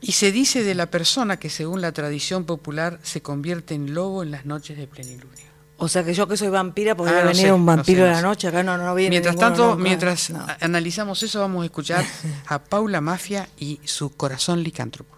Y 0.06 0.12
se 0.12 0.32
dice 0.32 0.62
de 0.62 0.74
la 0.74 0.90
persona 0.90 1.38
que 1.38 1.48
según 1.48 1.80
la 1.80 1.92
tradición 1.92 2.44
popular 2.44 2.98
se 3.02 3.22
convierte 3.22 3.74
en 3.74 3.94
lobo 3.94 4.22
en 4.22 4.30
las 4.30 4.44
noches 4.44 4.76
de 4.76 4.86
plenilunio. 4.86 5.44
O 5.78 5.88
sea 5.88 6.04
que 6.04 6.12
yo 6.12 6.28
que 6.28 6.36
soy 6.36 6.48
vampira, 6.48 6.94
podría 6.94 7.18
Ah, 7.18 7.22
no 7.22 7.28
venir 7.28 7.42
sé, 7.46 7.52
un 7.52 7.60
no 7.60 7.66
vampiro 7.66 8.04
de 8.04 8.10
la 8.10 8.22
noche, 8.22 8.46
acá 8.48 8.62
no, 8.62 8.76
no 8.76 8.94
viene 8.94 9.10
Mientras 9.10 9.34
ninguno 9.34 9.48
tanto, 9.48 9.68
nunca. 9.70 9.82
mientras 9.82 10.32
analizamos 10.60 11.22
eso, 11.22 11.40
vamos 11.40 11.62
a 11.62 11.64
escuchar 11.64 12.04
a 12.46 12.58
Paula 12.62 13.00
Mafia 13.00 13.48
y 13.58 13.80
su 13.84 14.10
corazón 14.10 14.62
licántropo. 14.62 15.13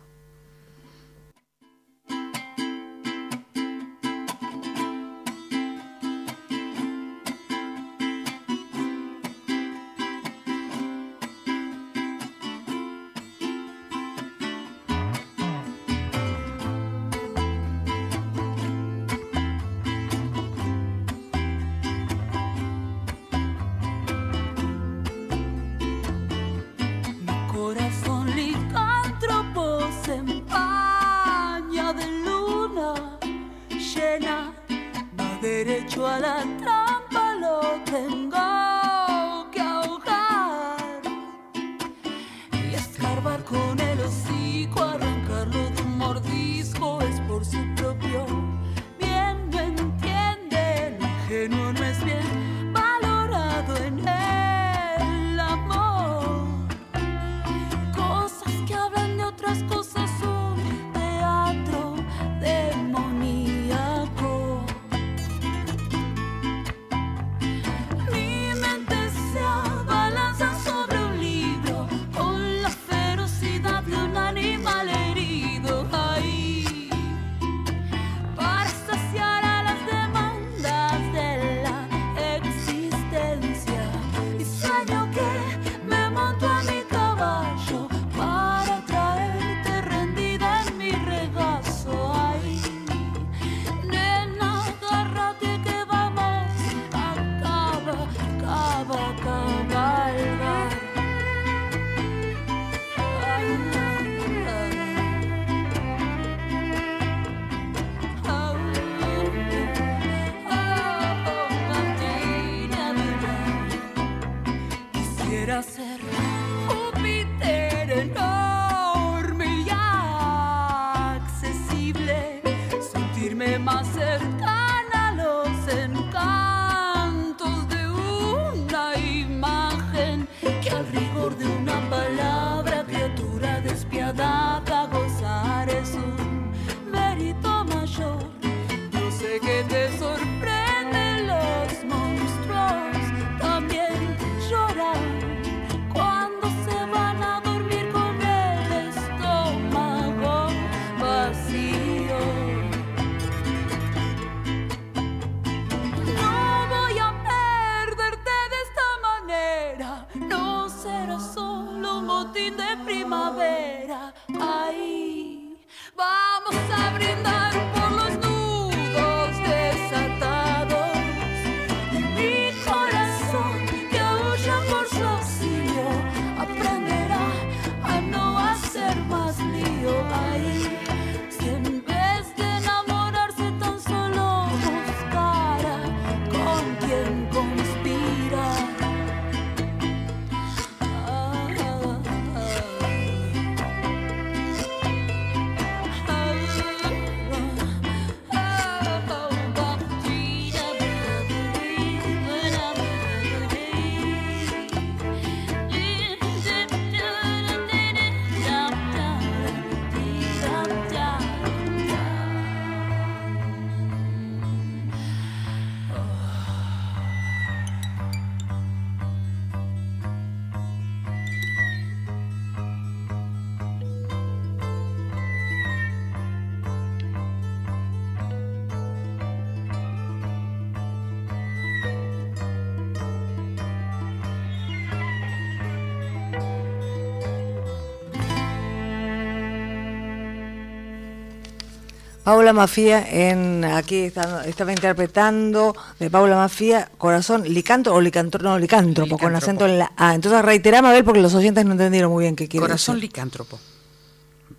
Paula 242.26 242.52
Mafia 242.52 243.06
en 243.08 243.64
aquí 243.64 243.98
está- 244.10 244.44
estaba 244.46 244.72
interpretando 244.72 245.76
de 246.00 246.10
Paula 246.10 246.34
Mafia 246.34 246.90
Corazón 246.98 247.44
licantro 247.44 247.94
o 247.94 248.00
licantro 248.00 248.42
no 248.42 248.58
licántropo 248.58 249.16
con 249.16 249.36
acento 249.36 249.64
en 249.64 249.78
la 249.78 249.92
A. 249.96 250.12
Entonces 250.12 250.42
reitera 250.44 250.82
Mabel 250.82 251.04
porque 251.04 251.20
los 251.20 251.34
oyentes 251.36 251.64
no 251.64 251.70
entendieron 251.72 252.10
muy 252.10 252.24
bien 252.24 252.34
qué 252.34 252.48
quiere 252.48 252.62
Corazón 252.66 252.96
decir. 252.96 253.10
licántropo. 253.10 253.60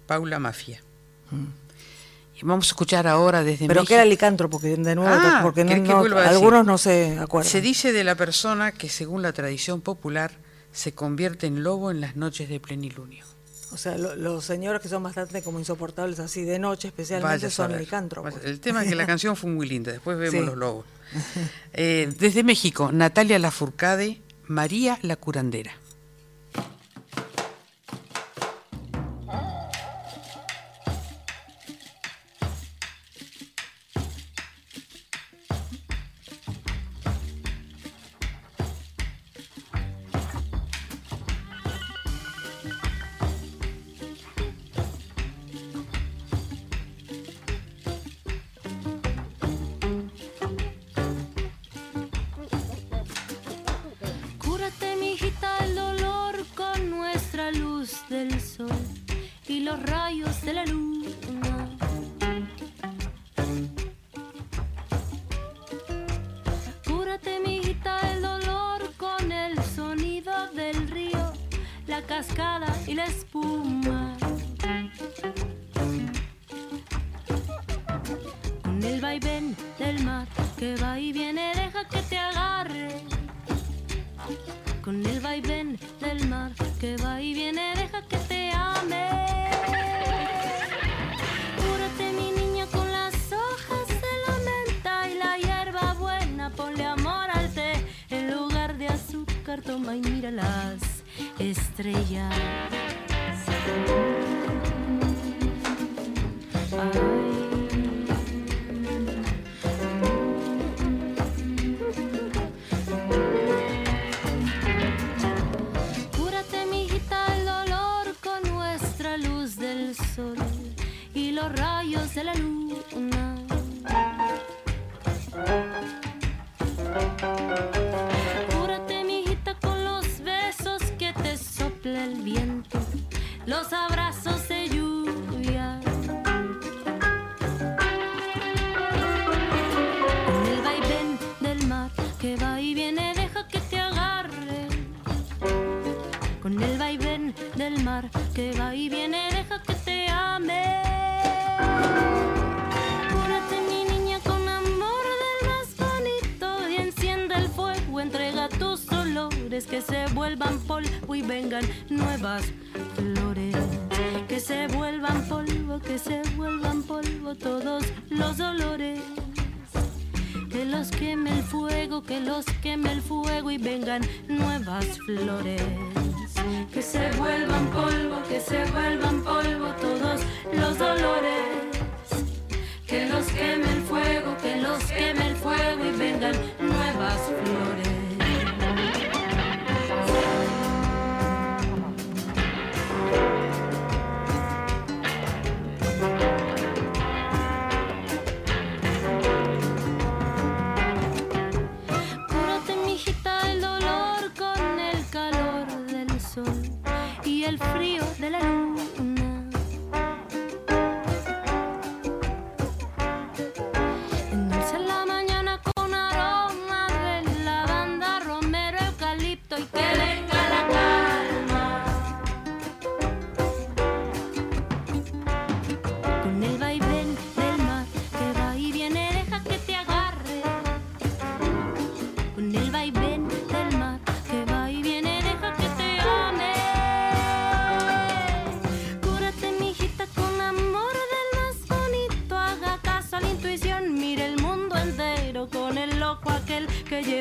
Paula 0.05 0.39
Mafia. 0.39 0.81
Y 2.41 2.45
vamos 2.45 2.67
a 2.67 2.69
escuchar 2.69 3.05
ahora 3.05 3.43
desde 3.43 3.67
Pero 3.67 3.81
México. 3.81 3.87
que 3.89 3.93
era 3.95 4.05
licántropo 4.05 4.59
que 4.61 4.77
de 4.77 4.95
nuevo 4.95 5.13
Ah, 5.13 5.41
porque 5.43 5.65
no, 5.65 5.69
¿querés 5.71 5.83
que 5.83 5.89
no- 5.89 5.99
vuelva 5.99 6.23
a 6.23 6.29
algunos 6.29 6.65
no 6.65 6.77
se 6.77 7.19
acuerdan. 7.19 7.51
Se 7.51 7.59
dice 7.59 7.91
de 7.91 8.05
la 8.05 8.15
persona 8.15 8.71
que 8.71 8.87
según 8.87 9.21
la 9.23 9.33
tradición 9.33 9.81
popular 9.81 10.31
se 10.71 10.93
convierte 10.93 11.47
en 11.47 11.63
lobo 11.63 11.91
en 11.91 11.99
las 11.99 12.15
noches 12.15 12.47
de 12.47 12.61
plenilunio. 12.61 13.25
O 13.71 13.77
sea, 13.77 13.97
lo- 13.97 14.15
los 14.15 14.45
señores 14.45 14.81
que 14.81 14.87
son 14.89 15.03
bastante 15.03 15.41
como 15.41 15.59
insoportables 15.59 16.19
así 16.19 16.43
de 16.43 16.57
noche 16.59 16.87
especialmente 16.89 17.49
son 17.49 17.77
licántropos. 17.77 18.33
El 18.43 18.59
tema 18.59 18.83
es 18.83 18.89
que 18.89 18.95
la 18.95 19.05
canción 19.05 19.35
fue 19.35 19.49
muy 19.49 19.67
linda, 19.67 19.91
después 19.91 20.17
vemos 20.17 20.39
Sí. 20.39 20.45
los 20.45 20.55
lobos. 20.57 20.85
Eh, 21.73 22.13
desde 22.19 22.43
México, 22.43 22.91
Natalia 22.91 23.39
Lafourcade, 23.39 24.21
María 24.47 24.99
la 25.01 25.15
curandera. 25.15 25.71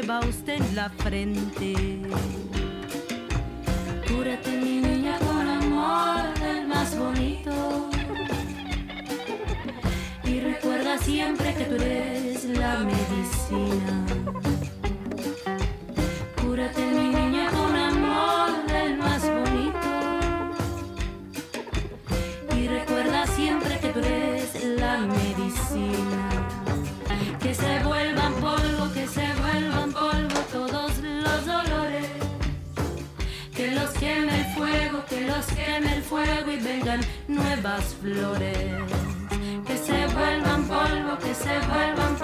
lleva 0.00 0.20
usted 0.20 0.56
en 0.60 0.76
la 0.76 0.90
frente. 0.90 1.74
Cúrate 4.06 4.50
mi 4.58 4.80
niña 4.80 5.18
con 5.18 5.48
amor 5.48 6.38
del 6.38 6.68
más 6.68 6.98
bonito. 6.98 7.88
Y 10.24 10.40
recuerda 10.40 10.98
siempre 10.98 11.54
que 11.54 11.64
tú 11.64 11.76
eres 11.76 12.44
la 12.44 12.80
medicina. 12.80 13.85
flores, 38.00 38.92
que 39.66 39.76
se 39.76 40.06
vuelvan 40.14 40.64
polvo, 40.64 41.18
que 41.18 41.34
se 41.34 41.58
vuelvan 41.68 42.15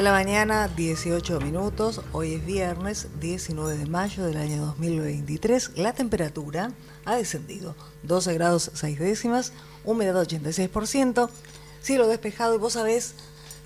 de 0.00 0.04
la 0.04 0.12
mañana, 0.12 0.66
18 0.66 1.40
minutos. 1.40 2.00
Hoy 2.12 2.32
es 2.32 2.46
viernes 2.46 3.08
19 3.20 3.76
de 3.76 3.84
mayo 3.84 4.24
del 4.24 4.38
año 4.38 4.64
2023. 4.64 5.72
La 5.76 5.92
temperatura 5.92 6.72
ha 7.04 7.16
descendido 7.16 7.76
12 8.04 8.32
grados 8.32 8.70
6 8.72 8.98
décimas, 8.98 9.52
humedad 9.84 10.14
86%, 10.14 11.28
cielo 11.82 12.08
despejado 12.08 12.54
y 12.54 12.58
vos 12.58 12.72
sabés 12.72 13.12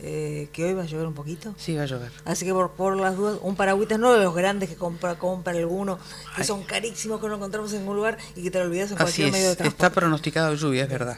eh, 0.01 0.49
que 0.53 0.65
hoy 0.65 0.75
va 0.75 0.83
a 0.83 0.87
llover 0.87 1.07
un 1.07 1.15
poquito. 1.15 1.55
Sí, 1.57 1.77
va 1.77 1.85
a 1.85 1.87
llover. 1.87 2.11
Así 2.25 2.45
que 2.45 2.53
por, 2.53 2.73
por 2.73 2.97
las 2.97 3.15
dudas, 3.15 3.39
un 3.41 3.55
paragüitas 3.55 4.01
no 4.01 4.13
de 4.13 4.25
los 4.25 4.35
grandes 4.35 4.69
que 4.69 4.75
compra, 4.75 5.17
compra 5.17 5.53
alguno, 5.53 6.01
que 6.35 6.43
son 6.43 6.65
carísimos, 6.65 7.21
que 7.21 7.29
no 7.29 7.37
encontramos 7.37 7.73
en 7.75 7.83
ningún 7.83 7.95
lugar 7.95 8.19
y 8.35 8.43
que 8.43 8.51
te 8.51 8.59
lo 8.59 8.65
olvidas 8.65 8.91
en 8.91 8.97
Así 8.97 9.05
cualquier 9.05 9.27
es, 9.29 9.33
medio 9.35 9.49
de 9.51 9.55
transporte. 9.55 9.87
está 9.87 10.01
pronosticado 10.01 10.53
lluvia, 10.57 10.83
es 10.83 10.91
verdad. 10.91 11.17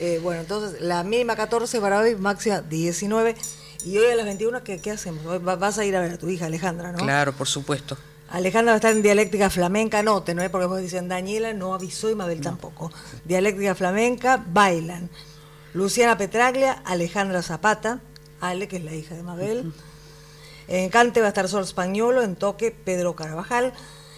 Eh, 0.00 0.18
bueno, 0.20 0.40
entonces 0.40 0.80
la 0.80 1.04
mínima 1.04 1.36
14 1.36 1.80
para 1.80 2.00
hoy, 2.00 2.16
máxima 2.16 2.60
19. 2.60 3.36
Y 3.84 3.96
hoy 3.96 4.10
a 4.10 4.16
las 4.16 4.26
21, 4.26 4.64
¿qué, 4.64 4.80
qué 4.80 4.90
hacemos? 4.90 5.42
Vas 5.42 5.78
a 5.78 5.84
ir 5.84 5.94
a 5.96 6.00
ver 6.00 6.12
a 6.12 6.18
tu 6.18 6.28
hija 6.28 6.46
Alejandra, 6.46 6.92
¿no? 6.92 6.98
Claro, 6.98 7.32
por 7.32 7.46
supuesto. 7.46 7.96
Alejandra 8.30 8.72
va 8.72 8.74
a 8.74 8.76
estar 8.76 8.92
en 8.92 9.02
dialéctica 9.02 9.48
flamenca, 9.48 10.02
note, 10.02 10.34
¿no 10.34 10.42
es? 10.42 10.50
Porque 10.50 10.66
vos 10.66 10.80
dicen 10.80 11.08
Daniela 11.08 11.54
no 11.54 11.72
avisó 11.72 12.10
y 12.10 12.14
Mabel 12.14 12.40
tampoco. 12.40 12.92
Dialéctica 13.24 13.74
flamenca, 13.74 14.44
bailan. 14.46 15.08
Luciana 15.72 16.18
Petraglia, 16.18 16.72
Alejandra 16.84 17.42
Zapata, 17.42 18.00
Ale, 18.40 18.68
que 18.68 18.76
es 18.76 18.84
la 18.84 18.94
hija 18.94 19.14
de 19.14 19.22
Mabel. 19.22 19.72
En 20.66 20.90
cante 20.90 21.20
va 21.20 21.26
a 21.26 21.28
estar 21.28 21.48
Sol 21.48 21.62
Españolo, 21.62 22.22
en 22.22 22.36
toque 22.36 22.70
Pedro 22.70 23.16
Carvajal. 23.16 23.72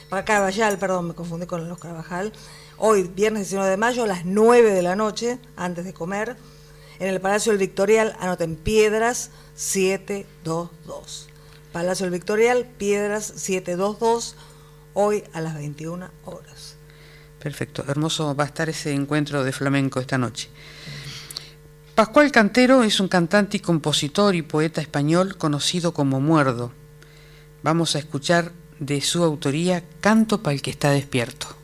Para 0.08 0.24
Carvajal, 0.24 0.78
perdón, 0.78 1.08
me 1.08 1.14
confundí 1.14 1.46
con 1.46 1.68
los 1.68 1.78
Carvajal. 1.78 2.32
Hoy, 2.78 3.04
viernes 3.04 3.42
19 3.42 3.70
de 3.70 3.76
mayo, 3.76 4.04
a 4.04 4.06
las 4.08 4.24
9 4.24 4.72
de 4.72 4.82
la 4.82 4.96
noche, 4.96 5.38
antes 5.56 5.84
de 5.84 5.92
comer, 5.92 6.36
en 6.98 7.08
el 7.08 7.20
Palacio 7.20 7.52
del 7.52 7.58
Victorial, 7.58 8.16
anoten 8.18 8.56
Piedras 8.56 9.30
722. 9.60 11.28
Palacio 11.70 12.06
del 12.06 12.12
Victorial, 12.14 12.66
Piedras 12.78 13.26
722, 13.26 14.34
hoy 14.94 15.22
a 15.34 15.42
las 15.42 15.54
21 15.54 16.08
horas. 16.24 16.76
Perfecto, 17.38 17.84
hermoso 17.86 18.34
va 18.34 18.44
a 18.44 18.46
estar 18.46 18.70
ese 18.70 18.94
encuentro 18.94 19.44
de 19.44 19.52
flamenco 19.52 20.00
esta 20.00 20.16
noche. 20.16 20.48
Pascual 21.94 22.32
Cantero 22.32 22.82
es 22.84 23.00
un 23.00 23.08
cantante 23.08 23.58
y 23.58 23.60
compositor 23.60 24.34
y 24.34 24.40
poeta 24.40 24.80
español 24.80 25.36
conocido 25.36 25.92
como 25.92 26.22
Muerdo. 26.22 26.72
Vamos 27.62 27.96
a 27.96 27.98
escuchar 27.98 28.52
de 28.78 29.02
su 29.02 29.22
autoría 29.22 29.84
Canto 30.00 30.42
para 30.42 30.54
el 30.54 30.62
que 30.62 30.70
está 30.70 30.90
despierto. 30.90 31.59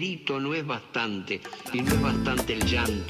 Grito 0.00 0.40
no 0.40 0.54
es 0.54 0.66
bastante, 0.66 1.42
y 1.74 1.82
no 1.82 1.90
es 1.92 2.00
bastante 2.00 2.54
el 2.54 2.64
llanto 2.64 3.09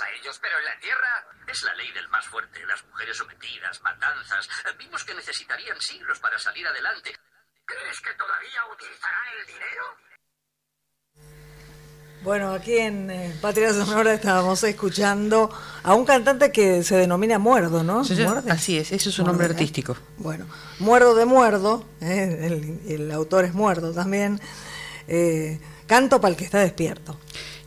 a 0.00 0.10
ellos, 0.10 0.38
pero 0.40 0.58
en 0.58 0.64
la 0.64 0.78
Tierra 0.80 1.26
Es 1.46 1.62
la 1.62 1.74
ley 1.74 1.90
del 1.92 2.08
más 2.08 2.24
fuerte, 2.26 2.64
las 2.66 2.82
mujeres 2.86 3.16
sometidas, 3.16 3.80
matanzas. 3.82 4.48
Vimos 4.78 5.04
que 5.04 5.14
necesitarían 5.14 5.80
siglos 5.80 6.18
para 6.20 6.38
salir 6.38 6.66
adelante. 6.66 7.14
¿crees 7.64 8.00
que 8.00 8.10
todavía 8.14 8.60
utilizarán 8.72 9.22
el 9.40 9.46
dinero? 9.46 9.84
Bueno, 12.22 12.52
aquí 12.52 12.78
en 12.78 13.10
eh, 13.10 13.36
Patria 13.40 13.72
Sonora 13.72 14.14
estábamos 14.14 14.62
escuchando 14.62 15.50
a 15.82 15.94
un 15.94 16.04
cantante 16.04 16.52
que 16.52 16.84
se 16.84 16.96
denomina 16.96 17.38
Muerdo, 17.38 17.82
¿no? 17.82 18.04
Muerde. 18.04 18.50
Así 18.52 18.78
es, 18.78 18.92
ese 18.92 19.08
es 19.08 19.14
su 19.14 19.24
nombre 19.24 19.46
¿eh? 19.46 19.50
artístico. 19.50 19.96
Bueno, 20.18 20.46
Muerdo 20.78 21.16
de 21.16 21.24
Muerdo, 21.24 21.84
¿eh? 22.00 22.38
el, 22.42 22.80
el 22.92 23.10
autor 23.12 23.44
es 23.44 23.54
Muerdo 23.54 23.92
también. 23.92 24.40
eh, 25.08 25.60
canto 25.86 26.20
para 26.20 26.30
el 26.30 26.36
que 26.36 26.44
está 26.44 26.60
despierto. 26.60 27.18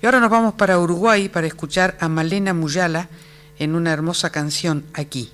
Y 0.02 0.06
ahora 0.06 0.20
nos 0.20 0.30
vamos 0.30 0.54
para 0.56 0.80
Uruguay 0.80 1.30
para 1.30 1.48
escuchar 1.48 1.98
a 2.00 2.08
Malena 2.10 2.54
Muyala 2.54 3.10
en 3.58 3.76
una 3.76 3.92
hermosa 3.92 4.30
canción 4.30 4.86
aquí. 4.94 5.32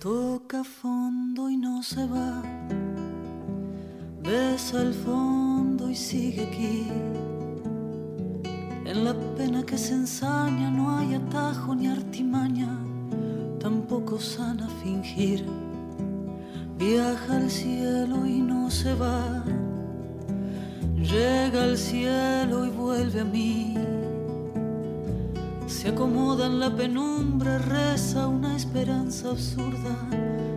Toca 0.00 0.64
fondo 0.64 1.50
y 1.50 1.56
no 1.56 1.82
se 1.82 2.06
va. 2.06 2.42
Besa 4.22 4.82
el 4.82 4.94
fondo 4.94 5.90
y 5.90 5.94
sigue 5.94 6.44
aquí. 6.44 6.88
En 8.84 9.04
la 9.04 9.14
pena 9.36 9.64
que 9.64 9.76
se 9.76 9.92
ensaña 9.92 10.70
no 10.70 10.96
hay 10.96 11.14
atajo 11.14 11.74
ni 11.74 11.88
artimaña, 11.88 12.68
tampoco 13.60 14.18
sana 14.18 14.68
fingir. 14.82 15.44
Viaja 16.78 17.36
al 17.36 17.50
cielo 17.50 18.24
y 18.24 18.40
no 18.40 18.70
se 18.70 18.94
va. 18.94 19.44
Llega 21.02 21.62
al 21.62 21.78
cielo 21.78 22.66
y 22.66 22.70
vuelve 22.70 23.20
a 23.20 23.24
mí. 23.24 23.74
Se 25.66 25.88
acomoda 25.88 26.46
en 26.46 26.58
la 26.58 26.74
penumbra, 26.74 27.58
reza 27.58 28.26
una 28.26 28.56
esperanza 28.56 29.30
absurda 29.30 29.96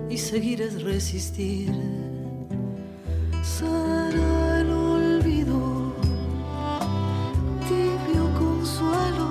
y 0.09 0.18
seguir 0.18 0.61
es 0.61 0.81
resistir. 0.81 1.72
Será 3.43 4.61
el 4.61 4.72
olvido, 4.72 5.93
tibio 7.68 8.34
consuelo, 8.39 9.31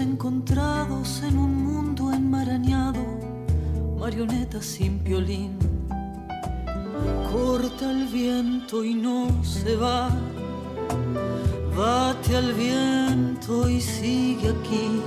encontrados 0.00 1.22
en 1.22 1.38
un 1.38 1.64
mundo 1.64 2.12
enmarañado, 2.12 3.04
marionetas 3.98 4.64
sin 4.64 5.02
violín 5.02 5.58
corta 7.36 7.90
el 7.90 8.06
viento 8.06 8.82
y 8.84 8.94
no 8.94 9.28
se 9.44 9.76
va. 9.76 10.10
Bate 11.76 12.36
al 12.36 12.52
viento 12.54 13.68
y 13.68 13.80
sigue 13.80 14.48
aquí. 14.48 15.02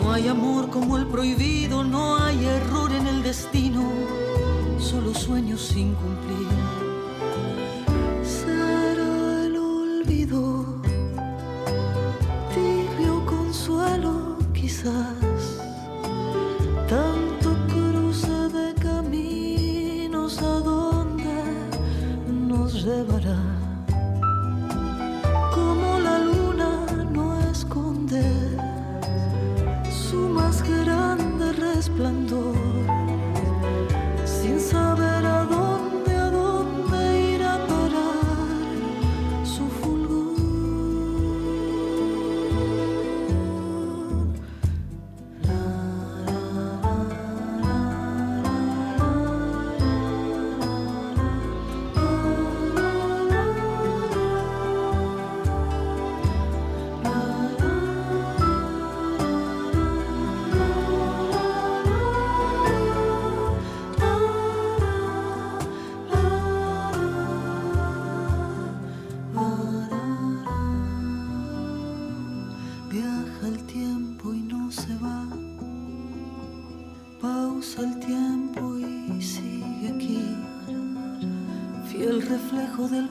No 0.00 0.12
hay 0.12 0.28
amor 0.28 0.70
como 0.70 0.96
el 0.96 1.06
prohibido, 1.06 1.82
no 1.82 2.16
hay 2.16 2.44
error 2.44 2.92
en 2.92 3.06
el 3.06 3.22
destino, 3.22 3.82
solo 4.78 5.12
sueños 5.12 5.60
sin 5.60 5.94
cumplir. 5.94 6.87
Tanto 16.88 17.56
cruce 17.66 18.30
de 18.48 18.74
caminos 18.80 20.38
a 20.38 20.60
donde 20.60 21.24
nos 22.46 22.84
llevará. 22.84 23.47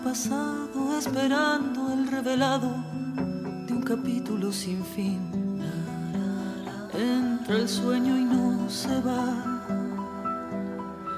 Pasado, 0.08 0.98
esperando 0.98 1.92
el 1.92 2.08
revelado 2.08 2.70
de 3.66 3.74
un 3.74 3.82
capítulo 3.82 4.54
sin 4.54 4.82
fin. 4.96 5.20
Entra 6.94 7.56
el 7.58 7.68
sueño 7.68 8.18
y 8.18 8.24
no 8.24 8.70
se 8.70 9.02
va. 9.02 9.26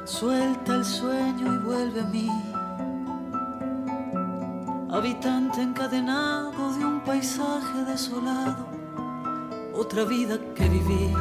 Suelta 0.06 0.74
el 0.74 0.84
sueño 0.84 1.54
y 1.54 1.58
vuelve 1.60 2.02
a 2.02 2.06
mí. 2.06 2.30
Habitante 4.90 5.62
encadenado 5.62 6.74
de 6.76 6.84
un 6.84 7.00
paisaje 7.02 7.84
desolado, 7.86 8.66
otra 9.76 10.04
vida 10.04 10.36
que 10.56 10.68
viví. 10.68 11.14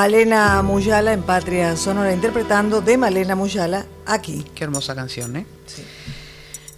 Malena 0.00 0.62
Muyala 0.62 1.12
en 1.12 1.22
Patria 1.22 1.76
Sonora, 1.76 2.14
interpretando 2.14 2.80
de 2.80 2.96
Malena 2.96 3.36
Muyala 3.36 3.84
aquí. 4.06 4.46
Qué 4.54 4.64
hermosa 4.64 4.94
canción, 4.94 5.36
¿eh? 5.36 5.44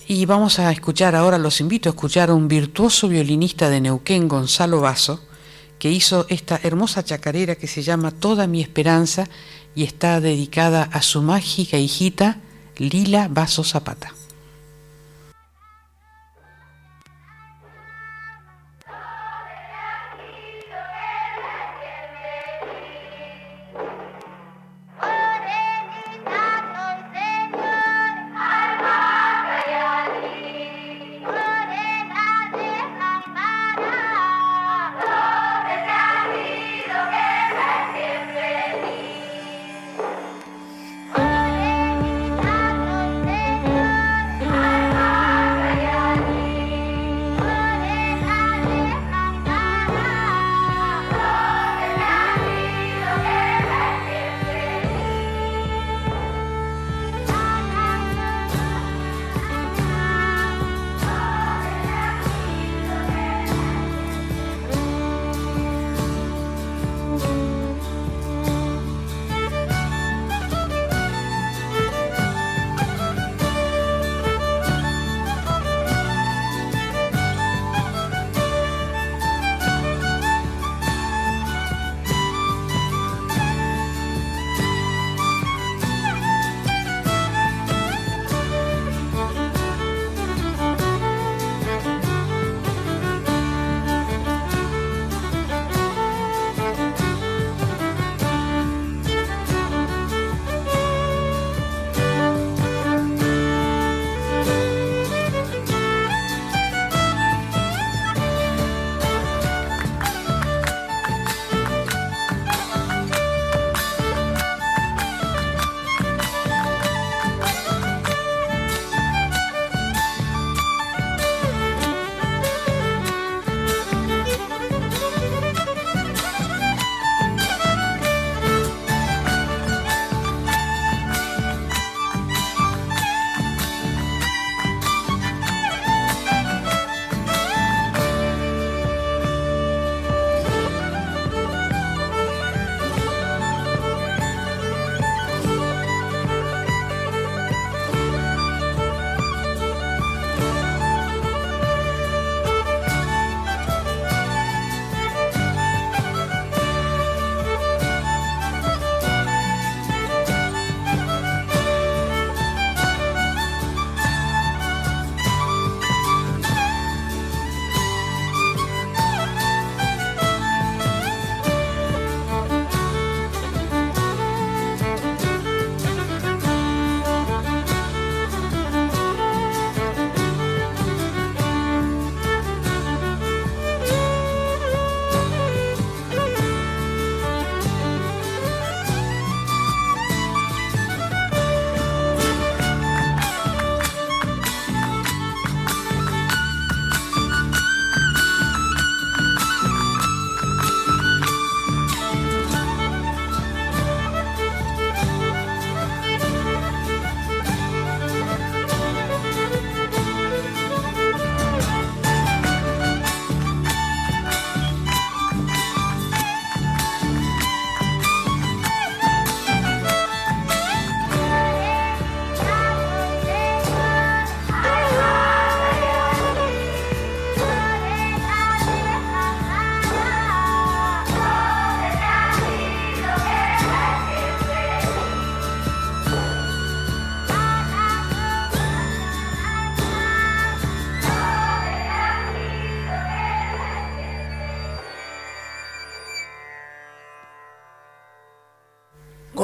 Y 0.08 0.26
vamos 0.26 0.58
a 0.58 0.72
escuchar 0.72 1.14
ahora, 1.14 1.38
los 1.38 1.60
invito 1.60 1.88
a 1.88 1.92
escuchar 1.92 2.30
a 2.30 2.34
un 2.34 2.48
virtuoso 2.48 3.06
violinista 3.06 3.70
de 3.70 3.80
Neuquén, 3.80 4.26
Gonzalo 4.26 4.80
Vaso, 4.80 5.20
que 5.78 5.88
hizo 5.88 6.26
esta 6.30 6.58
hermosa 6.64 7.04
chacarera 7.04 7.54
que 7.54 7.68
se 7.68 7.84
llama 7.84 8.10
Toda 8.10 8.48
mi 8.48 8.60
esperanza 8.60 9.28
y 9.76 9.84
está 9.84 10.20
dedicada 10.20 10.82
a 10.82 11.00
su 11.00 11.22
mágica 11.22 11.76
hijita 11.76 12.40
Lila 12.76 13.28
Vaso 13.30 13.62
Zapata. 13.62 14.12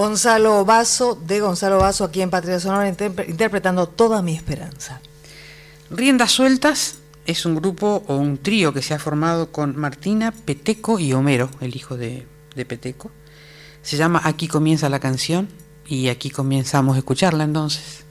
Gonzalo 0.08 0.64
Vaso, 0.64 1.16
de 1.26 1.38
Gonzalo 1.38 1.76
Vaso, 1.76 2.02
aquí 2.02 2.22
en 2.22 2.30
Patria 2.30 2.58
Sonora, 2.58 2.88
interpretando 2.88 3.86
Toda 3.88 4.22
mi 4.22 4.34
esperanza. 4.34 5.02
Riendas 5.90 6.32
Sueltas 6.32 7.00
es 7.26 7.44
un 7.44 7.54
grupo 7.54 8.02
o 8.06 8.16
un 8.16 8.38
trío 8.38 8.72
que 8.72 8.80
se 8.80 8.94
ha 8.94 8.98
formado 8.98 9.52
con 9.52 9.76
Martina, 9.76 10.32
Peteco 10.32 10.98
y 10.98 11.12
Homero, 11.12 11.50
el 11.60 11.76
hijo 11.76 11.98
de, 11.98 12.26
de 12.56 12.64
Peteco. 12.64 13.10
Se 13.82 13.98
llama 13.98 14.22
Aquí 14.24 14.48
comienza 14.48 14.88
la 14.88 14.98
canción 14.98 15.46
y 15.86 16.08
aquí 16.08 16.30
comenzamos 16.30 16.96
a 16.96 17.00
escucharla 17.00 17.44
entonces. 17.44 18.06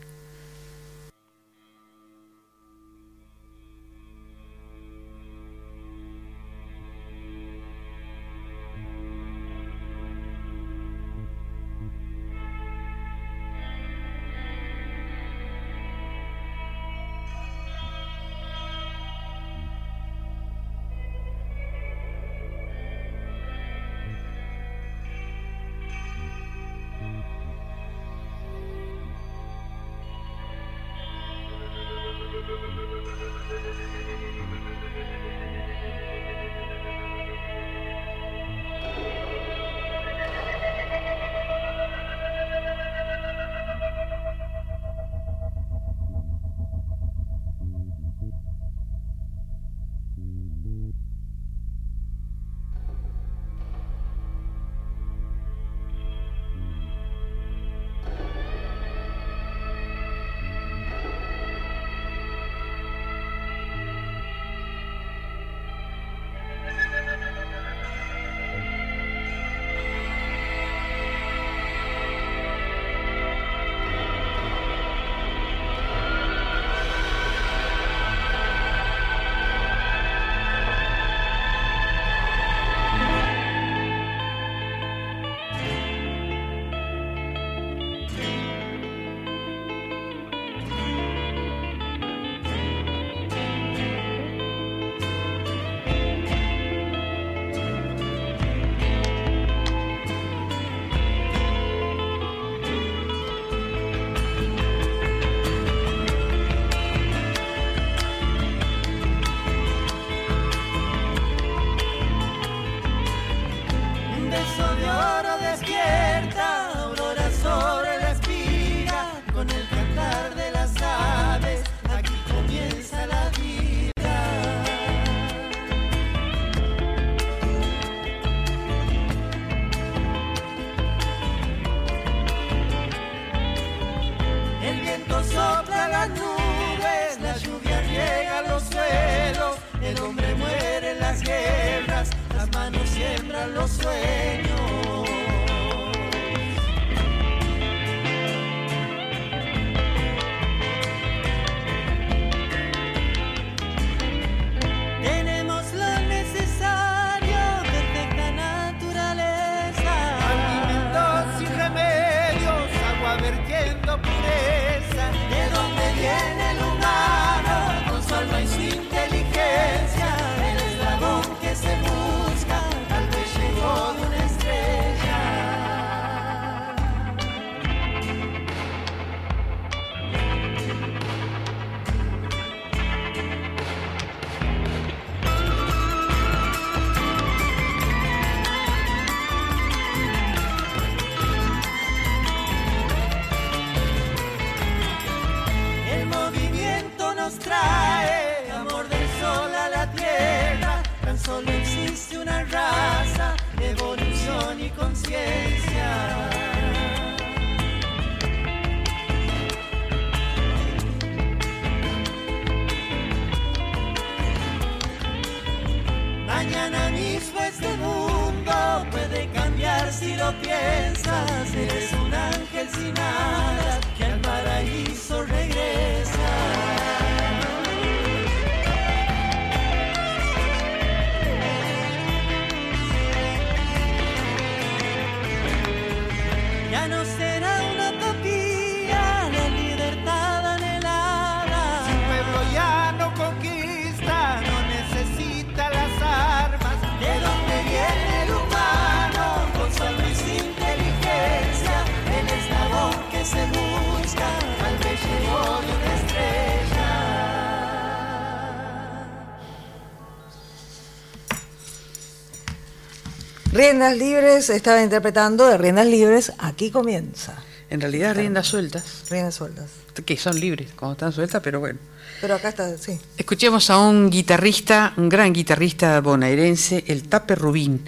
Riendas 263.77 263.97
Libres 263.99 264.49
estaba 264.49 264.81
interpretando 264.81 265.45
de 265.45 265.55
Riendas 265.55 265.85
Libres, 265.85 266.33
aquí 266.39 266.71
comienza. 266.71 267.35
En 267.69 267.79
realidad 267.79 268.15
riendas 268.15 268.47
sueltas. 268.47 269.03
Riendas 269.07 269.35
sueltas. 269.35 269.69
Que 270.03 270.17
son 270.17 270.39
libres, 270.39 270.69
cuando 270.75 270.93
están 270.93 271.13
sueltas, 271.13 271.43
pero 271.43 271.59
bueno. 271.59 271.77
Pero 272.19 272.33
acá 272.33 272.49
está, 272.49 272.75
sí. 272.79 272.99
Escuchemos 273.17 273.69
a 273.69 273.77
un 273.77 274.09
guitarrista, 274.09 274.95
un 274.97 275.09
gran 275.09 275.31
guitarrista 275.31 276.01
bonaerense, 276.01 276.85
el 276.87 277.07
Tape 277.07 277.35
Rubín, 277.35 277.87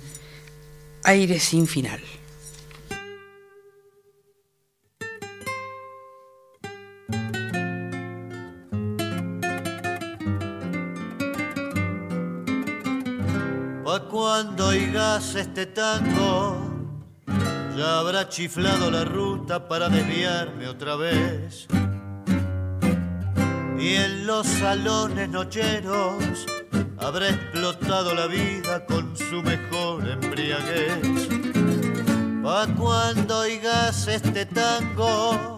Aire 1.05 1.39
sin 1.39 1.65
final. 1.65 1.99
este 15.35 15.65
tango, 15.67 16.57
ya 17.77 17.99
habrá 17.99 18.29
chiflado 18.29 18.89
la 18.89 19.05
ruta 19.05 19.67
para 19.67 19.89
desviarme 19.89 20.67
otra 20.67 20.95
vez. 20.95 21.67
Y 23.79 23.95
en 23.95 24.25
los 24.25 24.47
salones 24.47 25.29
nocheros 25.29 26.45
habrá 26.97 27.29
explotado 27.29 28.15
la 28.15 28.27
vida 28.27 28.85
con 28.85 29.15
su 29.15 29.43
mejor 29.43 30.07
embriaguez. 30.07 31.27
Pa' 32.41 32.67
cuando 32.75 33.39
oigas 33.39 34.07
este 34.07 34.45
tango, 34.45 35.57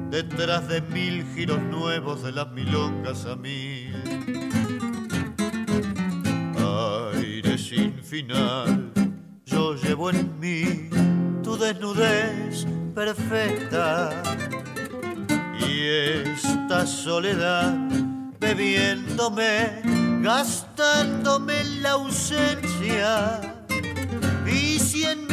detrás 0.10 0.68
de 0.68 0.82
mil 0.82 1.26
giros 1.36 1.62
nuevos 1.62 2.24
de 2.24 2.32
las 2.32 2.50
milongas 2.52 3.26
a 3.26 3.36
mil. 3.36 3.94
Aire 7.14 7.58
sin 7.58 8.02
final, 8.04 8.92
yo 9.46 9.76
llevo 9.76 10.10
en 10.10 10.40
mí 10.40 10.90
tu 11.44 11.58
desnudez 11.58 12.66
perfecta 12.96 14.10
y 15.60 15.84
esta 15.84 16.86
soledad 16.86 17.76
bebiéndome, 18.40 19.82
gastándome 20.22 21.64
la 21.82 21.92
ausencia 21.92 23.42
y 24.46 24.80
siendo 24.80 25.27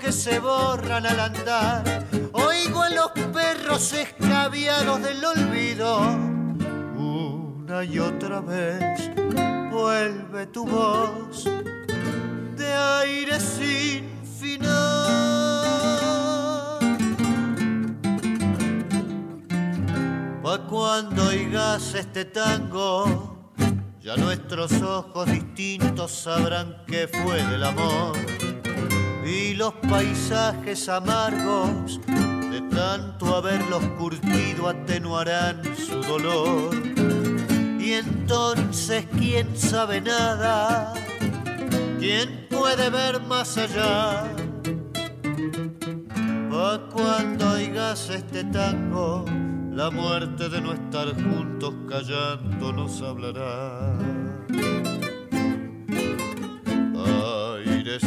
que 0.00 0.10
se 0.10 0.38
borran 0.38 1.04
al 1.04 1.20
andar 1.20 2.06
oigo 2.32 2.82
a 2.82 2.88
los 2.88 3.10
perros 3.10 3.92
escabiados 3.92 5.02
del 5.02 5.22
olvido 5.22 6.00
una 6.96 7.84
y 7.84 7.98
otra 7.98 8.40
vez 8.40 9.10
vuelve 9.70 10.46
tu 10.46 10.64
voz 10.64 11.44
de 12.56 12.72
aire 12.72 13.38
sin 13.38 14.08
final. 14.24 14.80
Pa' 20.42 20.58
cuando 20.70 21.26
oigas 21.26 21.94
este 21.94 22.24
tango, 22.24 23.52
ya 24.00 24.16
nuestros 24.16 24.72
ojos 24.80 25.30
distintos 25.30 26.12
sabrán 26.12 26.82
que 26.86 27.06
fue 27.06 27.44
del 27.44 27.64
amor. 27.64 28.49
Y 29.30 29.54
los 29.54 29.72
paisajes 29.88 30.88
amargos 30.88 32.00
de 32.50 32.60
tanto 32.74 33.36
haberlos 33.36 33.84
curtido 33.96 34.68
atenuarán 34.68 35.62
su 35.76 36.02
dolor. 36.02 36.74
Y 37.78 37.92
entonces, 37.92 39.06
¿quién 39.16 39.56
sabe 39.56 40.00
nada? 40.00 40.92
¿Quién 42.00 42.48
puede 42.50 42.90
ver 42.90 43.20
más 43.22 43.56
allá? 43.56 44.24
Pa' 46.50 46.80
cuando 46.92 47.52
oigas 47.52 48.10
este 48.10 48.42
tango, 48.44 49.24
la 49.72 49.90
muerte 49.90 50.48
de 50.48 50.60
no 50.60 50.72
estar 50.72 51.06
juntos 51.14 51.72
callando 51.88 52.72
nos 52.72 53.00
hablará. 53.00 53.96
Aire 57.64 57.98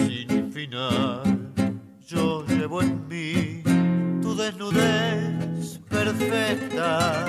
yo 2.07 2.45
llevo 2.45 2.81
en 2.81 3.07
mí 3.07 3.63
tu 4.21 4.35
desnudez 4.35 5.79
perfecta 5.89 7.25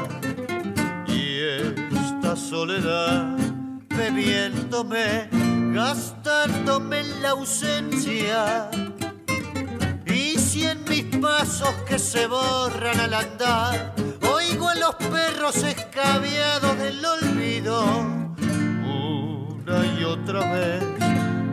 y 1.07 1.39
esta 1.41 2.37
soledad 2.37 3.37
bebiéndome, 3.97 5.29
gastándome 5.73 7.01
en 7.01 7.23
la 7.23 7.31
ausencia. 7.31 8.71
Y 10.07 10.39
si 10.39 10.65
en 10.65 10.85
mis 10.85 11.05
pasos 11.17 11.75
que 11.89 11.99
se 11.99 12.27
borran 12.27 13.01
al 13.01 13.15
andar, 13.15 13.95
oigo 14.33 14.69
a 14.69 14.75
los 14.75 14.95
perros 14.97 15.57
escabiados 15.57 16.79
del 16.79 17.05
olvido, 17.05 17.85
una 18.85 19.87
y 19.99 20.05
otra 20.05 20.53
vez 20.53 20.83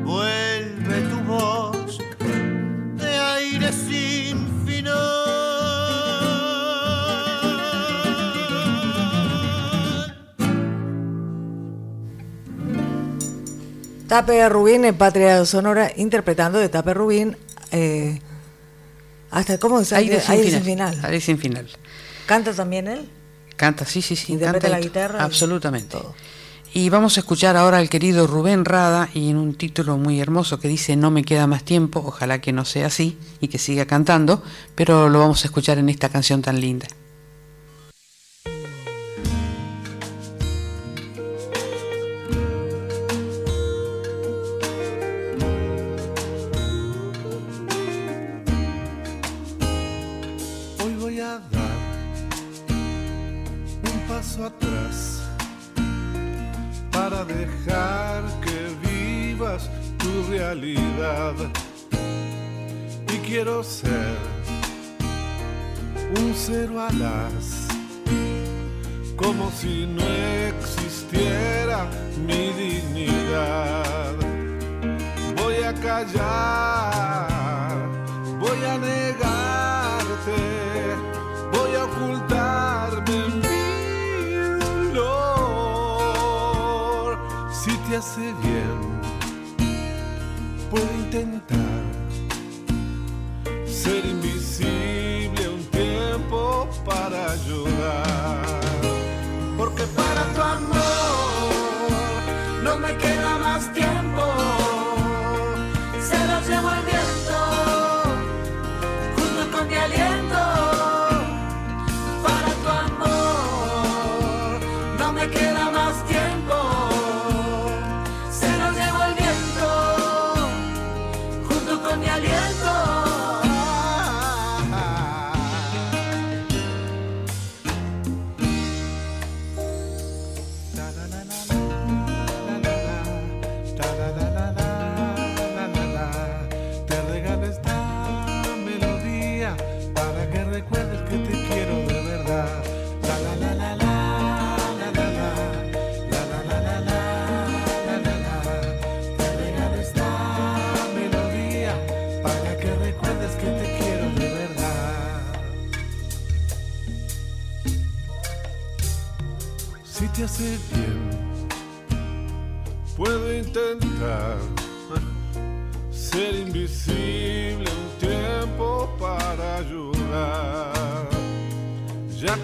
vuelve 0.04 1.02
tu 1.10 1.20
voz 1.22 1.71
aire 3.62 3.74
sin 3.74 4.66
final. 4.66 4.98
Tape 14.08 14.50
Rubín 14.50 14.86
en 14.86 14.98
Patria 14.98 15.46
Sonora, 15.46 15.92
interpretando 15.96 16.60
de 16.60 16.70
Tape 16.70 16.94
Rubín. 16.94 17.38
eh, 17.72 18.20
hasta 19.30 19.58
cómo 19.58 19.82
se 19.86 19.96
Aire 19.96 20.20
sin 20.20 20.44
sin 20.44 20.64
final. 20.64 20.94
final. 20.94 21.06
Aire 21.06 21.22
sin 21.22 21.38
final. 21.38 21.70
¿Canta 22.26 22.54
también 22.54 22.88
él? 22.90 23.08
Canta, 23.56 23.86
sí, 23.86 24.02
sí, 24.02 24.18
sí. 24.18 24.34
¿Interpreta 24.34 24.68
canta 24.68 24.78
la 24.78 24.84
guitarra? 24.84 25.24
Absolutamente. 25.24 25.98
Y 26.74 26.90
vamos 26.90 27.18
a 27.18 27.20
escuchar 27.20 27.58
ahora 27.58 27.80
al 27.80 27.90
querido 27.90 28.28
Rubén 28.28 28.64
Rada 28.64 29.10
y 29.14 29.30
en 29.30 29.36
un 29.36 29.56
título 29.56 29.98
muy 29.98 30.22
hermoso 30.22 30.58
que 30.62 30.70
dice 30.70 30.96
No 30.96 31.12
me 31.12 31.24
queda 31.24 31.46
más 31.46 31.64
tiempo, 31.64 32.02
ojalá 32.06 32.40
que 32.40 32.54
no 32.54 32.64
sea 32.64 32.88
así 32.88 33.18
y 33.42 33.50
que 33.50 33.58
siga 33.58 33.86
cantando, 33.86 34.42
pero 34.74 35.10
lo 35.10 35.20
vamos 35.20 35.44
a 35.44 35.48
escuchar 35.48 35.80
en 35.80 35.90
esta 35.90 36.08
canción 36.08 36.42
tan 36.42 36.62
linda. 36.62 36.88
Dejar 57.42 58.22
que 58.46 58.60
vivas 58.88 59.70
tu 59.98 60.12
realidad. 60.30 61.36
Y 63.14 63.16
quiero 63.28 63.64
ser 63.64 64.18
un 66.20 66.34
cero 66.36 66.82
alas, 66.82 67.68
como 69.16 69.50
si 69.52 69.86
no 69.86 70.06
existiera 70.50 71.88
mi 72.28 72.44
dignidad. 72.64 74.16
Voy 75.38 75.58
a 75.64 75.74
callar, 75.74 77.78
voy 78.40 78.62
a 78.74 78.78
negarte, 78.78 80.40
hace 88.02 88.34
bien, 88.42 88.80
puedo 90.72 90.92
intentar 91.06 91.84
ser 93.68 94.04
invisible 94.04 95.48
un 95.48 95.64
tiempo 95.66 96.68
para 96.84 97.34
ayudar. 97.34 97.81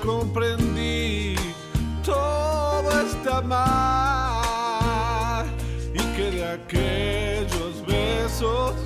Comprendí 0.07 1.35
todo 2.01 2.89
está 3.01 3.41
mal 3.41 5.45
y 5.93 5.99
que 6.15 6.31
de 6.31 6.45
aquellos 6.45 7.85
besos 7.85 8.76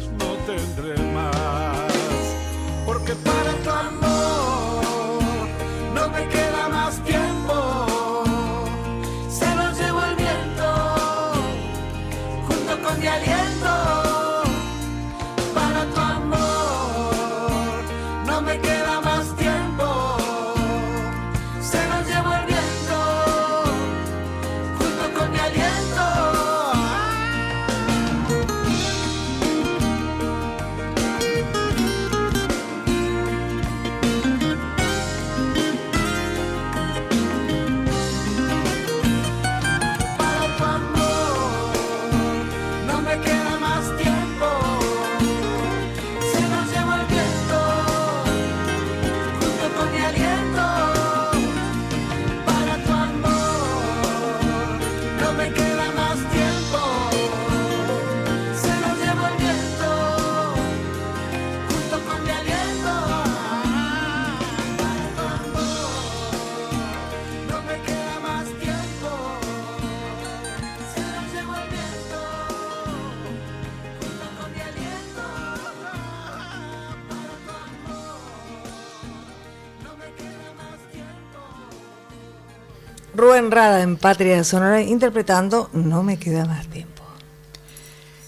En 83.42 83.98
Patria 83.98 84.38
de 84.38 84.44
Sonora 84.44 84.84
interpretando 84.84 85.72
No 85.74 86.04
me 86.04 86.20
queda 86.20 86.46
más 86.46 86.68
tiempo. 86.68 87.02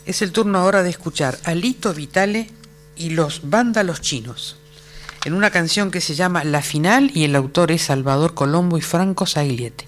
Es 0.08 0.24
el 0.24 0.32
turno 0.32 0.58
ahora 0.58 0.82
de 0.82 0.90
escuchar 0.90 1.38
a 1.44 1.54
Lito 1.54 1.94
Vitale 1.94 2.50
y 2.96 3.12
los 3.12 3.42
vándalos 3.48 4.02
chinos 4.02 4.58
en 5.24 5.34
una 5.34 5.52
canción 5.52 5.92
que 5.92 6.02
se 6.02 6.16
llama 6.16 6.44
La 6.44 6.64
Final 6.64 7.12
y 7.14 7.26
el 7.26 7.36
autor 7.36 7.72
es 7.72 7.84
Salvador 7.84 8.34
Colombo 8.34 8.76
y 8.80 8.82
Franco 8.82 9.28
Sagliete. 9.28 9.86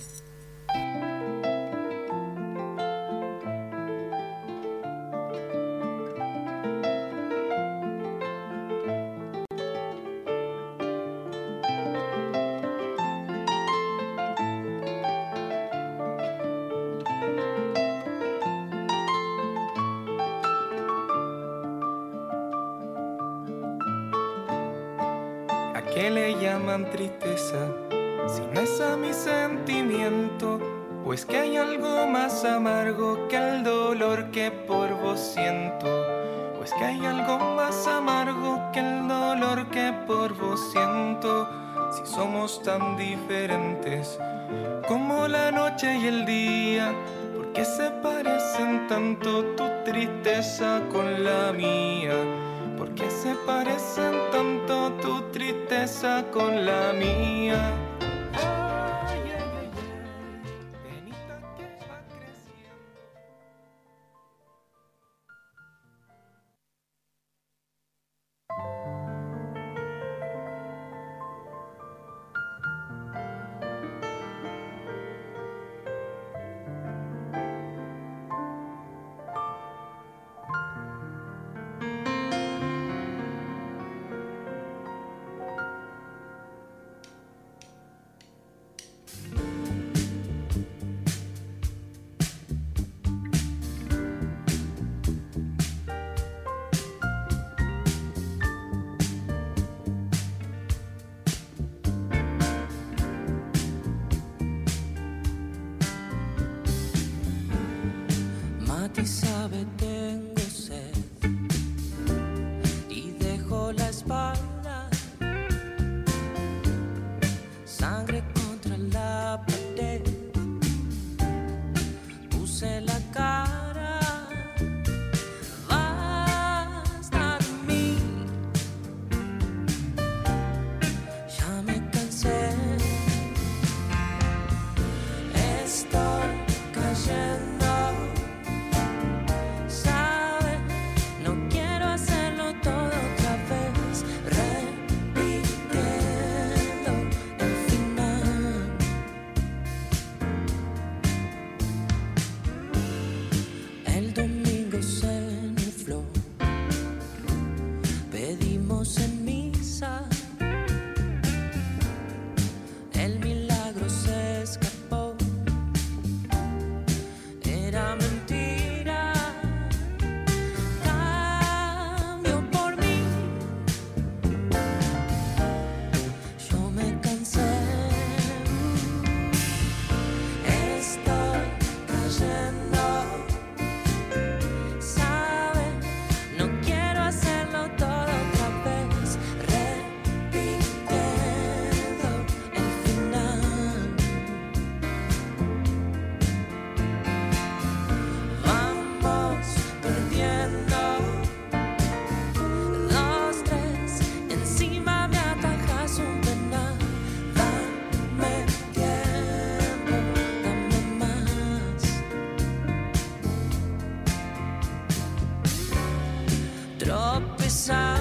tropezar. 216.78 217.95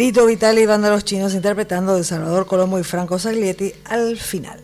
Lito 0.00 0.24
Vitali 0.24 0.62
y 0.62 0.66
Banda 0.66 0.88
Los 0.88 1.04
Chinos 1.04 1.34
interpretando 1.34 1.94
de 1.94 2.04
Salvador 2.04 2.46
Colombo 2.46 2.78
y 2.78 2.84
Franco 2.84 3.18
Saglietti 3.18 3.74
al 3.84 4.16
final. 4.16 4.58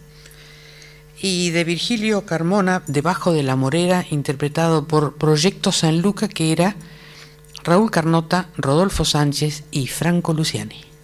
Y 1.20 1.50
de 1.50 1.62
Virgilio 1.62 2.24
Carmona, 2.24 2.82
Debajo 2.86 3.34
de 3.34 3.42
la 3.42 3.54
Morera, 3.54 4.06
interpretado 4.10 4.88
por 4.88 5.16
Proyecto 5.16 5.72
San 5.72 6.00
Luca, 6.00 6.28
que 6.28 6.52
era 6.52 6.76
Raúl 7.64 7.90
Carnota, 7.90 8.48
Rodolfo 8.56 9.04
Sánchez 9.04 9.64
y 9.70 9.88
Franco 9.88 10.32
Luciani. 10.32 10.95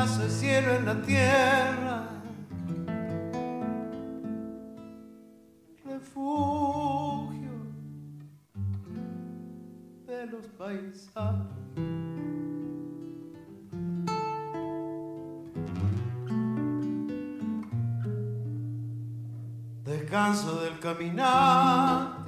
De 0.00 0.30
cielo 0.30 0.74
en 0.76 0.86
la 0.86 1.02
tierra, 1.02 2.08
refugio 5.84 7.52
de 10.06 10.26
los 10.26 10.46
paisanos. 10.56 11.48
Descanso 19.84 20.62
del 20.62 20.78
caminante, 20.78 22.19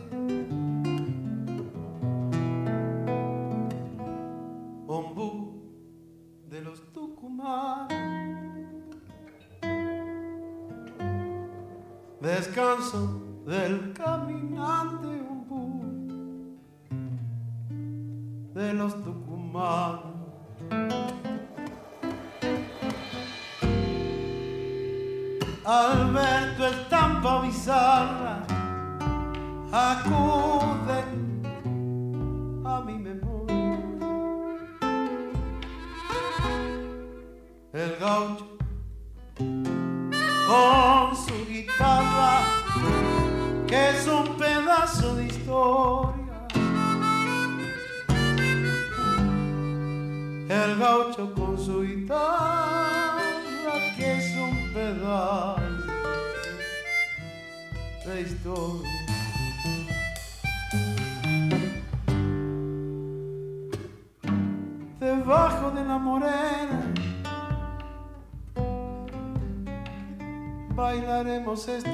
entonces 71.69 71.92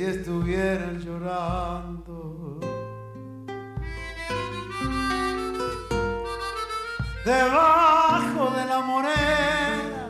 si 0.00 0.06
estuvieran 0.06 0.98
llorando. 0.98 2.58
Debajo 7.26 8.50
de 8.56 8.64
la 8.64 8.80
morena 8.80 10.00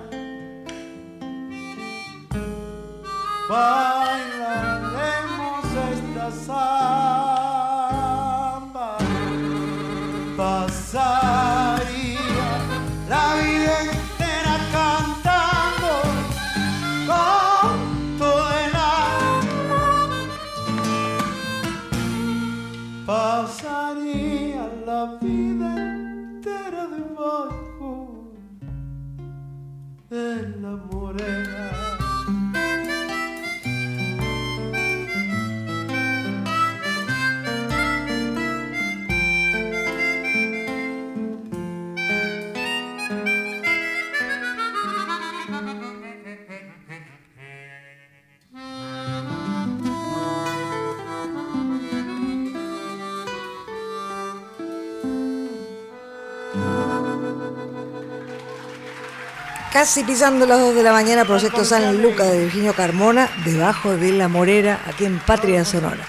Casi 59.72 60.02
pisando 60.02 60.46
las 60.46 60.58
2 60.58 60.74
de 60.74 60.82
la 60.82 60.92
mañana, 60.92 61.24
Proyecto 61.24 61.64
San 61.64 62.02
Lucas 62.02 62.28
de 62.28 62.40
Virginio 62.40 62.74
Carmona, 62.74 63.30
debajo 63.44 63.96
de 63.96 64.10
la 64.10 64.26
Morera, 64.26 64.82
aquí 64.84 65.04
en 65.04 65.20
Patria 65.20 65.64
Sonora. 65.64 66.04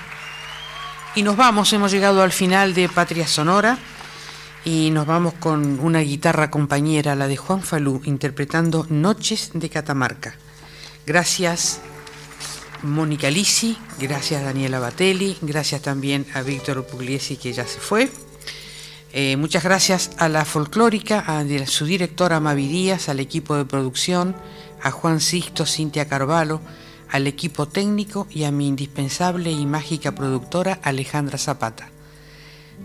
Y 1.13 1.21
nos 1.21 1.37
vamos, 1.37 1.71
hemos 1.71 1.91
llegado 1.91 2.23
al 2.23 2.31
final 2.31 2.73
de 2.73 2.89
Patria 2.89 3.27
Sonora 3.27 3.77
y 4.65 4.89
nos 4.89 5.05
vamos 5.05 5.35
con 5.35 5.79
una 5.79 5.99
guitarra 5.99 6.49
compañera, 6.49 7.15
la 7.15 7.27
de 7.27 7.37
Juan 7.37 7.61
Falú, 7.61 8.01
interpretando 8.05 8.87
Noches 8.89 9.51
de 9.53 9.69
Catamarca. 9.69 10.33
Gracias 11.05 11.81
Mónica 12.81 13.29
Lisi, 13.29 13.77
gracias 13.99 14.43
Daniela 14.43 14.79
Batelli, 14.79 15.37
gracias 15.41 15.83
también 15.83 16.25
a 16.33 16.41
Víctor 16.41 16.83
Pugliesi 16.87 17.37
que 17.37 17.53
ya 17.53 17.67
se 17.67 17.79
fue. 17.79 18.09
Eh, 19.13 19.35
muchas 19.35 19.63
gracias 19.63 20.11
a 20.19 20.29
la 20.29 20.45
folclórica, 20.45 21.19
a 21.19 21.43
su 21.67 21.85
directora 21.85 22.39
Mavi 22.39 22.67
Díaz, 22.69 23.09
al 23.09 23.19
equipo 23.19 23.57
de 23.57 23.65
producción, 23.65 24.35
a 24.81 24.89
Juan 24.91 25.19
Sisto, 25.19 25.65
Cintia 25.65 26.07
Carvalho, 26.07 26.61
al 27.09 27.27
equipo 27.27 27.67
técnico 27.67 28.25
y 28.29 28.45
a 28.45 28.51
mi 28.51 28.69
indispensable 28.69 29.51
y 29.51 29.65
mágica 29.65 30.15
productora 30.15 30.79
Alejandra 30.81 31.37
Zapata. 31.37 31.89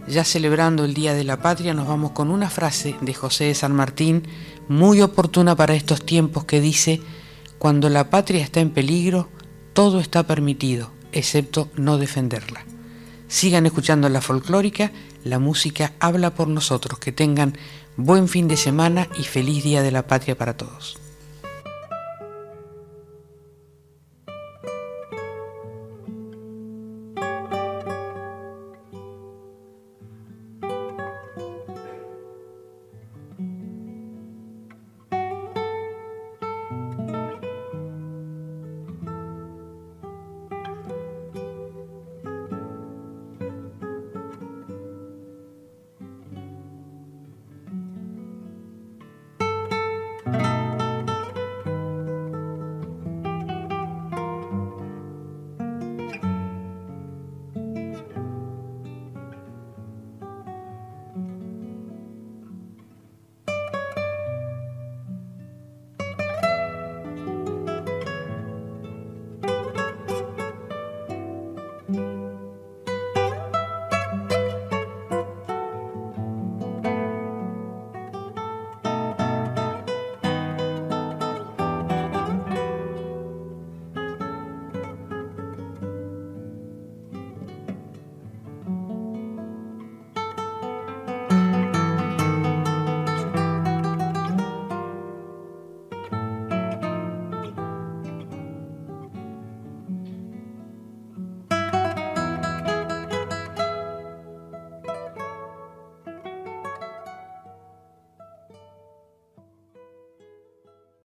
Ya 0.09 0.24
celebrando 0.24 0.85
el 0.85 0.94
Día 0.94 1.15
de 1.15 1.23
la 1.23 1.40
Patria, 1.40 1.74
nos 1.74 1.86
vamos 1.86 2.11
con 2.11 2.31
una 2.31 2.51
frase 2.51 2.97
de 3.01 3.15
José 3.15 3.44
de 3.44 3.55
San 3.55 3.73
Martín, 3.73 4.24
muy 4.69 5.03
oportuna 5.03 5.55
para 5.55 5.77
estos 5.77 6.05
tiempos, 6.05 6.44
que 6.44 6.61
dice, 6.61 7.01
cuando 7.59 7.89
la 7.89 8.11
patria 8.11 8.43
está 8.43 8.59
en 8.59 8.70
peligro, 8.70 9.28
todo 9.74 10.01
está 10.01 10.24
permitido, 10.24 10.90
excepto 11.12 11.70
no 11.77 11.98
defenderla. 11.98 12.65
Sigan 13.28 13.66
escuchando 13.66 14.09
la 14.09 14.20
folclórica, 14.20 14.90
la 15.27 15.39
música 15.39 15.93
habla 16.01 16.35
por 16.35 16.48
nosotros. 16.48 16.98
Que 16.98 17.12
tengan 17.12 17.59
buen 17.97 18.28
fin 18.28 18.48
de 18.48 18.57
semana 18.57 19.09
y 19.19 19.24
feliz 19.24 19.65
Día 19.65 19.82
de 19.82 19.90
la 19.90 20.07
Patria 20.07 20.39
para 20.39 20.57
todos. 20.57 20.98